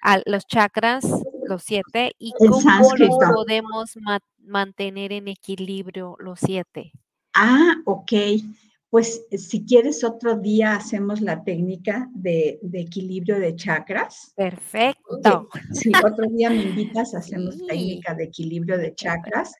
a 0.01 0.21
los 0.27 0.47
chakras, 0.47 1.05
los 1.43 1.65
siete, 1.65 2.13
¿y 2.19 2.35
cómo 2.45 2.95
los 2.97 3.19
podemos 3.27 3.97
ma 3.97 4.21
mantener 4.39 5.13
en 5.13 5.27
equilibrio 5.29 6.15
los 6.21 6.39
siete? 6.41 6.93
Ah, 7.35 7.77
okey. 7.87 8.45
Pues, 8.93 9.25
si 9.31 9.65
quieres 9.65 10.05
otro 10.05 10.37
día 10.37 10.77
hacemos 10.77 11.23
la 11.23 11.43
técnica 11.45 12.11
de 12.13 12.59
de 12.61 12.81
equilibrio 12.83 13.39
de 13.41 13.57
chakras. 13.57 14.35
Perfecto. 14.37 15.49
Sí, 15.73 15.91
otro 16.05 16.27
día 16.29 16.51
me 16.51 16.63
invitas, 16.63 17.15
hacemos 17.15 17.55
Sí. 17.55 17.67
técnica 17.69 18.15
de 18.15 18.25
equilibrio 18.25 18.77
de 18.77 18.95
chakras. 18.95 19.55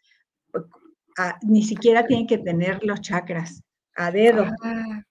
Ah, 1.19 1.39
ni 1.49 1.63
siquiera 1.63 2.07
tienen 2.07 2.27
que 2.27 2.37
tener 2.37 2.85
los 2.85 3.01
chakras, 3.01 3.63
a 3.97 4.11
dedo, 4.11 4.45
Ah. 4.63 5.03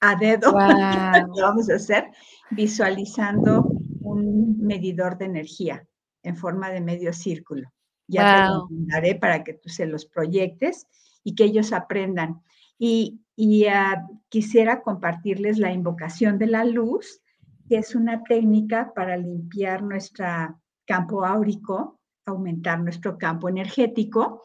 a 0.00 0.16
dedo. 0.16 0.52
Lo 1.36 1.42
vamos 1.42 1.68
a 1.68 1.74
hacer 1.74 2.04
visualizando 2.52 3.70
un 4.00 4.56
medidor 4.58 5.18
de 5.18 5.26
energía 5.26 5.86
en 6.22 6.34
forma 6.38 6.70
de 6.70 6.80
medio 6.80 7.12
círculo. 7.12 7.68
Ya 8.08 8.22
te 8.46 8.52
lo 8.54 8.68
mandaré 8.70 9.16
para 9.16 9.44
que 9.44 9.52
tú 9.52 9.68
se 9.68 9.84
los 9.84 10.06
proyectes 10.06 10.86
y 11.24 11.34
que 11.34 11.44
ellos 11.44 11.74
aprendan. 11.74 12.40
Y 12.78 13.20
y, 13.36 13.66
ah, 13.66 14.06
quisiera 14.28 14.82
compartirles 14.82 15.58
la 15.58 15.72
invocación 15.72 16.38
de 16.38 16.46
la 16.46 16.64
luz, 16.64 17.20
que 17.68 17.76
es 17.76 17.94
una 17.94 18.22
técnica 18.24 18.92
para 18.94 19.16
limpiar 19.16 19.82
nuestra 19.82 20.56
campo 20.86 21.24
áurico, 21.24 22.00
aumentar 22.24 22.80
nuestro 22.80 23.18
campo 23.18 23.48
energético, 23.48 24.42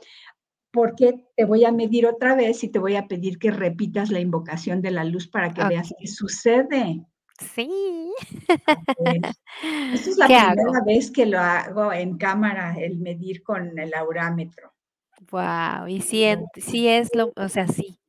porque 0.72 1.28
te 1.36 1.46
voy 1.46 1.66
a 1.66 1.72
medir 1.72 2.06
otra 2.06 2.36
vez 2.36 2.64
y 2.64 2.70
te 2.70 2.80
voy 2.80 2.96
a 2.96 3.08
pedir 3.08 3.38
que 3.40 3.52
repitas 3.52 4.10
la 4.10 4.20
invocación 4.20 4.82
de 4.82 4.92
la 4.92 5.04
luz 5.04 5.28
para 5.28 5.54
que 5.54 5.64
veas 5.66 5.94
qué 6.00 6.08
sucede. 6.08 7.06
Sí. 7.40 8.14
Esta 9.94 10.10
es 10.10 10.18
la 10.18 10.28
¿Qué 10.28 10.36
primera 10.36 10.78
hago? 10.78 10.86
vez 10.86 11.12
que 11.12 11.26
lo 11.26 11.40
hago 11.40 11.92
en 11.92 12.18
cámara, 12.18 12.76
el 12.78 13.00
medir 13.00 13.44
con 13.44 13.78
el 13.78 13.94
aurámetro. 13.94 14.74
Guau, 15.30 15.88
y 15.88 16.02
sient 16.02 16.46
sí 16.58 16.88
es 16.88 17.10
lo 17.16 17.32
o 17.36 17.50
sea, 17.50 17.68
sí. 17.68 18.01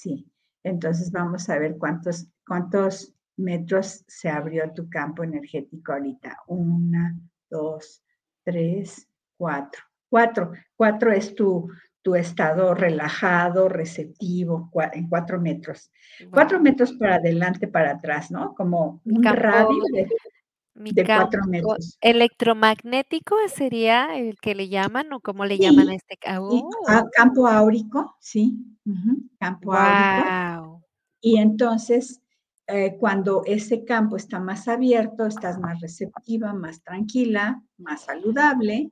Sí. 0.00 0.26
Entonces, 0.64 1.12
vamos 1.12 1.50
a 1.50 1.58
ver 1.58 1.76
cuántos 1.76 2.26
cuántos 2.46 3.14
metros 3.36 4.02
se 4.08 4.30
abrió 4.30 4.72
tu 4.72 4.88
campo 4.88 5.22
energético 5.24 5.92
ahorita. 5.92 6.38
1, 6.46 7.20
2, 7.50 8.02
3, 8.44 9.08
4. 9.36 9.82
4. 10.08 10.52
4 10.76 11.12
es 11.12 11.34
tu 11.34 11.68
tu 12.02 12.14
estado 12.14 12.74
relajado, 12.74 13.68
receptivo, 13.68 14.70
en 14.94 15.06
4 15.08 15.38
metros. 15.38 15.92
4 16.30 16.56
Guau. 16.56 16.62
metros 16.62 16.94
para 16.94 17.16
adelante, 17.16 17.68
para 17.68 17.90
atrás, 17.90 18.30
¿no? 18.30 18.54
Como 18.54 19.02
Mi 19.04 19.18
un 19.18 19.22
radio 19.22 19.68
campo 19.68 19.84
de 19.92 20.08
mi 20.74 20.92
de 20.92 21.04
4 21.04 21.42
campo 21.42 21.48
metros. 21.50 21.98
electromagnético, 22.00 23.36
¿sería 23.48 24.16
el 24.16 24.38
que 24.40 24.54
le 24.54 24.70
llaman 24.70 25.12
o 25.12 25.20
cómo 25.20 25.44
le 25.44 25.58
llaman 25.58 25.90
a 25.90 25.94
este 25.94 26.16
ca? 26.16 26.40
sí, 26.48 26.64
ah, 26.88 27.02
¡Oh! 27.04 27.10
campo 27.12 27.46
áurico, 27.46 28.16
sí, 28.18 28.56
campo 29.38 29.72
áurico. 29.72 30.24
Guau. 30.26 30.84
Y 31.20 31.36
entonces, 31.36 32.20
eh, 32.66 32.96
cuando 32.98 33.42
ese 33.46 33.84
campo 33.84 34.16
está 34.16 34.40
más 34.40 34.68
abierto, 34.68 35.26
estás 35.26 35.58
más 35.58 35.80
receptiva, 35.80 36.52
más 36.54 36.82
tranquila, 36.82 37.62
más 37.78 38.02
saludable, 38.02 38.90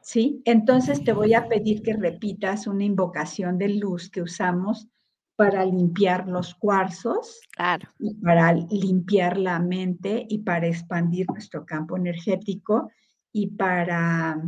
¿sí? 0.00 0.42
Entonces, 0.44 1.04
te 1.04 1.12
voy 1.12 1.34
a 1.34 1.46
pedir 1.48 1.82
que 1.82 1.94
repitas 1.94 2.66
una 2.66 2.84
invocación 2.84 3.58
de 3.58 3.68
luz 3.68 4.10
que 4.10 4.22
usamos 4.22 4.88
para 5.36 5.64
limpiar 5.64 6.28
los 6.28 6.54
cuarzos 6.54 7.40
Claro. 7.56 7.88
y 7.98 8.14
para 8.14 8.52
limpiar 8.52 9.38
la 9.38 9.58
mente 9.58 10.26
y 10.28 10.38
para 10.38 10.66
expandir 10.66 11.26
nuestro 11.30 11.64
campo 11.64 11.96
energético 11.96 12.90
y 13.32 13.48
para 13.48 14.42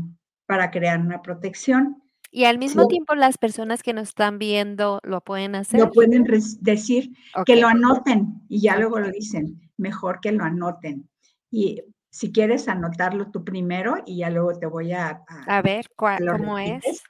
para 0.46 0.70
crear 0.70 1.00
una 1.00 1.22
protección. 1.22 2.02
Y 2.34 2.46
al 2.46 2.58
mismo 2.58 2.82
Sí. 2.82 2.88
tiempo, 2.88 3.14
las 3.14 3.38
personas 3.38 3.84
que 3.84 3.92
nos 3.92 4.08
están 4.08 4.40
viendo, 4.40 4.98
¿lo 5.04 5.20
pueden 5.20 5.54
hacer? 5.54 5.78
Lo 5.78 5.92
pueden 5.92 6.24
decir, 6.60 7.10
que 7.46 7.54
lo 7.54 7.68
anoten 7.68 8.42
y 8.48 8.60
ya 8.60 8.76
luego 8.76 8.98
lo 8.98 9.08
dicen, 9.12 9.70
mejor 9.76 10.18
que 10.20 10.32
lo 10.32 10.42
anoten. 10.42 11.08
Y 11.52 11.80
si 12.10 12.32
quieres 12.32 12.66
anotarlo 12.66 13.30
tú 13.30 13.44
primero 13.44 14.02
y 14.04 14.16
ya 14.18 14.30
luego 14.30 14.58
te 14.58 14.66
voy 14.66 14.90
a 14.92 15.22
a 15.28 15.44
A 15.46 15.62
ver, 15.62 15.86
¿cuál 15.94 16.26
cómo 16.28 16.58
es? 16.58 17.04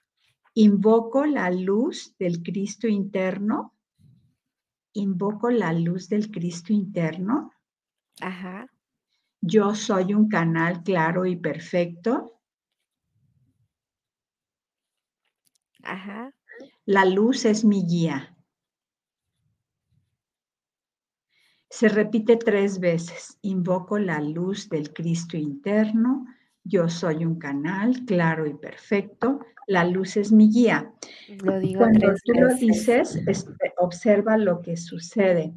Invoco 0.53 1.25
la 1.25 1.51
luz 1.51 2.15
del 2.19 2.43
Cristo 2.43 2.87
interno 2.87 3.73
invoco 4.93 5.51
la 5.51 5.73
luz 5.73 6.09
del 6.09 6.31
Cristo 6.31 6.73
interno. 6.73 7.51
Ajá. 8.21 8.69
Yo 9.41 9.75
soy 9.75 10.15
un 10.15 10.29
canal 10.29 10.83
claro 10.85 11.27
y 11.27 11.35
perfecto. 11.35 12.34
Ajá. 15.85 16.33
La 16.87 17.05
luz 17.05 17.45
es 17.45 17.65
mi 17.65 17.85
guía. 17.87 18.37
Se 21.71 21.89
repite 21.89 22.37
3 22.37 22.79
veces. 22.79 23.39
Invoco 23.43 23.99
la 23.99 24.21
luz 24.21 24.69
del 24.69 24.93
Cristo 24.93 25.37
interno. 25.37 26.27
Yo 26.63 26.89
soy 26.89 27.25
un 27.25 27.39
canal 27.39 28.05
claro 28.07 28.47
y 28.47 28.55
perfecto. 28.55 29.41
La 29.67 29.85
luz 29.85 30.17
es 30.17 30.31
mi 30.31 30.51
guía. 30.51 30.93
Lo 31.43 31.59
digo 31.59 31.81
Cuando 31.81 32.09
3 32.09 32.23
tú 32.25 32.33
lo 32.35 32.55
dices, 32.55 33.17
este, 33.27 33.73
observa 33.79 34.37
lo 34.37 34.61
que 34.61 34.77
sucede. 34.77 35.53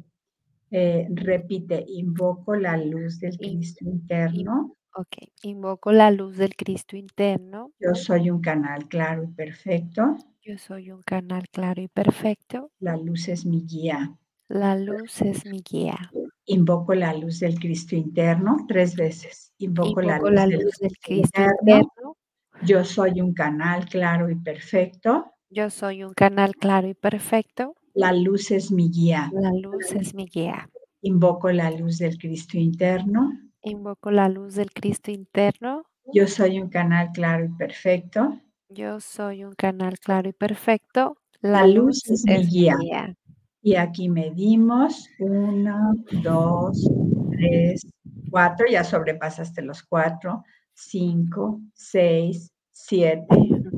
Eh, 0.70 1.06
repite, 1.10 1.84
invoco 1.86 2.56
la 2.56 2.76
luz 2.76 3.20
del 3.20 3.38
Cristo 3.38 3.84
interno. 3.84 4.77
Okey, 4.94 5.32
invoco 5.42 5.92
la 5.92 6.10
luz 6.10 6.36
del 6.38 6.56
Cristo 6.56 6.96
interno. 6.96 7.72
Yo 7.78 7.94
soy 7.94 8.30
un 8.30 8.40
canal 8.40 8.88
claro 8.88 9.22
y 9.22 9.26
perfecto. 9.28 10.16
Yo 10.42 10.56
soy 10.56 10.90
un 10.90 11.02
canal 11.02 11.44
claro 11.50 11.82
y 11.82 11.88
perfecto. 11.88 12.70
La 12.80 12.96
luz 12.96 13.28
es 13.28 13.44
mi 13.44 13.64
guía. 13.64 14.16
La 14.48 14.76
luz 14.76 15.20
es 15.20 15.44
mi 15.44 15.62
guía. 15.62 16.10
Invoco 16.46 16.94
la 16.94 17.12
luz 17.12 17.40
del 17.40 17.58
Cristo 17.58 17.94
interno 17.94 18.56
tres 18.66 18.96
veces. 18.96 19.52
Invoco, 19.58 20.00
la 20.00 20.14
Invoco 20.14 20.30
luz, 20.30 20.34
la 20.36 20.46
del, 20.46 20.60
luz 20.62 20.78
del 20.78 20.90
Cristo 20.90 21.00
Cristo 21.02 21.40
interno. 21.42 21.76
interno. 21.76 22.16
Yo 22.62 22.84
soy 22.84 23.20
un 23.20 23.34
canal 23.34 23.84
claro 23.86 24.30
y 24.30 24.36
perfecto. 24.36 25.26
Yo 25.50 25.70
soy 25.70 26.02
un 26.02 26.14
canal 26.14 26.56
claro 26.56 26.88
y 26.88 26.94
perfecto. 26.94 27.74
La 27.94 28.12
luz 28.12 28.50
es 28.50 28.70
mi 28.72 28.90
guía. 28.90 29.30
La 29.34 29.50
luz 29.52 29.92
es 29.92 30.14
mi 30.14 30.26
guía. 30.26 30.68
Invoco 31.02 31.50
la 31.50 31.70
luz 31.70 31.98
del 31.98 32.16
Cristo 32.18 32.56
interno. 32.58 33.30
Invoco 33.62 34.10
la 34.10 34.28
luz 34.28 34.54
del 34.54 34.72
Cristo 34.72 35.10
interno. 35.10 35.84
Yo 36.12 36.26
soy 36.26 36.60
un 36.60 36.68
canal 36.68 37.10
claro 37.12 37.44
y 37.44 37.48
perfecto. 37.48 38.40
Yo 38.68 39.00
soy 39.00 39.44
un 39.44 39.54
canal 39.54 39.98
claro 39.98 40.28
y 40.28 40.32
perfecto. 40.32 41.18
La 41.40 41.66
luz 41.66 42.06
es 42.08 42.24
mi 42.24 42.46
guía. 42.46 42.76
guía. 42.80 43.16
Y 43.62 43.74
aquí 43.74 44.08
medimos. 44.08 45.08
Uno, 45.18 45.94
dos, 46.22 46.88
tres, 47.30 47.86
cuatro. 48.30 48.66
Ya 48.70 48.84
sobrepasaste 48.84 49.62
los 49.62 49.82
cuatro. 49.82 50.44
Cinco, 50.72 51.60
seis, 51.74 52.52
siete, 52.70 53.26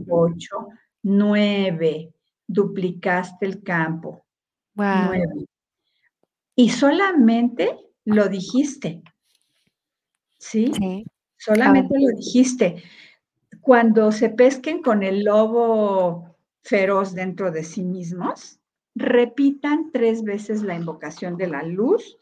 ocho, 0.09 0.69
nueve. 1.03 2.13
Duplicaste 2.47 3.47
el 3.47 3.63
campo. 3.63 4.25
Nueve. 4.75 5.47
Y 6.55 6.69
solamente 6.69 7.79
lo 8.05 8.29
dijiste. 8.29 9.03
¿Sí? 10.41 10.73
Sí, 10.77 11.07
Solamente 11.37 11.95
lo 11.99 12.17
dijiste. 12.17 12.83
Cuando 13.61 14.11
se 14.11 14.31
pesquen 14.31 14.83
con 14.83 15.03
el 15.03 15.23
lobo 15.25 16.37
feroz 16.63 17.15
dentro 17.15 17.51
de 17.51 17.63
sí 17.63 17.83
mismos, 17.83 18.59
repitan 18.95 19.91
tres 19.93 20.25
veces 20.25 20.63
la 20.63 20.75
invocación 20.75 21.37
de 21.37 21.47
la 21.47 21.63
luz. 21.63 22.19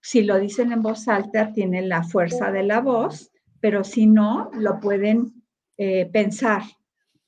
Si 0.00 0.22
lo 0.22 0.38
dicen 0.38 0.72
en 0.72 0.82
voz 0.82 1.06
alta, 1.06 1.52
tiene 1.52 1.82
la 1.82 2.02
fuerza 2.02 2.50
de 2.50 2.62
la 2.62 2.80
voz, 2.80 3.30
pero 3.60 3.84
si 3.84 4.06
no, 4.06 4.50
lo 4.54 4.80
pueden 4.80 5.44
eh, 5.76 6.06
pensar 6.06 6.62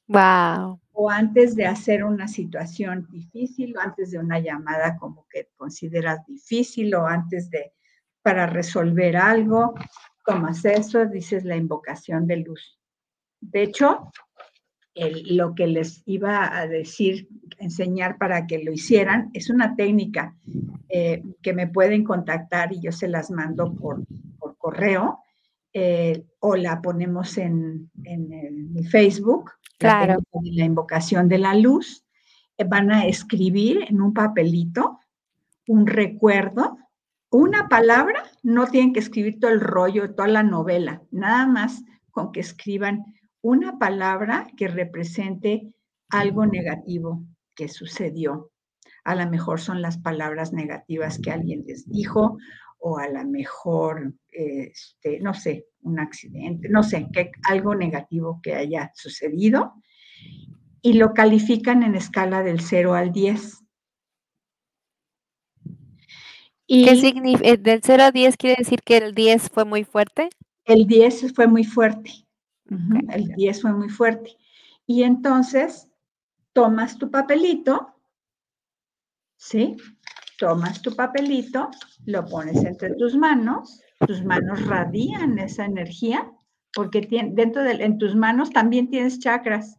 Wow. 0.08 0.78
o 0.92 1.08
antes 1.08 1.54
de 1.54 1.64
hacer 1.64 2.04
una 2.04 2.28
situación 2.28 3.06
difícil 3.10 3.74
o 3.76 3.80
antes 3.80 4.10
de 4.10 4.18
una 4.18 4.40
llamada 4.40 4.96
como 4.98 5.26
que 5.30 5.48
consideras 5.56 6.26
difícil 6.26 6.94
o 6.94 7.06
antes 7.06 7.48
de 7.48 7.72
para 8.20 8.46
resolver 8.46 9.16
algo, 9.16 9.74
tomas 10.24 10.64
eso, 10.64 11.06
dices 11.06 11.44
la 11.44 11.56
invocación 11.56 12.26
de 12.26 12.36
luz. 12.38 12.78
De 13.40 13.62
hecho, 13.62 14.10
el- 14.94 15.36
lo 15.36 15.54
que 15.54 15.66
les 15.66 16.02
iba 16.06 16.56
a 16.56 16.66
decir, 16.66 17.28
enseñar 17.58 18.18
para 18.18 18.46
que 18.46 18.62
lo 18.62 18.72
hicieran, 18.72 19.30
es 19.34 19.50
una 19.50 19.74
técnica 19.76 20.36
eh, 20.88 21.22
que 21.40 21.54
me 21.54 21.66
pueden 21.66 22.04
contactar 22.04 22.72
y 22.72 22.80
yo 22.80 22.92
se 22.92 23.08
las 23.08 23.30
mando 23.30 23.74
por, 23.74 24.02
por 24.38 24.56
correo 24.58 25.20
eh, 25.72 26.26
o 26.40 26.54
la 26.56 26.82
ponemos 26.82 27.38
en, 27.38 27.90
en 28.04 28.72
mi 28.74 28.84
Facebook, 28.84 29.52
la 29.80 30.04
Claro. 30.04 30.22
de 30.32 30.52
la 30.52 30.64
invocación 30.66 31.28
de 31.28 31.38
la 31.38 31.54
luz. 31.54 32.04
Eh, 32.58 32.64
van 32.64 32.90
a 32.92 33.06
escribir 33.06 33.86
en 33.88 34.02
un 34.02 34.12
papelito 34.12 34.98
un 35.66 35.86
recuerdo, 35.86 36.76
una 37.30 37.68
palabra, 37.68 38.22
no 38.42 38.66
tienen 38.66 38.92
que 38.92 39.00
escribir 39.00 39.38
todo 39.40 39.50
el 39.50 39.60
rollo, 39.60 40.14
toda 40.14 40.28
la 40.28 40.42
novela, 40.42 41.02
nada 41.10 41.46
más 41.46 41.82
con 42.10 42.32
que 42.32 42.40
escriban 42.40 43.04
una 43.40 43.78
palabra 43.78 44.46
que 44.56 44.68
represente 44.68 45.72
algo 46.10 46.46
negativo 46.46 47.24
que 47.54 47.68
sucedió. 47.68 48.50
A 49.04 49.14
lo 49.14 49.28
mejor 49.28 49.60
son 49.60 49.82
las 49.82 49.98
palabras 49.98 50.52
negativas 50.52 51.18
que 51.18 51.30
alguien 51.30 51.64
les 51.66 51.88
dijo 51.88 52.38
o 52.78 52.98
a 52.98 53.08
lo 53.08 53.24
mejor, 53.24 54.14
este, 54.30 55.20
no 55.20 55.34
sé, 55.34 55.66
un 55.82 56.00
accidente, 56.00 56.68
no 56.68 56.82
sé, 56.82 57.08
que, 57.12 57.30
algo 57.44 57.74
negativo 57.74 58.40
que 58.42 58.54
haya 58.54 58.90
sucedido 58.94 59.74
y 60.82 60.94
lo 60.94 61.14
califican 61.14 61.84
en 61.84 61.94
escala 61.94 62.42
del 62.42 62.60
0 62.60 62.94
al 62.94 63.12
10. 63.12 63.61
Y 66.66 66.84
¿Qué 66.84 66.96
significa? 66.96 67.56
Del 67.56 67.80
0 67.82 68.02
a 68.04 68.10
10 68.12 68.36
quiere 68.36 68.56
decir 68.58 68.80
que 68.84 68.96
el 68.98 69.14
10 69.14 69.48
fue 69.50 69.64
muy 69.64 69.84
fuerte. 69.84 70.30
el 70.64 70.86
10 70.86 71.32
fue 71.34 71.46
muy 71.46 71.64
fuerte. 71.64 72.10
Ujú, 72.70 72.96
Ok. 72.98 73.12
El 73.14 73.28
10 73.34 73.60
fue 73.62 73.72
muy 73.72 73.88
fuerte. 73.88 74.36
Y 74.86 75.02
entonces 75.02 75.88
tomas 76.52 76.98
tu 76.98 77.10
papelito, 77.10 77.94
¿sí? 79.36 79.76
Tomas 80.38 80.82
tu 80.82 80.94
papelito, 80.94 81.70
lo 82.06 82.24
pones 82.26 82.64
entre 82.64 82.94
tus 82.94 83.14
manos, 83.16 83.80
tus 84.06 84.24
manos 84.24 84.64
radian 84.66 85.38
esa 85.38 85.64
energía, 85.64 86.30
porque 86.74 87.00
tien- 87.02 87.34
dentro 87.34 87.62
de 87.62 87.72
en 87.72 87.98
tus 87.98 88.14
manos 88.16 88.50
también 88.50 88.88
tienes 88.90 89.18
chakras. 89.20 89.78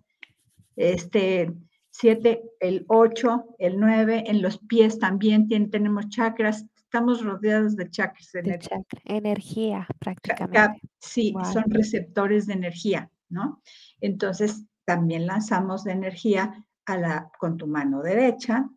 Este, 0.76 1.52
7, 1.92 2.44
el 2.60 2.86
8, 2.88 3.56
el 3.60 3.80
9, 3.80 4.24
en 4.28 4.42
los 4.42 4.58
pies 4.60 5.00
también 5.00 5.48
tenemos 5.70 6.10
chakras. 6.10 6.66
Estamos 6.94 7.24
rodeados 7.24 7.76
de 7.76 7.90
chakras. 7.90 8.32
de 8.34 8.44
De 8.44 8.50
energía. 8.50 8.70
chakra, 8.70 9.02
energía 9.06 9.88
prácticamente. 9.98 10.80
Sí, 11.00 11.32
Guau. 11.32 11.52
son 11.52 11.64
receptores 11.70 12.46
de 12.46 12.54
energía, 12.54 13.10
¿no? 13.30 13.64
Entonces, 14.00 14.68
también 14.86 15.26
lanzamos 15.26 15.84
de 15.84 15.94
energía 15.94 16.64
a 16.86 16.98
la, 16.98 17.32
con 17.40 17.58
tu 17.58 17.66
mano 17.66 18.04
derecha 18.04 18.70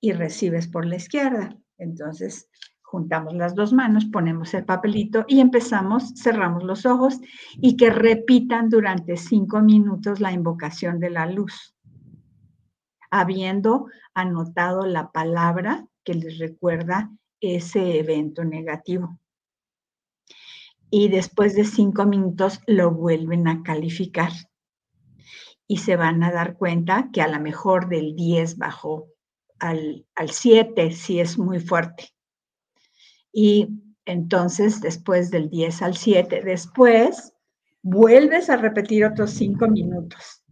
y 0.00 0.12
recibes 0.12 0.66
por 0.66 0.86
la 0.86 0.96
izquierda. 0.96 1.54
Entonces, 1.76 2.48
juntamos 2.80 3.34
las 3.34 3.54
dos 3.54 3.74
manos, 3.74 4.06
ponemos 4.06 4.54
el 4.54 4.64
papelito 4.64 5.26
y 5.28 5.40
empezamos, 5.40 6.14
cerramos 6.16 6.64
los 6.64 6.86
ojos 6.86 7.20
y 7.60 7.76
que 7.76 7.90
repitan 7.90 8.70
durante 8.70 9.18
cinco 9.18 9.60
minutos 9.60 10.20
la 10.20 10.32
invocación 10.32 11.00
de 11.00 11.10
la 11.10 11.26
luz, 11.26 11.76
habiendo 13.10 13.88
anotado 14.14 14.86
la 14.86 15.12
palabra 15.12 15.86
que 16.02 16.14
les 16.14 16.38
recuerda 16.38 17.10
ese 17.42 17.98
evento 17.98 18.44
negativo 18.44 19.18
y 20.94 21.08
después 21.08 21.54
de 21.54 21.64
cinco 21.64 22.04
minutos 22.04 22.60
lo 22.66 22.90
vuelven 22.90 23.48
a 23.48 23.62
calificar. 23.62 24.30
Y 25.66 25.78
se 25.78 25.96
van 25.96 26.22
a 26.22 26.30
dar 26.30 26.58
cuenta 26.58 27.08
que 27.14 27.22
a 27.22 27.28
lo 27.28 27.40
mejor 27.40 27.88
del 27.88 28.14
10 28.14 28.58
bajó 28.58 29.08
al, 29.58 30.06
al 30.14 30.28
7, 30.28 30.92
si 30.92 31.18
es 31.18 31.38
muy 31.38 31.60
fuerte. 31.60 32.10
Y 33.32 33.68
entonces, 34.04 34.82
después 34.82 35.30
del 35.30 35.48
10 35.48 35.80
al 35.80 35.96
7, 35.96 36.42
después 36.44 37.32
vuelves 37.80 38.50
a 38.50 38.58
repetir 38.58 39.06
otros 39.06 39.30
cinco 39.30 39.68
minutos. 39.68 40.44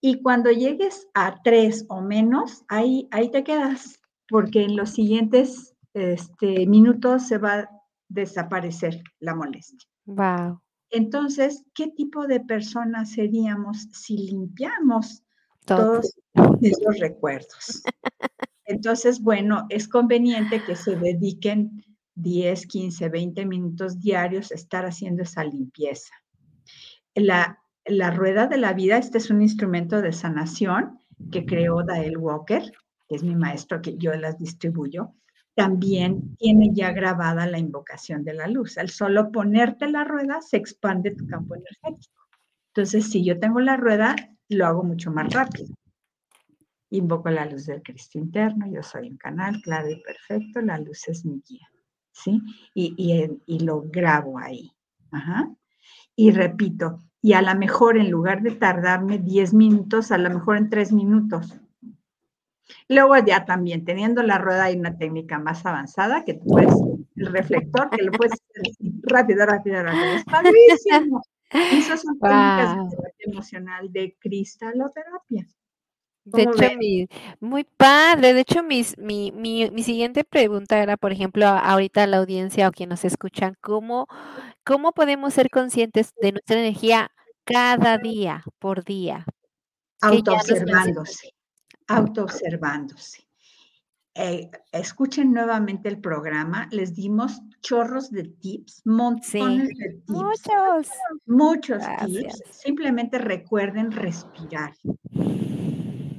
Y 0.00 0.20
cuando 0.20 0.50
llegues 0.50 1.06
a 1.14 1.40
3 1.44 1.86
o 1.90 2.00
menos, 2.00 2.64
ahí, 2.66 3.06
ahí 3.12 3.30
te 3.30 3.44
quedas, 3.44 4.00
porque 4.28 4.64
en 4.64 4.74
los 4.74 4.90
siguientes 4.90 5.73
este, 5.94 6.66
minutos 6.66 7.28
se 7.28 7.38
va 7.38 7.60
a 7.60 7.70
desaparecer 8.08 9.02
la 9.20 9.34
molestia. 9.34 9.88
Wow. 10.04 10.60
Entonces, 10.90 11.64
¿qué 11.74 11.88
tipo 11.88 12.26
de 12.26 12.40
personas 12.40 13.12
seríamos 13.12 13.88
si 13.92 14.18
limpiamos 14.18 15.22
Todo. 15.64 16.00
todos 16.02 16.16
esos 16.60 16.98
recuerdos? 16.98 17.82
Entonces, 18.66 19.20
bueno, 19.20 19.66
es 19.70 19.88
conveniente 19.88 20.62
que 20.64 20.76
se 20.76 20.96
dediquen 20.96 21.84
10, 22.16 22.66
15, 22.66 23.08
20 23.08 23.46
minutos 23.46 24.00
diarios 24.00 24.52
a 24.52 24.54
estar 24.54 24.84
haciendo 24.86 25.22
esa 25.22 25.44
limpieza. 25.44 26.14
La, 27.14 27.58
la 27.84 28.10
rueda 28.10 28.46
de 28.46 28.56
la 28.56 28.72
vida, 28.72 28.96
este 28.96 29.18
es 29.18 29.30
un 29.30 29.42
instrumento 29.42 30.00
de 30.00 30.12
sanación 30.12 30.98
que 31.30 31.44
creó 31.44 31.82
Dael 31.82 32.18
Walker, 32.18 32.62
que 33.08 33.16
es 33.16 33.22
mi 33.22 33.34
maestro, 33.34 33.82
que 33.82 33.96
yo 33.96 34.12
las 34.14 34.38
distribuyo 34.38 35.12
también 35.54 36.36
tiene 36.36 36.70
ya 36.72 36.92
grabada 36.92 37.46
la 37.46 37.58
invocación 37.58 38.24
de 38.24 38.34
la 38.34 38.48
luz. 38.48 38.76
Al 38.78 38.90
solo 38.90 39.30
ponerte 39.30 39.88
la 39.88 40.04
rueda, 40.04 40.40
se 40.40 40.56
expande 40.56 41.14
tu 41.14 41.26
campo 41.26 41.54
energético. 41.54 42.22
Entonces, 42.68 43.10
si 43.10 43.24
yo 43.24 43.38
tengo 43.38 43.60
la 43.60 43.76
rueda, 43.76 44.16
lo 44.48 44.66
hago 44.66 44.82
mucho 44.82 45.10
más 45.12 45.32
rápido. 45.32 45.74
Invoco 46.90 47.30
la 47.30 47.46
luz 47.46 47.66
del 47.66 47.82
Cristo 47.82 48.18
interno, 48.18 48.66
yo 48.70 48.82
soy 48.82 49.08
un 49.08 49.16
canal 49.16 49.60
claro 49.62 49.90
y 49.90 50.02
perfecto, 50.02 50.60
la 50.60 50.78
luz 50.78 51.08
es 51.08 51.24
mi 51.24 51.42
guía, 51.48 51.68
¿sí? 52.12 52.40
Y, 52.74 52.94
y, 53.46 53.58
lo 53.60 53.82
grabo 53.82 54.38
ahí. 54.38 54.70
Ajá. 55.10 55.50
Y 56.14 56.30
repito, 56.30 56.98
y 57.20 57.32
a 57.32 57.42
lo 57.42 57.54
mejor 57.56 57.96
en 57.96 58.10
lugar 58.10 58.42
de 58.42 58.52
tardarme 58.52 59.18
10 59.18 59.54
minutos, 59.54 60.12
a 60.12 60.18
lo 60.18 60.30
mejor 60.30 60.56
en 60.56 60.70
3 60.70 60.92
minutos, 60.92 61.58
Luego 62.88 63.16
ya 63.18 63.44
también, 63.44 63.84
teniendo 63.84 64.22
la 64.22 64.38
rueda, 64.38 64.64
hay 64.64 64.76
una 64.76 64.96
técnica 64.96 65.38
más 65.38 65.64
avanzada 65.66 66.24
que 66.24 66.34
tú 66.34 66.46
puedes 66.46 66.74
el 67.16 67.26
reflector, 67.26 67.90
que 67.90 68.02
lo 68.02 68.12
puedes 68.12 68.32
hacer 68.32 68.92
rápido, 69.02 69.46
rápido, 69.46 69.82
rápido. 69.82 70.04
Es 70.04 70.24
padrísimo. 70.24 71.22
Esas 71.50 72.02
son 72.02 72.18
técnicas 72.18 72.76
de 72.76 72.96
terapia 72.96 73.26
emocional 73.26 73.92
de 73.92 74.16
cristaloterapia. 74.18 75.46
De 76.24 76.42
hecho, 76.42 76.78
mi, 76.78 77.06
muy 77.38 77.64
padre. 77.64 78.32
De 78.32 78.40
hecho, 78.40 78.62
mis, 78.62 78.96
mi, 78.96 79.30
mi, 79.32 79.70
mi, 79.70 79.82
siguiente 79.82 80.24
pregunta 80.24 80.82
era, 80.82 80.96
por 80.96 81.12
ejemplo, 81.12 81.46
ahorita 81.46 82.06
la 82.06 82.16
audiencia 82.16 82.66
o 82.68 82.72
quien 82.72 82.88
nos 82.88 83.04
escuchan, 83.04 83.56
¿cómo, 83.60 84.06
¿cómo 84.64 84.92
podemos 84.92 85.34
ser 85.34 85.50
conscientes 85.50 86.14
de 86.20 86.32
nuestra 86.32 86.58
energía 86.58 87.10
cada 87.44 87.98
día, 87.98 88.42
por 88.58 88.84
día? 88.84 89.26
Autoobservándose, 90.00 91.33
autoobservándose. 91.86 93.24
Eh, 94.16 94.48
escuchen 94.70 95.32
nuevamente 95.32 95.88
el 95.88 96.00
programa, 96.00 96.68
les 96.70 96.94
dimos 96.94 97.42
chorros 97.60 98.12
de 98.12 98.24
tips, 98.24 98.82
montones 98.84 99.68
de 99.76 100.02
tips. 100.06 100.08
Muchos. 100.08 100.88
Muchos 101.26 101.82
tips. 102.06 102.42
Simplemente 102.50 103.18
recuerden 103.18 103.90
respirar. 103.90 104.72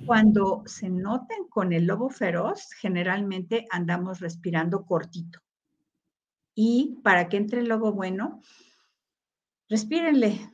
Cuando 0.05 0.63
se 0.65 0.89
noten 0.89 1.47
con 1.49 1.71
el 1.71 1.85
lobo 1.85 2.09
feroz, 2.09 2.69
generalmente 2.73 3.65
andamos 3.71 4.19
respirando 4.19 4.85
cortito. 4.85 5.39
Y 6.53 6.99
para 7.01 7.29
que 7.29 7.37
entre 7.37 7.61
el 7.61 7.69
lobo 7.69 7.93
bueno, 7.93 8.41
respírenle 9.69 10.51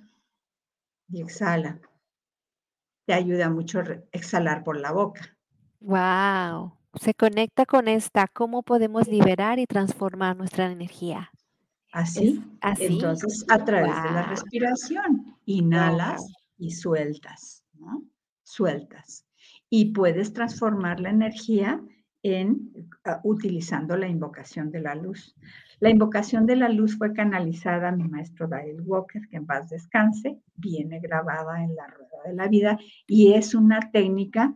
y 1.10 1.22
exhala. 1.22 1.82
Te 3.12 3.16
ayuda 3.16 3.50
mucho 3.50 3.82
exhalar 4.14 4.64
por 4.64 4.80
la 4.80 4.94
boca. 4.94 5.38
Wow. 5.82 6.78
Se 6.94 7.14
conecta 7.14 7.66
con 7.66 7.90
esta, 7.90 8.26
cómo 8.30 8.64
podemos 8.64 9.06
liberar 9.10 9.60
y 9.60 9.66
transformar 9.66 10.38
nuestra 10.38 10.72
energía. 10.72 11.30
Así, 11.92 12.42
así. 12.62 12.86
Entonces, 12.86 13.44
a 13.50 13.66
través 13.66 13.94
de 14.02 14.12
la 14.12 14.24
respiración, 14.24 15.36
inhalas 15.44 16.26
y 16.58 16.72
sueltas, 16.72 17.66
¿no? 17.74 18.02
Sueltas 18.44 19.26
y 19.70 19.92
puedes 19.92 20.32
transformar 20.32 21.02
la 21.02 21.10
energía 21.10 21.82
en 22.24 22.72
ah, 23.04 23.20
utilizando 23.26 23.98
la 23.98 24.08
invocación 24.08 24.72
de 24.72 24.80
la 24.80 24.96
luz. 24.96 25.36
La 25.82 25.90
invocación 25.90 26.46
de 26.46 26.56
la 26.56 26.70
luz 26.70 26.96
fue 26.96 27.12
canalizada 27.12 27.90
a 27.90 27.92
mi 27.92 28.08
maestro 28.08 28.48
Dale 28.48 28.80
Walker, 28.82 29.28
que 29.28 29.38
en 29.38 29.48
paz 29.48 29.68
descanse, 29.68 30.40
viene 30.56 31.00
grabada 31.00 31.64
en 31.64 31.76
la 31.76 31.88
rueda 31.88 32.24
de 32.24 32.34
la 32.36 32.48
vida 32.48 32.80
y 33.08 33.34
es 33.34 33.56
una 33.56 33.80
técnica, 33.92 34.56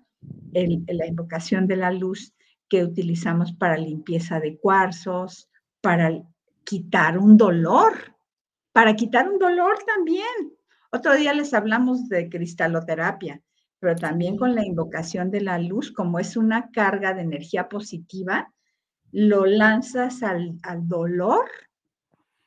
la 0.53 1.07
invocación 1.07 1.65
de 1.65 1.78
la 1.78 1.89
luz 1.89 2.36
que 2.69 2.84
utilizamos 2.84 3.53
para 3.53 3.76
limpieza 3.76 4.39
de 4.39 4.59
cuarzos, 4.59 5.49
para 5.82 6.11
quitar 6.63 7.17
un 7.17 7.38
dolor, 7.38 8.15
para 8.71 8.95
quitar 8.95 9.28
un 9.28 9.39
dolor 9.39 9.80
también. 9.84 10.53
Otro 10.91 11.15
día 11.15 11.34
les 11.34 11.55
hablamos 11.55 12.07
de 12.07 12.30
cristaloterapia 12.30 13.41
pero 13.86 13.95
también 13.95 14.36
con 14.36 14.55
la 14.55 14.65
invocación 14.65 15.30
de 15.30 15.41
la 15.41 15.59
luz, 15.59 15.91
como 15.91 16.17
es 16.17 16.38
una 16.38 16.71
carga 16.71 17.13
de 17.13 17.21
energía 17.21 17.69
positiva, 17.69 18.51
lo 19.12 19.45
lanzas 19.45 20.24
al, 20.24 20.60
dolor, 20.88 21.49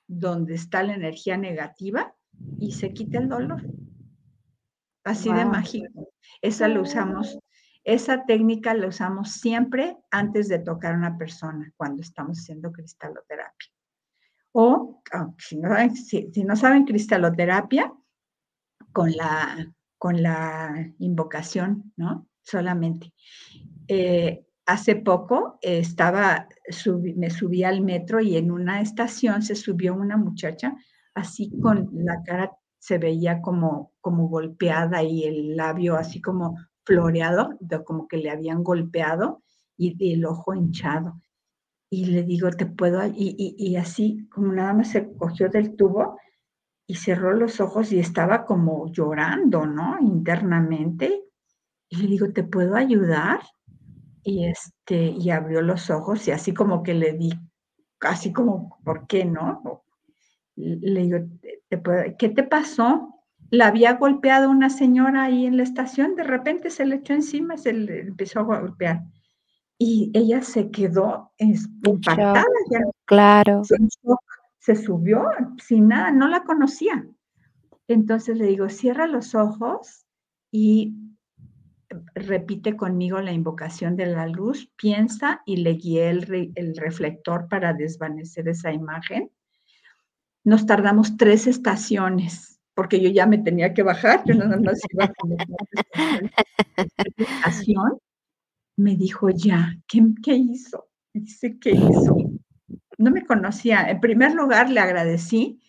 donde 0.06 0.54
está 0.54 0.82
la 0.82 0.94
energía 0.94 1.36
negativa, 1.36 2.14
y 2.58 2.72
se 2.72 2.92
quita 2.92 3.18
el 3.18 3.28
dolor. 3.28 3.62
Así 5.04 5.32
de 5.32 5.44
mágico. 5.44 6.10
Esa 6.42 6.68
lo 6.68 6.82
usamos, 6.82 7.38
esa 7.84 8.24
técnica 8.26 8.74
la 8.74 8.88
usamos 8.88 9.32
siempre 9.32 9.96
antes 10.10 10.48
de 10.48 10.58
tocar 10.58 10.94
a 10.94 10.98
una 10.98 11.16
persona 11.16 11.72
cuando 11.76 12.02
estamos 12.02 12.38
haciendo 12.38 12.70
cristaloterapia. 12.70 13.70
O, 14.52 15.02
ah, 15.12 15.30
si 15.38 15.56
no 16.44 16.56
saben 16.56 16.84
cristaloterapia, 16.84 17.92
con 18.92 19.12
la 19.12 19.72
con 19.98 20.22
la 20.22 20.92
invocación, 21.00 21.92
¿no? 21.96 22.28
Solamente. 22.40 23.12
Eh, 23.88 24.44
hace 24.68 24.96
poco 24.96 25.58
estaba, 25.62 26.46
me 27.16 27.30
subí 27.30 27.64
al 27.64 27.80
metro 27.80 28.20
y 28.20 28.36
en 28.36 28.50
una 28.50 28.82
estación 28.82 29.40
se 29.40 29.54
subió 29.54 29.94
una 29.94 30.18
muchacha 30.18 30.76
así 31.14 31.58
con 31.58 31.88
la 31.92 32.22
cara 32.22 32.52
se 32.78 32.98
veía 32.98 33.40
como, 33.40 33.92
como 34.02 34.28
golpeada 34.28 35.02
y 35.02 35.24
el 35.24 35.56
labio 35.56 35.96
así 35.96 36.20
como 36.20 36.58
floreado, 36.84 37.58
como 37.86 38.06
que 38.08 38.18
le 38.18 38.30
habían 38.30 38.62
golpeado 38.62 39.42
y, 39.78 40.12
el 40.12 40.26
ojo 40.26 40.54
hinchado. 40.54 41.18
Y 41.90 42.04
le 42.04 42.22
digo, 42.22 42.50
te 42.50 42.66
puedo, 42.66 43.02
y, 43.06 43.54
y 43.56 43.76
así 43.76 44.28
como 44.28 44.52
nada 44.52 44.74
más 44.74 44.90
se 44.90 45.14
cogió 45.16 45.48
del 45.48 45.76
tubo 45.76 46.18
y 46.86 46.96
cerró 46.96 47.32
los 47.32 47.58
ojos 47.60 47.90
y 47.90 47.98
estaba 47.98 48.44
como 48.44 48.92
llorando, 48.92 49.64
¿no? 49.64 49.98
Internamente. 49.98 51.24
Y 51.88 51.96
le 51.96 52.06
digo, 52.08 52.30
¿te 52.32 52.44
puedo 52.44 52.76
ayudar? 52.76 53.40
Y, 54.22 54.46
este, 54.46 55.14
y 55.18 55.30
abrió 55.30 55.62
los 55.62 55.90
ojos 55.90 56.26
y 56.28 56.32
así 56.32 56.52
como 56.52 56.82
que 56.82 56.94
le 56.94 57.12
di, 57.12 57.30
casi 57.98 58.32
como, 58.32 58.78
¿por 58.84 59.06
qué 59.06 59.24
no? 59.24 59.84
Le 60.56 61.02
digo, 61.02 61.18
¿qué 62.18 62.28
te 62.28 62.42
pasó? 62.42 63.14
La 63.50 63.68
había 63.68 63.94
golpeado 63.94 64.50
una 64.50 64.70
señora 64.70 65.24
ahí 65.24 65.46
en 65.46 65.56
la 65.56 65.62
estación, 65.62 66.14
de 66.16 66.24
repente 66.24 66.70
se 66.70 66.84
le 66.84 66.96
echó 66.96 67.14
encima, 67.14 67.56
se 67.56 67.72
le 67.72 68.00
empezó 68.00 68.40
a 68.40 68.60
golpear. 68.60 69.04
Y 69.78 70.10
ella 70.12 70.42
se 70.42 70.70
quedó 70.70 71.32
impactada. 71.38 72.44
claro 73.04 73.62
se 74.68 74.76
subió 74.76 75.24
sin 75.64 75.88
nada, 75.88 76.10
no 76.10 76.28
la 76.28 76.44
conocía. 76.44 77.06
Entonces 77.86 78.36
le 78.36 78.48
digo, 78.48 78.68
cierra 78.68 79.06
los 79.06 79.34
ojos 79.34 80.04
y 80.50 80.94
repite 82.14 82.76
conmigo 82.76 83.20
la 83.20 83.32
invocación 83.32 83.96
de 83.96 84.06
la 84.06 84.26
luz, 84.26 84.70
piensa 84.76 85.42
y 85.46 85.58
le 85.58 85.74
guié 85.74 86.10
el, 86.10 86.76
reflector 86.76 87.48
para 87.48 87.72
desvanecer 87.72 88.48
esa 88.48 88.72
imagen. 88.72 89.30
Nos 90.44 90.66
tardamos 90.66 91.16
tres 91.16 91.46
estaciones, 91.46 92.60
porque 92.74 93.00
yo 93.00 93.10
ya 93.10 93.26
me 93.26 93.38
tenía 93.38 93.74
que 93.74 93.82
bajar, 93.82 94.22
yo 94.24 94.34
nada 94.34 94.58
más 94.58 94.80
estación. 97.16 97.98
Me 98.76 98.96
dijo, 98.96 99.30
ya, 99.30 99.74
¿qué, 99.86 100.34
hizo? 100.34 100.88
¿qué 101.60 101.70
hizo? 101.70 102.16
no 102.98 103.10
me 103.10 103.24
conocía. 103.24 103.88
En 103.88 104.00
primer 104.00 104.34
lugar, 104.34 104.70
le 104.70 104.80
agradecí 104.80 105.60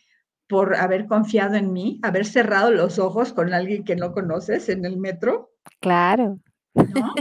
por 0.50 0.76
haber 0.76 1.06
confiado 1.06 1.56
en 1.56 1.72
mí, 1.72 2.00
haber 2.02 2.26
cerrado 2.26 2.72
los 2.72 2.98
ojos 2.98 3.34
con 3.34 3.54
alguien 3.54 3.84
que 3.84 3.96
no 3.96 4.12
conoces 4.12 4.68
en 4.68 4.84
el 4.84 4.98
metro. 4.98 5.52
Claro. 5.80 6.40
¿no? 6.74 7.14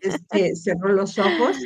Este, 0.00 0.54
cerró 0.56 0.92
los 0.92 1.18
ojos. 1.18 1.56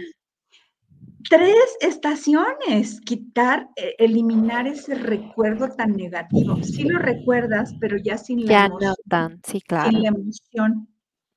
Tres 1.29 1.57
estaciones, 1.81 3.01
quitar, 3.01 3.69
e, 3.77 3.95
eliminar 3.99 4.67
ese 4.67 4.95
recuerdo 4.95 5.69
tan 5.69 5.93
negativo. 5.93 6.63
Sí 6.63 6.85
lo 6.85 6.99
recuerdas, 6.99 7.75
pero 7.81 7.97
ya 7.97 8.17
sin 8.17 8.47
la 8.47 8.67
emoción. 8.67 8.95
tan, 9.09 9.41
sí, 9.45 9.61
claro. 9.61 9.91
Sin 9.91 10.03
la 10.03 10.09
emoción. 10.09 10.89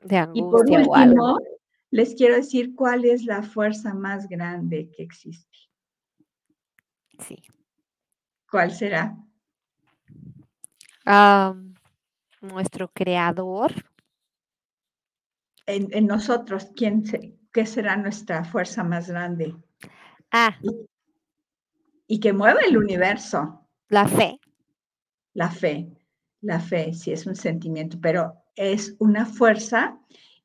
De 0.03 0.17
angustia 0.17 0.81
y 0.81 0.85
por 0.85 0.97
último, 0.99 1.39
les 1.91 2.15
quiero 2.15 2.35
decir 2.35 2.73
cuál 2.75 3.05
es 3.05 3.25
la 3.25 3.43
fuerza 3.43 3.93
más 3.93 4.27
grande 4.27 4.89
que 4.95 5.03
existe. 5.03 5.57
Sí. 7.19 7.37
¿Cuál 8.49 8.71
será? 8.71 9.17
nuestro 12.41 12.87
creador. 12.93 13.73
En, 15.65 16.07
nosotros, 16.07 16.71
¿quién 16.75 17.03
¿qué 17.53 17.65
será 17.65 17.95
nuestra 17.95 18.43
fuerza 18.43 18.83
más 18.83 19.09
grande? 19.09 19.55
Ah. 20.31 20.57
Y, 22.07 22.19
que 22.19 22.33
mueve 22.33 22.61
el 22.67 22.77
universo. 22.77 23.67
La 23.89 24.07
fe. 24.07 24.39
La 25.33 25.49
fe. 25.49 25.89
La 26.41 26.59
fe, 26.59 26.93
sí 26.93 27.11
es 27.11 27.27
un 27.27 27.35
sentimiento, 27.35 27.97
pero 28.01 28.33
es 28.55 28.95
una 28.99 29.25
fuerza, 29.25 29.99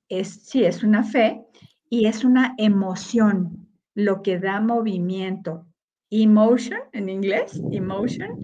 es, 0.08 0.42
sí 0.44 0.64
es 0.64 0.82
una 0.82 1.02
fe 1.02 1.42
y 1.88 2.06
es 2.06 2.22
una 2.22 2.54
emoción, 2.58 3.68
lo 3.94 4.22
que 4.22 4.38
da 4.38 4.60
movimiento, 4.60 5.66
emotion 6.10 6.80
en 6.92 7.08
inglés, 7.08 7.60
emotion, 7.72 8.38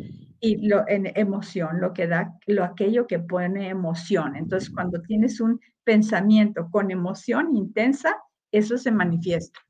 y 0.45 0.67
lo, 0.67 0.87
en 0.89 1.13
emoción, 1.15 1.81
lo 1.81 1.93
que 1.93 2.09
da, 2.09 2.37
lo 2.47 2.65
aquello 2.65 3.07
que 3.07 3.21
pone 3.21 3.69
emoción. 3.69 4.35
Entonces, 4.35 4.71
cuando 4.71 5.01
tienes 5.01 5.41
un 5.41 5.61
pensamiento 5.85 6.69
con 6.71 6.91
emoción 6.91 7.57
intensa, 7.57 8.17
eso 8.51 8.79
se 8.79 8.91
manifiesta. 8.91 9.61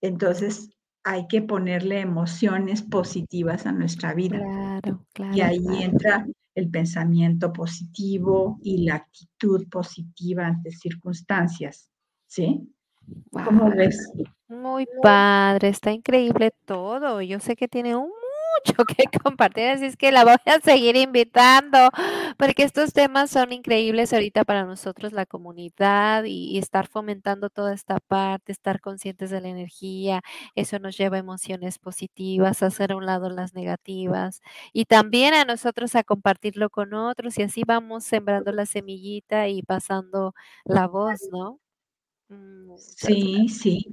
Entonces, 0.00 0.70
hay 1.04 1.26
que 1.28 1.42
ponerle 1.42 2.00
emociones 2.00 2.82
positivas 2.82 3.66
a 3.66 3.72
nuestra 3.72 4.14
vida. 4.14 4.38
Claro, 4.38 5.06
claro. 5.12 5.36
Y 5.36 5.40
ahí 5.40 5.64
entra 5.80 6.26
el 6.54 6.70
pensamiento 6.70 7.52
positivo 7.52 8.58
y 8.62 8.84
la 8.84 8.96
actitud 8.96 9.68
positiva 9.68 10.46
ante 10.46 10.70
circunstancias. 10.70 11.90
¿Sí? 12.26 12.68
¿Cómo 13.30 13.70
ves? 13.70 14.10
Muy 14.48 14.86
padre, 15.02 15.68
está 15.68 15.92
increíble 15.92 16.52
todo. 16.64 17.20
Yo 17.20 17.40
sé 17.40 17.56
que 17.56 17.68
tiene 17.68 17.96
un 17.96 18.10
mucho 18.66 18.84
que 18.86 19.18
compartir, 19.20 19.68
así 19.68 19.86
es 19.86 19.96
que 19.96 20.12
la 20.12 20.24
voy 20.24 20.36
a 20.46 20.60
seguir 20.60 20.96
invitando, 20.96 21.78
porque 22.38 22.64
estos 22.64 22.92
temas 22.92 23.30
son 23.30 23.52
increíbles 23.52 24.12
ahorita 24.12 24.44
para 24.44 24.64
nosotros, 24.64 25.12
la 25.12 25.26
comunidad, 25.26 26.24
y, 26.24 26.58
estar 26.58 26.86
fomentando 26.88 27.50
toda 27.50 27.74
esta 27.74 28.00
parte, 28.00 28.52
estar 28.52 28.80
conscientes 28.80 29.30
de 29.30 29.40
la 29.40 29.48
energía, 29.48 30.22
eso 30.54 30.78
nos 30.78 30.96
lleva 30.96 31.16
a 31.16 31.20
emociones 31.20 31.78
positivas, 31.78 32.62
a 32.62 32.66
hacer 32.66 32.92
a 32.92 32.96
un 32.96 33.06
lado 33.06 33.30
las 33.30 33.54
negativas, 33.54 34.40
y 34.72 34.84
también 34.86 35.34
a 35.34 35.44
nosotros 35.44 35.94
a 35.96 36.04
compartirlo 36.04 36.70
con 36.70 36.94
otros, 36.94 37.38
y 37.38 37.42
así 37.42 37.62
vamos 37.66 38.04
sembrando 38.04 38.52
la 38.52 38.66
semillita 38.66 39.48
y 39.48 39.62
pasando 39.62 40.34
la 40.64 40.86
voz, 40.86 41.20
¿no? 41.32 41.61
Mm, 42.32 42.62
Sí, 42.76 43.48
sí. 43.48 43.86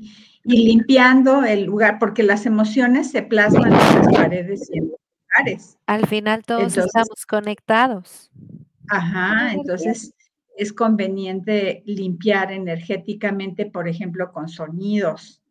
Y 0.44 0.66
limpiando 0.66 1.44
el 1.44 1.66
lugar, 1.66 1.98
porque 2.00 2.24
las 2.24 2.46
emociones 2.46 3.12
se 3.12 3.22
plasman 3.22 3.74
en 3.74 3.78
las 3.78 4.08
paredes 4.08 4.70
y 4.72 4.80
en 4.80 4.90
los 4.90 5.00
lugares. 5.28 5.78
Al 5.86 6.08
final 6.08 6.44
todos 6.44 6.62
Entonces 6.62 6.86
estamos 6.86 7.26
conectados. 7.26 8.32
Con 8.34 8.98
ajá, 8.98 9.54
entonces 9.54 10.14
es 10.58 10.74
conveniente 10.74 11.84
limpiar 11.86 12.52
energéticamente, 12.52 13.66
por 13.66 13.88
ejemplo, 13.88 14.32
con 14.32 14.48
sonidos, 14.50 15.42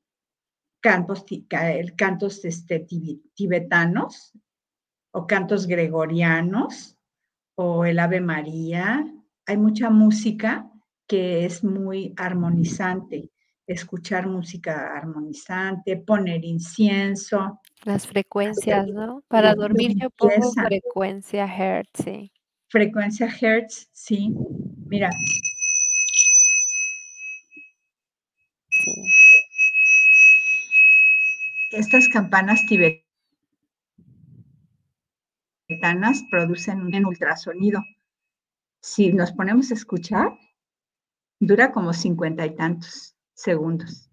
cantos 0.81 1.25
cantos, 1.97 2.45
este, 2.45 2.87
tibetanos, 3.35 4.33
o 5.13 5.27
cantos 5.27 5.67
gregorianos, 5.67 6.97
o 7.55 7.85
el 7.85 7.99
Ave 7.99 8.21
María. 8.21 9.07
Hay 9.47 9.57
mucha 9.57 9.91
música 9.91 10.71
que 11.09 11.45
es 11.47 11.65
muy 11.65 12.15
armonizante. 12.17 13.31
Escuchar 13.67 14.27
música 14.29 14.97
armonizante, 14.97 15.97
poner 15.97 16.45
incienso 16.45 17.61
Las 17.85 18.05
hacer 18.05 18.13
frecuencias, 18.13 18.87
¿no? 18.87 19.23
Para 19.29 19.55
dormir 19.55 19.95
yo 20.01 20.09
pongo 20.11 20.53
frecuencia 20.53 21.45
Hertz, 21.45 22.05
sí. 22.05 22.33
Frecuencia 22.69 23.27
Hertz, 23.27 23.89
sí. 23.93 24.35
Mira. 24.87 25.11
Sí. 28.71 28.93
Estas 31.73 32.09
campanas 32.09 32.65
tibet 32.67 33.05
tanas 35.77 36.25
producen 36.31 36.81
un 36.81 36.91
ultrasonido. 37.05 37.83
Si 38.81 39.13
nos 39.13 39.33
ponemos 39.33 39.71
a 39.71 39.75
escuchar, 39.75 40.33
dura 41.41 41.73
como 41.73 41.93
cincuenta 41.93 42.45
y 42.47 42.55
tantos 42.55 43.17
segundos. 43.35 44.11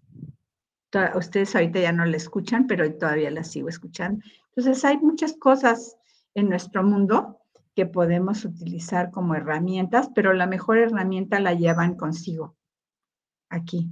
Ustedes 1.14 1.54
ahorita 1.54 1.80
ya 1.80 1.92
no 1.92 2.06
la 2.06 2.16
escuchan, 2.16 2.66
pero 2.66 2.90
todavía 2.94 3.30
la 3.30 3.44
sigo 3.44 3.68
escuchando. 3.68 4.24
Entonces, 4.54 4.84
hay 4.84 4.96
muchas 4.98 5.34
cosas 5.34 5.96
en 6.34 6.48
nuestro 6.48 6.82
mundo 6.82 7.40
que 7.74 7.84
podemos 7.84 8.44
utilizar 8.46 9.10
como 9.10 9.34
herramientas, 9.34 10.08
pero 10.14 10.32
la 10.32 10.46
mejor 10.46 10.78
herramienta 10.78 11.38
la 11.40 11.52
llevan 11.52 11.96
consigo. 11.96 12.56
Aquí. 13.50 13.90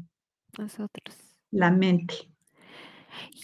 Nosotros. 0.57 1.18
La 1.51 1.70
mente. 1.70 2.14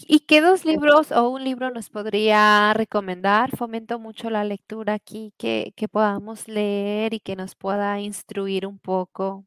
¿Y 0.07 0.21
qué 0.21 0.41
2 0.41 0.65
libros 0.65 1.11
o 1.11 1.29
un 1.29 1.43
libro 1.43 1.69
nos 1.69 1.89
podría 1.89 2.73
recomendar? 2.73 3.55
Fomento 3.55 3.99
mucho 3.99 4.29
la 4.29 4.43
lectura 4.43 4.95
aquí, 4.95 5.33
que 5.37 5.73
que 5.75 5.87
podamos 5.87 6.47
leer 6.47 7.13
y 7.13 7.19
que 7.19 7.35
nos 7.35 7.55
pueda 7.55 7.99
instruir 7.99 8.65
un 8.65 8.79
poco. 8.79 9.45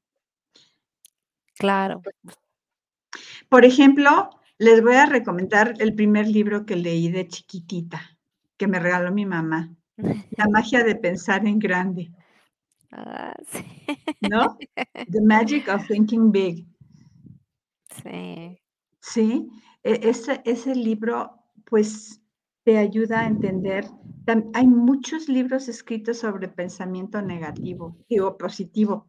Claro. 1.58 2.02
Por 3.48 3.64
ejemplo, 3.64 4.30
les 4.58 4.82
voy 4.82 4.94
a 4.94 5.06
recomendar 5.06 5.74
el 5.78 5.94
primer 5.94 6.26
libro 6.26 6.66
que 6.66 6.76
leí 6.76 7.10
de 7.10 7.28
chiquitita, 7.28 8.18
que 8.56 8.66
me 8.66 8.78
regaló 8.78 9.12
mi 9.12 9.26
mamá. 9.26 9.74
La 10.38 10.48
magia 10.48 10.82
de 10.82 10.96
pensar 10.96 11.46
en 11.46 11.58
grande. 11.58 12.10
Ah, 12.90 13.34
sí. 13.46 13.64
¿No? 14.20 14.56
The 15.10 15.20
Magic 15.20 15.68
of 15.68 15.86
Thinking 15.86 16.30
Big. 16.30 16.66
Sí. 18.02 18.58
Sí, 19.00 19.48
e 19.82 20.00
ese 20.08 20.40
ese 20.44 20.74
libro, 20.74 21.44
pues, 21.66 22.20
te 22.64 22.78
ayuda 22.78 23.20
a 23.20 23.26
entender 23.26 23.84
hay 24.54 24.66
muchos 24.66 25.28
libros 25.28 25.68
escritos 25.68 26.18
sobre 26.18 26.48
pensamiento 26.48 27.20
negativo, 27.20 27.96
digo, 28.08 28.38
positivo. 28.38 29.06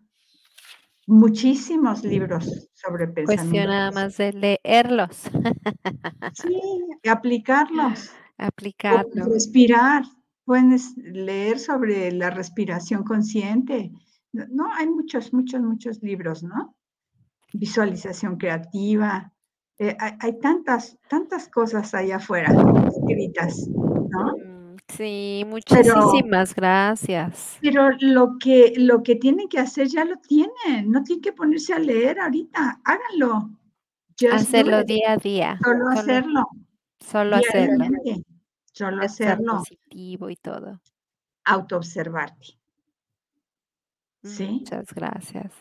Muchísimos 1.08 2.03
libros 2.03 2.70
sobre 2.74 3.06
Cuestión 3.06 3.28
pensamiento 3.28 3.70
nada 3.70 3.91
posi 3.91 4.03
más 4.03 4.18
de 4.18 4.34
leerlos. 4.34 5.18
Sí, 6.34 6.62
aplicarlos. 7.10 8.12
O 8.39 8.43
Aplicarlo. 8.43 9.26
respirar. 9.26 10.03
Puedes 10.45 10.95
leer 10.97 11.58
sobre 11.60 12.12
la 12.12 12.30
respiración 12.30 13.03
consciente. 13.03 13.91
No, 14.32 14.72
hay 14.74 14.88
muchos, 14.88 15.34
muchos, 15.34 15.62
muchos 15.62 16.03
libros, 16.03 16.43
¿no? 16.43 16.76
Visualización 17.53 18.38
creativa. 18.38 19.32
Eh, 19.80 19.95
hay 19.99 20.14
hay 20.20 20.39
tantas, 20.39 20.97
tantas 21.10 21.49
cosas 21.49 21.93
allá 21.93 22.18
afuera 22.18 22.51
escritas, 22.88 23.68
¿no? 23.68 24.55
Sí, 24.88 25.44
Pero 25.68 25.96
muchisísimas 25.96 26.54
gracias. 26.56 27.62
pero 27.62 27.90
lo 28.00 28.38
que 28.40 28.74
lo 28.78 29.04
que 29.04 29.16
tienen 29.16 29.48
que 29.50 29.60
hacer 29.60 29.88
ya 29.88 30.06
lo 30.06 30.18
tienen, 30.18 30.92
no 30.92 31.04
tienen 31.04 31.22
que 31.22 31.34
ponerse 31.34 31.74
a 31.74 31.80
leer 31.80 32.20
ahorita, 32.20 32.82
háganlo. 32.84 33.50
Just 34.20 34.34
Hacerlo 34.34 34.84
día 34.84 35.14
a 35.14 35.18
día, 35.18 35.60
Solo 35.64 35.92
solo 35.94 36.00
hacerlo. 36.00 36.48
solo 37.00 37.36
hacerlo. 37.38 37.86
Solo 38.74 39.02
hacerlo. 39.04 39.58
positivo 39.58 40.30
y 40.30 40.36
todo. 40.36 40.82
Autoobservarte. 41.46 42.58
¿Sí? 44.24 44.48
Muchas 44.62 44.94
gracias. 44.94 45.52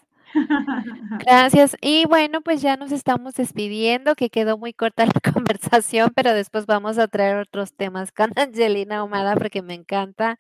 Gracias. 1.27 1.77
Y 1.81 2.07
bueno, 2.07 2.41
pues 2.43 2.61
ya 2.63 2.77
nos 2.77 2.93
estamos 2.93 3.35
despidiendo, 3.35 4.15
que 4.15 4.31
quedó 4.31 4.59
muy 4.59 4.73
corta 4.73 5.07
la 5.07 5.13
conversación, 5.35 6.13
pero 6.15 6.33
después 6.35 6.67
vamos 6.67 6.99
a 6.99 7.09
traer 7.09 7.37
otros 7.39 7.75
temas 7.75 8.13
con 8.13 8.31
Angelina 8.37 8.99
Ahumada, 8.99 9.37
porque 9.37 9.63
me 9.63 9.75
encanta. 9.75 10.37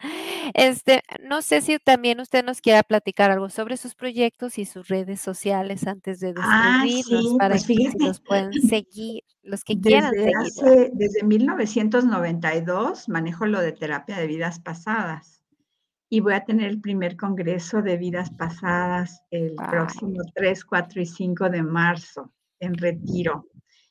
Este, 0.54 1.02
no 1.22 1.42
sé 1.42 1.60
si 1.60 1.78
también 1.78 2.20
usted 2.20 2.44
nos 2.44 2.60
quiera 2.60 2.82
platicar 2.82 3.30
algo 3.30 3.50
sobre 3.50 3.76
sus 3.76 3.94
proyectos 3.94 4.58
y 4.58 4.64
sus 4.66 4.88
redes 4.88 5.20
sociales 5.20 5.86
antes 5.86 6.20
de 6.20 6.34
Ah, 6.36 6.84
despedirnos, 6.84 7.04
sí, 7.04 7.36
para 7.38 7.58
pues 7.58 7.66
que 7.66 7.94
los 7.98 8.20
pueden 8.20 8.52
seguir, 8.60 9.22
los 9.42 9.64
que 9.64 9.78
quieran 9.78 10.16
desde 10.16 10.32
seguirla. 10.34 10.40
hace 10.40 10.90
desde 10.94 11.22
1992 11.24 13.08
manejo 13.08 13.46
lo 13.46 13.60
de 13.60 13.72
terapia 13.72 14.16
de 14.16 14.26
vidas 14.26 14.60
pasadas, 14.60 15.33
y 16.14 16.20
voy 16.20 16.34
a 16.34 16.44
tener 16.44 16.70
el 16.70 16.80
primer 16.80 17.16
congreso 17.16 17.82
de 17.82 17.96
vidas 17.96 18.30
pasadas 18.30 19.20
el 19.32 19.56
próximo 19.56 20.22
3, 20.32 20.64
4 20.64 21.02
y 21.02 21.06
5 21.06 21.50
de 21.50 21.62
marzo 21.64 22.32
en 22.60 22.74
Retiro, 22.74 23.48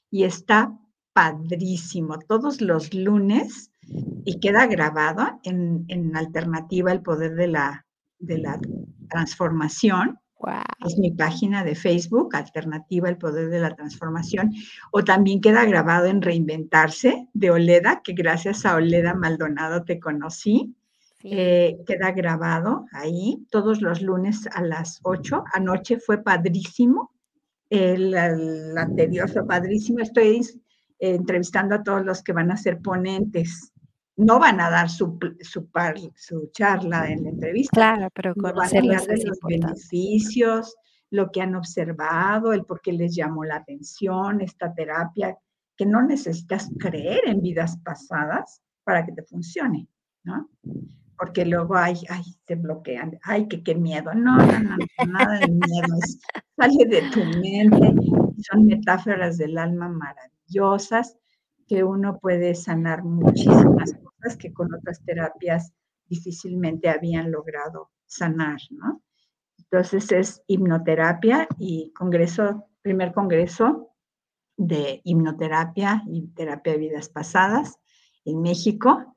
y 0.09 0.24
está 0.24 0.74
padrísimo, 1.11 2.17
todos 2.19 2.61
los 2.61 2.93
lunes, 2.93 3.71
y 4.24 4.39
queda 4.39 4.67
grabado 4.67 5.41
en 5.43 5.84
en 5.89 6.15
Alternativa 6.15 6.93
El 6.93 7.01
Poder 7.01 7.36
de 7.36 7.47
la 7.47 7.86
de 8.19 8.38
la 8.38 8.57
Transformación, 9.09 10.17
es 10.86 10.97
mi 10.97 11.11
página 11.11 11.65
de 11.65 11.76
Facebook, 11.76 12.38
Alternativa 12.38 13.09
El 13.09 13.17
Poder 13.17 13.49
de 13.49 13.59
la 13.59 13.76
Transformación, 13.76 14.53
o 14.93 15.03
también 15.03 15.41
queda 15.41 15.65
grabado 15.65 16.05
en 16.05 16.21
Reinventarse, 16.21 17.28
de 17.34 17.51
Oleda, 17.51 18.01
que 18.01 18.13
gracias 18.13 18.65
a 18.65 18.76
Oleda 18.76 19.13
Maldonado 19.13 19.84
te 19.84 19.99
conocí, 19.99 20.74
Sí. 21.24 21.30
eh, 21.32 21.78
queda 21.88 22.11
grabado 22.11 22.86
ahí 22.91 23.45
todos 23.49 23.82
los 23.82 24.01
lunes 24.01 24.45
a 24.51 24.61
las 24.61 24.99
8. 25.03 25.45
Anoche 25.53 25.97
fue 25.97 26.21
padrísimo, 26.21 27.11
el 27.69 28.13
el 28.13 28.78
anterior 28.78 29.30
fue 29.30 29.45
padrísimo, 29.47 29.99
estoy 29.99 30.38
s 30.39 30.59
entrevistando 30.99 31.76
a 31.76 31.84
todos 31.84 32.03
los 32.05 32.21
que 32.24 32.34
van 32.34 32.51
a 32.51 32.57
ser 32.57 32.80
ponentes. 32.82 33.71
No 34.17 34.38
van 34.39 34.59
a 34.59 34.69
dar 34.69 34.89
su 34.89 35.17
su 35.41 35.69
par 35.71 35.95
su 36.15 36.49
charla 36.51 37.09
en 37.09 37.24
la 37.24 37.30
entrevista, 37.30 37.71
Claro, 37.74 38.09
pero 38.13 38.34
sino 38.34 38.43
van 38.43 38.51
a 38.51 38.53
conocerlos 38.53 39.01
hablar 39.01 39.07
de 39.07 39.13
es 39.15 39.26
los 39.26 39.39
beneficios, 39.41 40.76
lo 41.09 41.32
que 41.32 41.41
han 41.41 41.55
observado, 41.55 42.53
el 42.53 42.65
por 42.65 42.82
qué 42.82 42.91
les 42.91 43.15
llamó 43.15 43.45
la 43.45 43.57
atención 43.57 44.41
esta 44.41 44.74
terapia, 44.74 45.38
que 45.78 45.86
no 45.86 46.01
necesitas 46.01 46.69
creer 46.78 47.21
en 47.28 47.41
vidas 47.41 47.78
pasadas 47.84 48.61
para 48.84 49.05
que 49.05 49.13
te 49.13 49.24
funcione, 49.24 49.88
¿no? 50.24 50.49
Porque 51.24 51.45
luego, 51.45 51.78
ay 51.78 51.95
ay, 52.09 52.24
se 52.45 52.55
bloquean, 52.55 53.17
ay, 53.24 53.47
que 53.47 53.63
qué 53.63 53.76
miedo. 53.76 54.13
No, 54.13 54.36
no, 54.36 54.59
no, 54.59 54.78
nada 55.07 55.39
de 55.39 55.47
miedo, 55.47 55.95
es 56.03 56.19
sale 56.57 56.86
de 56.86 57.01
tu 57.11 57.24
mente, 57.39 57.93
son 58.41 58.65
metáforas 58.65 59.38
del 59.38 59.57
alma 59.57 59.88
maravillosas, 59.88 61.17
que 61.65 61.86
uno 61.86 62.19
puede 62.19 62.55
sanar 62.55 63.05
muchísimas 63.05 63.93
cosas 63.93 64.36
que 64.38 64.51
con 64.51 64.74
otras 64.74 65.01
terapias 65.05 65.71
difícilmente 66.09 66.89
habían 66.89 67.32
logrado 67.32 67.91
sanar, 68.05 68.59
¿no? 68.71 69.01
Entonces, 69.57 70.11
es 70.11 70.43
hipnoterapia 70.47 71.47
y 71.57 71.93
congreso 71.93 72.67
primer 72.82 73.13
congreso 73.13 73.95
de 74.57 74.99
hipnoterapia 75.05 76.03
y 76.05 76.28
terapia 76.34 76.74
de 76.74 76.80
vidas 76.80 77.07
pasadas 77.07 77.78
en 78.26 78.41
México. 78.41 79.15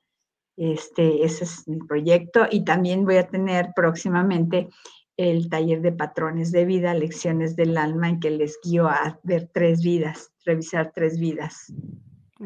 Este, 0.57 1.25
ese 1.25 1.45
es 1.45 1.69
mi 1.69 1.79
proyecto 1.79 2.47
y 2.51 2.65
también 2.65 3.05
voy 3.05 3.17
a 3.17 3.29
tener 3.29 3.73
próximamente 3.75 4.69
el 5.17 5.49
taller 5.49 5.81
de 5.81 5.93
patrones 5.93 6.53
de 6.53 6.65
vida, 6.65 6.95
lecciones 6.95 7.57
del 7.57 7.77
alma, 7.79 8.09
en 8.09 8.21
que 8.21 8.31
les 8.31 8.59
guío 8.63 8.87
a 8.87 9.19
ver 9.23 9.51
tres 9.53 9.83
vidas, 9.83 10.33
revisar 10.45 10.93
tres 10.95 11.19
vidas 11.19 11.73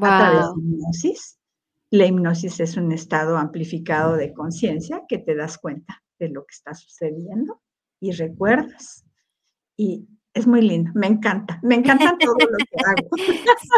a 0.00 0.18
través 0.18 0.46
de 0.54 0.62
hipnosis. 0.62 1.38
La 1.90 2.06
hipnosis 2.06 2.60
es 2.60 2.76
un 2.76 2.92
estado 2.92 3.36
amplificado 3.36 4.16
de 4.16 4.32
conciencia 4.32 5.02
que 5.08 5.18
te 5.18 5.34
das 5.34 5.58
cuenta 5.58 6.02
de 6.18 6.28
lo 6.28 6.42
que 6.42 6.52
está 6.52 6.74
sucediendo 6.74 7.60
y 7.98 8.12
recuerdas. 8.12 9.04
Y 9.76 10.06
es 10.32 10.46
muy 10.46 10.62
lindo, 10.62 10.92
me 10.94 11.08
encanta, 11.08 11.58
me 11.62 11.74
encanta 11.74 12.16
todo 12.20 12.36
lo 12.38 12.56
que 12.58 12.76
hago. 12.86 13.08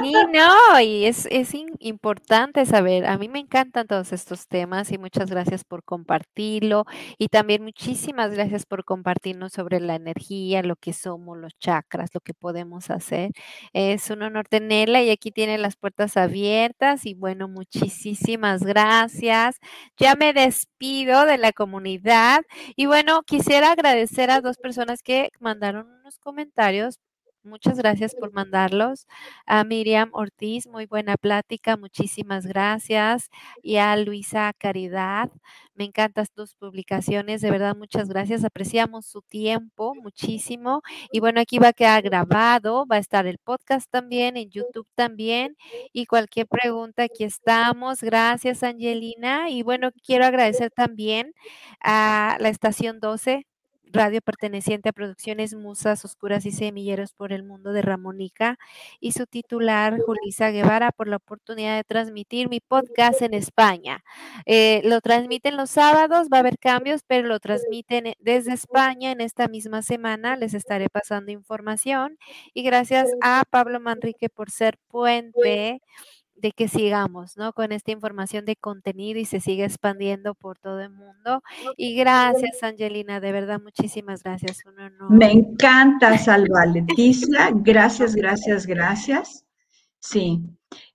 Sí, 0.02 0.12
no, 0.34 0.80
y 0.80 1.06
es, 1.06 1.26
es 1.30 1.52
importante 1.78 2.66
saber, 2.66 3.06
a 3.06 3.16
mí 3.16 3.28
me 3.28 3.38
encantan 3.38 3.86
todos 3.86 4.12
estos 4.12 4.48
temas 4.48 4.92
y 4.92 4.98
muchas 4.98 5.30
gracias 5.30 5.64
por 5.64 5.82
compartirlo 5.82 6.84
y 7.18 7.28
también 7.28 7.62
muchísimas 7.62 8.32
gracias 8.32 8.66
por 8.66 8.84
compartirnos 8.84 9.52
sobre 9.52 9.80
la 9.80 9.94
energía, 9.94 10.62
lo 10.62 10.76
que 10.76 10.92
somos, 10.92 11.38
los 11.38 11.58
chakras, 11.58 12.10
lo 12.12 12.20
que 12.20 12.34
podemos 12.34 12.90
hacer. 12.90 13.30
Es 13.72 14.10
un 14.10 14.22
honor 14.22 14.46
tenerla 14.48 15.02
y 15.02 15.10
aquí 15.10 15.30
tiene 15.30 15.56
las 15.58 15.76
puertas 15.76 16.16
abiertas 16.18 17.06
y 17.06 17.14
bueno, 17.14 17.48
muchísimas 17.48 18.62
gracias. 18.62 19.58
Ya 19.96 20.16
me 20.16 20.32
despido 20.34 21.24
de 21.24 21.38
la 21.38 21.52
comunidad 21.52 22.42
y 22.76 22.86
bueno, 22.86 23.22
quisiera 23.22 23.72
agradecer 23.72 24.30
a 24.30 24.40
dos 24.40 24.58
personas 24.58 25.02
que 25.02 25.30
mandaron 25.40 26.01
unos 26.02 26.18
comentarios. 26.18 26.98
Muchas 27.44 27.76
gracias 27.76 28.14
por 28.14 28.32
mandarlos. 28.32 29.06
A 29.46 29.64
Miriam 29.64 30.10
Ortiz, 30.12 30.68
muy 30.68 30.86
buena 30.86 31.16
plática, 31.16 31.76
muchísimas 31.76 32.46
gracias. 32.46 33.30
Y 33.62 33.76
a 33.78 33.96
Luisa 33.96 34.52
Caridad, 34.56 35.28
me 35.74 35.84
encantan 35.84 36.26
tus 36.36 36.54
publicaciones, 36.54 37.40
de 37.40 37.50
verdad, 37.50 37.74
muchas 37.76 38.08
gracias. 38.08 38.44
Apreciamos 38.44 39.06
su 39.06 39.22
tiempo 39.22 39.94
muchísimo. 39.96 40.82
Y 41.10 41.18
bueno, 41.20 41.40
aquí 41.40 41.58
va 41.58 41.68
a 41.68 41.72
quedar 41.72 42.02
grabado, 42.02 42.86
va 42.86 42.96
a 42.96 42.98
estar 43.00 43.26
el 43.26 43.38
podcast 43.38 43.90
también, 43.90 44.36
en 44.36 44.50
YouTube 44.50 44.86
también. 44.94 45.56
Y 45.92 46.06
cualquier 46.06 46.46
pregunta, 46.46 47.04
aquí 47.04 47.24
estamos. 47.24 48.02
Gracias, 48.02 48.62
Angelina. 48.62 49.50
Y 49.50 49.62
bueno, 49.62 49.90
quiero 50.04 50.26
agradecer 50.26 50.70
también 50.70 51.32
a 51.80 52.36
la 52.40 52.48
estación 52.50 53.00
12 53.00 53.46
radio 53.92 54.20
perteneciente 54.20 54.88
a 54.88 54.92
Producciones 54.92 55.54
Musas 55.54 56.04
Oscuras 56.04 56.46
y 56.46 56.52
Semilleros 56.52 57.12
por 57.12 57.32
el 57.32 57.42
Mundo 57.42 57.72
de 57.72 57.82
Ramónica 57.82 58.58
y 59.00 59.12
su 59.12 59.26
titular, 59.26 59.98
Julisa 60.00 60.50
Guevara, 60.50 60.92
por 60.92 61.08
la 61.08 61.16
oportunidad 61.16 61.76
de 61.76 61.84
transmitir 61.84 62.48
mi 62.48 62.60
podcast 62.60 63.22
en 63.22 63.34
España. 63.34 64.02
Eh, 64.46 64.80
lo 64.84 65.00
transmiten 65.00 65.56
los 65.56 65.70
sábados, 65.70 66.28
va 66.32 66.38
a 66.38 66.40
haber 66.40 66.58
cambios, 66.58 67.02
pero 67.06 67.28
lo 67.28 67.40
transmiten 67.40 68.06
eh, 68.06 68.16
desde 68.20 68.52
España 68.52 69.12
en 69.12 69.20
esta 69.20 69.48
misma 69.48 69.82
semana. 69.82 70.36
Les 70.36 70.54
estaré 70.54 70.88
pasando 70.88 71.32
información 71.32 72.18
y 72.54 72.62
gracias 72.62 73.10
a 73.22 73.44
Pablo 73.48 73.80
Manrique 73.80 74.28
por 74.28 74.50
ser 74.50 74.78
puente 74.88 75.80
de 76.42 76.50
que 76.50 76.66
sigamos, 76.66 77.36
¿no? 77.36 77.52
Con 77.52 77.70
esta 77.70 77.92
información 77.92 78.44
de 78.44 78.56
contenido 78.56 79.20
y 79.20 79.24
se 79.24 79.40
sigue 79.40 79.64
expandiendo 79.64 80.34
por 80.34 80.58
todo 80.58 80.80
el 80.80 80.90
mundo. 80.90 81.40
Y 81.76 81.94
gracias, 81.94 82.62
Angelina, 82.64 83.20
de 83.20 83.30
verdad, 83.30 83.60
muchísimas 83.62 84.24
gracias. 84.24 84.58
Me 85.08 85.30
encanta, 85.30 86.18
Salva 86.18 86.66
Leticia. 86.66 87.50
Gracias, 87.54 88.16
gracias, 88.16 88.66
gracias. 88.66 89.44
Sí. 90.00 90.40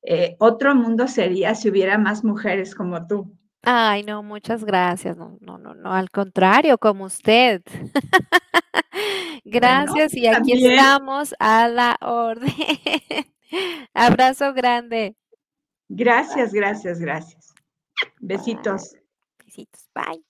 Eh, 0.03 0.35
otro 0.39 0.75
mundo 0.75 1.07
sería 1.07 1.55
si 1.55 1.69
hubiera 1.69 1.97
más 1.97 2.25
mujeres 2.25 2.75
como 2.75 3.07
tú. 3.07 3.33
Ay, 3.63 4.03
no, 4.03 4.21
muchas 4.23 4.65
gracias. 4.65 5.15
No, 5.15 5.37
no, 5.39 5.57
no, 5.57 5.73
no, 5.73 5.93
al 5.93 6.09
contrario, 6.09 6.77
como 6.77 7.05
usted. 7.05 7.61
gracias 9.45 10.13
y 10.13 10.27
aquí 10.27 10.65
estamos 10.65 11.33
a 11.39 11.69
la 11.69 11.97
orden. 12.01 12.51
Abrazo 13.93 14.53
grande. 14.53 15.15
Gracias, 15.89 16.53
gracias, 16.53 16.99
gracias. 16.99 17.53
Besitos. 18.19 18.95
Besitos. 19.45 19.89
Bye. 19.93 20.23